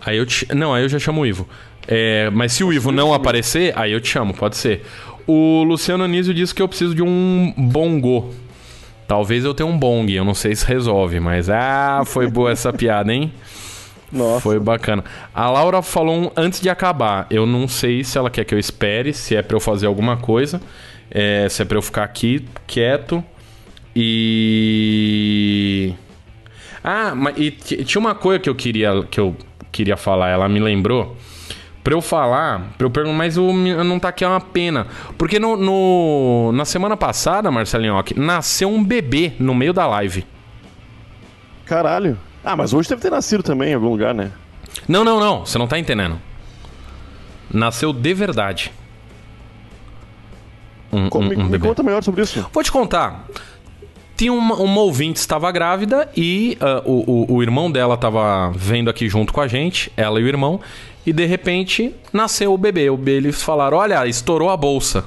[0.00, 0.46] Aí eu te...
[0.54, 1.48] Não, aí eu já chamo o Ivo.
[1.88, 4.84] É, mas se o Ivo não aparecer, aí eu te chamo, pode ser.
[5.26, 8.32] O Luciano Anísio disse que eu preciso de um bongo.
[9.06, 12.72] Talvez eu tenha um bong, eu não sei se resolve, mas ah, foi boa essa
[12.74, 13.32] piada, hein?
[14.10, 14.40] Nossa.
[14.40, 15.04] Foi bacana.
[15.34, 17.26] A Laura falou um antes de acabar.
[17.30, 20.16] Eu não sei se ela quer que eu espere, se é pra eu fazer alguma
[20.16, 20.60] coisa,
[21.10, 23.22] é, se é pra eu ficar aqui quieto.
[23.94, 25.94] E.
[26.82, 29.34] Ah, mas e tinha uma coisa que eu queria que eu
[29.72, 31.16] queria falar, ela me lembrou.
[31.86, 34.88] Pra eu falar, pra eu perguntar, mas o não tá aqui é uma pena.
[35.16, 40.26] Porque no, no- na semana passada, Marcelinho, nasceu um bebê no meio da live.
[41.64, 42.18] Caralho.
[42.44, 44.32] Ah, mas hoje deve ter nascido também em algum lugar, né?
[44.88, 45.46] Não, não, não.
[45.46, 46.20] Você não tá entendendo.
[47.48, 48.72] Nasceu de verdade.
[50.92, 51.68] Um, Co- um- me, um me bebê.
[51.68, 52.44] conta melhor sobre isso.
[52.52, 53.26] Vou te contar.
[54.16, 58.50] Tinha uma, uma ouvinte que estava grávida e ah, o, o, o irmão dela estava
[58.56, 60.60] vendo aqui junto com a gente, ela e o irmão,
[61.04, 62.88] e de repente nasceu o bebê.
[62.90, 65.04] O bebê eles falaram: Olha, estourou a bolsa.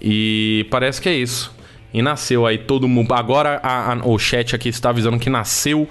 [0.00, 1.52] E parece que é isso.
[1.92, 3.14] E nasceu aí todo mundo.
[3.14, 5.88] Agora a- a- o chat aqui está avisando que nasceu.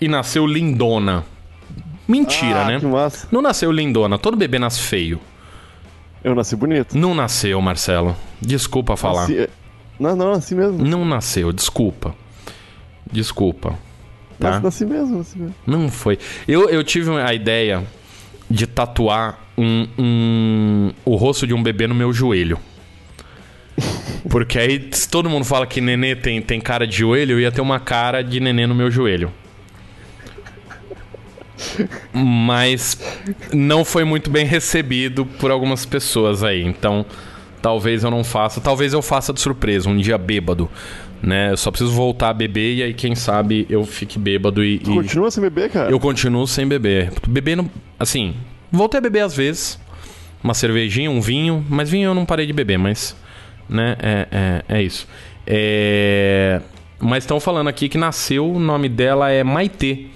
[0.00, 1.24] E nasceu lindona.
[2.06, 2.80] Mentira, ah, né?
[2.80, 3.28] Que massa.
[3.30, 4.18] Não nasceu lindona.
[4.18, 5.20] Todo bebê nasce feio.
[6.24, 6.96] Eu nasci bonito.
[6.96, 8.16] Não nasceu, Marcelo.
[8.40, 9.28] Desculpa falar.
[9.28, 9.48] Nasci-
[9.98, 10.84] Não, não, nasci mesmo.
[10.84, 12.14] Não nasceu, desculpa.
[13.10, 13.78] Desculpa.
[14.38, 14.50] Tá?
[14.60, 15.54] Nasci, nasci mesmo, nasci mesmo.
[15.66, 16.18] Não foi.
[16.46, 17.84] Eu, eu tive a ideia
[18.50, 22.58] de tatuar um, um- o rosto de um bebê no meu joelho.
[24.30, 27.50] Porque aí, se todo mundo fala que nenê tem, tem cara de joelho, eu ia
[27.50, 29.32] ter uma cara de nenê no meu joelho.
[32.12, 32.98] Mas
[33.52, 36.62] não foi muito bem recebido por algumas pessoas aí.
[36.64, 37.04] Então,
[37.60, 38.60] talvez eu não faça.
[38.60, 40.68] Talvez eu faça de surpresa, um dia bêbado.
[41.22, 41.50] Né?
[41.50, 44.78] Eu só preciso voltar a beber e aí, quem sabe, eu fique bêbado e.
[44.78, 45.90] Tu e- continua sem beber, cara?
[45.90, 47.12] eu continuo sem beber.
[47.26, 47.68] Bebendo,
[47.98, 48.34] assim,
[48.70, 49.78] voltei a beber às vezes.
[50.42, 51.64] Uma cervejinha, um vinho.
[51.68, 53.16] Mas vinho eu não parei de beber, mas.
[53.68, 55.06] Né, é, é, é isso.
[55.46, 56.60] É,
[57.00, 60.06] mas estão falando aqui que nasceu, o nome dela é Maitê.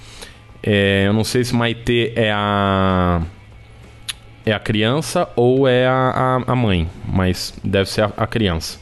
[0.62, 3.23] É, eu não sei se Maitê é a.
[4.44, 8.78] É a criança ou é a, a, a mãe, mas deve ser a, a criança.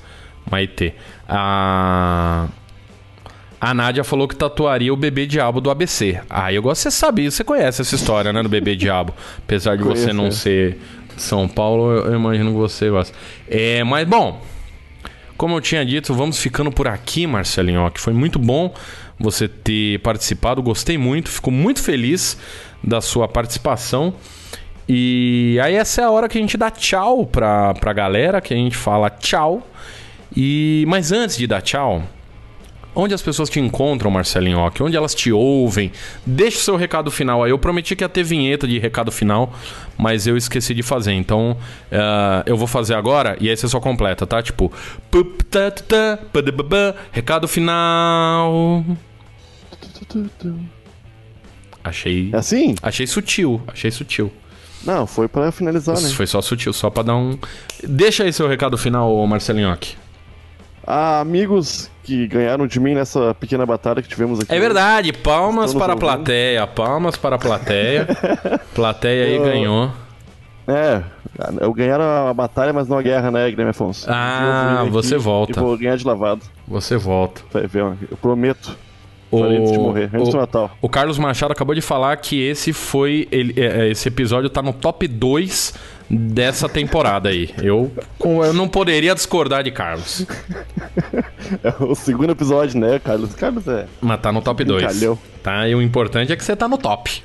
[0.51, 0.95] Maitê.
[1.29, 2.49] A.
[3.61, 6.19] A Nádia falou que tatuaria o bebê diabo do ABC.
[6.31, 9.15] Ah, eu gosto, você sabe, você conhece essa história, né, do bebê diabo.
[9.37, 10.31] Apesar de você não é.
[10.31, 10.79] ser
[11.19, 13.15] São Paulo, eu eu imagino que você gosta.
[13.47, 14.41] É, mas bom,
[15.37, 18.75] como eu tinha dito, vamos ficando por aqui, Marcelinho, ó, que foi muito bom
[19.19, 22.39] você ter participado, gostei muito, fico muito feliz
[22.83, 24.15] da sua participação.
[24.93, 28.53] E aí essa é a hora que a gente dá tchau pra, pra galera, que
[28.53, 29.65] a gente fala tchau.
[30.37, 32.03] E mas antes de dar tchau,
[32.93, 34.83] Onde as pessoas te encontram, Marcelinho Ock?
[34.83, 35.93] Onde elas te ouvem?
[36.27, 37.53] Deixa o seu recado final aí.
[37.53, 39.55] Eu prometi que ia ter vinheta de recado final,
[39.97, 41.13] mas eu esqueci de fazer.
[41.13, 41.57] Então,
[41.89, 44.43] eh, eu vou fazer agora e aí você só completa, tá?
[44.43, 44.73] Tipo...
[47.13, 48.85] Recado final...
[51.85, 52.31] Achei...
[52.33, 52.75] É assim?
[52.83, 53.63] Achei sutil.
[53.69, 54.33] Achei sutil.
[54.85, 56.03] Não, foi pra finalizar, né?
[56.03, 57.39] Isso foi só sutil, só pra dar um...
[57.83, 59.77] Deixa aí seu recado final, Marcelinho.
[60.87, 64.53] Ah, amigos que ganharam de mim nessa pequena batalha que tivemos aqui.
[64.53, 68.09] É verdade, palmas Estamos para a plateia, palmas para a plateia.
[68.75, 69.45] plateia aí Oh.
[69.45, 69.93] ganhou.
[70.67, 71.03] É,
[71.61, 74.07] eu ganharam a batalha, mas não a guerra, né, Guilherme Afonso?
[74.09, 75.59] Ah, Eu você volta.
[75.59, 76.43] E vou ganhar de lavado.
[76.67, 77.43] Você volta.
[77.53, 78.77] Vai ver, ó, eu prometo.
[79.31, 80.71] Falei antes de morrer, antes do Natal.
[80.83, 83.29] o Carlos Machado acabou de falar que esse foi.
[83.31, 85.73] ele- é, é, esse episódio tá no top 2
[86.11, 87.51] dessa temporada aí.
[87.63, 87.93] Eu,
[88.25, 90.27] eu não poderia discordar de Carlos.
[91.65, 93.35] É o segundo episódio, né, Carlos?
[93.35, 93.87] Carlos é.
[94.01, 94.85] Mas tá no top 2.
[94.85, 95.19] Brincalhão.
[95.43, 95.69] Tá?
[95.69, 97.23] E o importante é que você tá no top.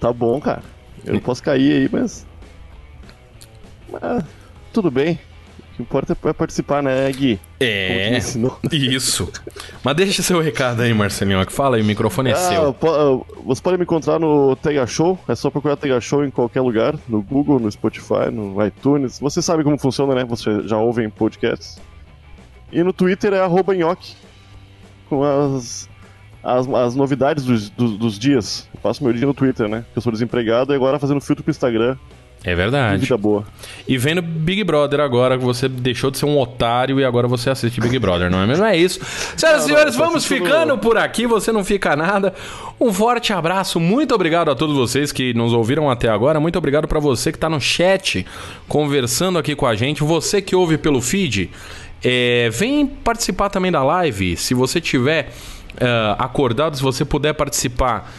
[0.00, 0.62] Tá bom, cara.
[1.04, 2.26] Eu não posso cair aí, mas.
[3.90, 4.24] Mas
[4.72, 5.18] tudo bem.
[5.76, 7.38] O que importa é participar, né, Gui?
[7.60, 8.16] É.
[8.72, 9.30] Isso.
[9.84, 11.44] Mas deixa seu recado aí, Marcelinho.
[11.44, 12.72] que Fala aí, o microfone é Ah, seu.
[12.72, 16.30] po- ah, você pode me encontrar no Tega Show, é só procurar Tega Show em
[16.30, 19.18] qualquer lugar, no Google, no Spotify, no iTunes.
[19.20, 20.24] Você sabe como funciona, né?
[20.24, 21.78] Você já ouve em podcasts.
[22.72, 24.14] E no Twitter é arroba nhoque,
[25.10, 25.90] com as,
[26.42, 28.66] as, as novidades dos, dos, dos dias.
[28.74, 29.80] Eu passo meu dia no Twitter, né?
[29.82, 31.98] Porque eu sou desempregado e agora fazendo filtro pro Instagram.
[32.44, 33.02] É verdade.
[33.02, 33.44] vida boa.
[33.88, 37.50] E vendo Big Brother agora, que você deixou de ser um otário e agora você
[37.50, 38.64] assiste Big Brother, não é mesmo?
[38.64, 39.00] É isso.
[39.36, 42.32] Senhoras e senhores, tô vamos ficando por aqui, você não fica nada.
[42.80, 46.86] Um forte abraço, muito obrigado a todos vocês que nos ouviram até agora, muito obrigado
[46.86, 48.24] pra você que tá no chat,
[48.68, 51.50] conversando aqui com a gente, você que ouve pelo feed,
[52.04, 55.32] é, vem participar também da live, se você tiver
[55.78, 58.12] é, acordado, se você puder participar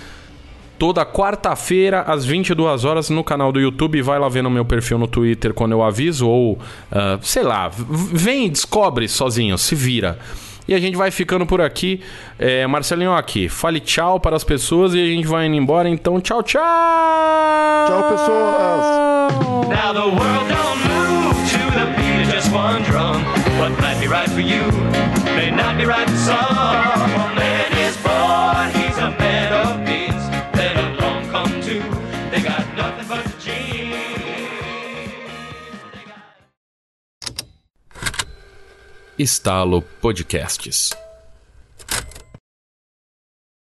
[0.78, 4.02] toda quarta-feira às 22 horas no canal do YouTube.
[4.02, 6.60] Vai lá ver no meu perfil no Twitter quando eu aviso ou
[6.92, 10.18] ah, sei lá, vem, descobre sozinho, se vira.
[10.68, 12.02] E a gente vai ficando por aqui.
[12.38, 15.88] É, Marcelinho aqui, fale tchau para as pessoas e a gente vai indo embora.
[15.88, 16.62] Então, tchau, tchau!
[17.88, 19.08] Tchau, pessoas!
[19.70, 23.24] Now the world don't move to the beat of just one drum.
[23.58, 24.64] What might be right for you
[25.38, 26.97] may not be right for some.
[39.18, 41.07] Estalo Podcasts.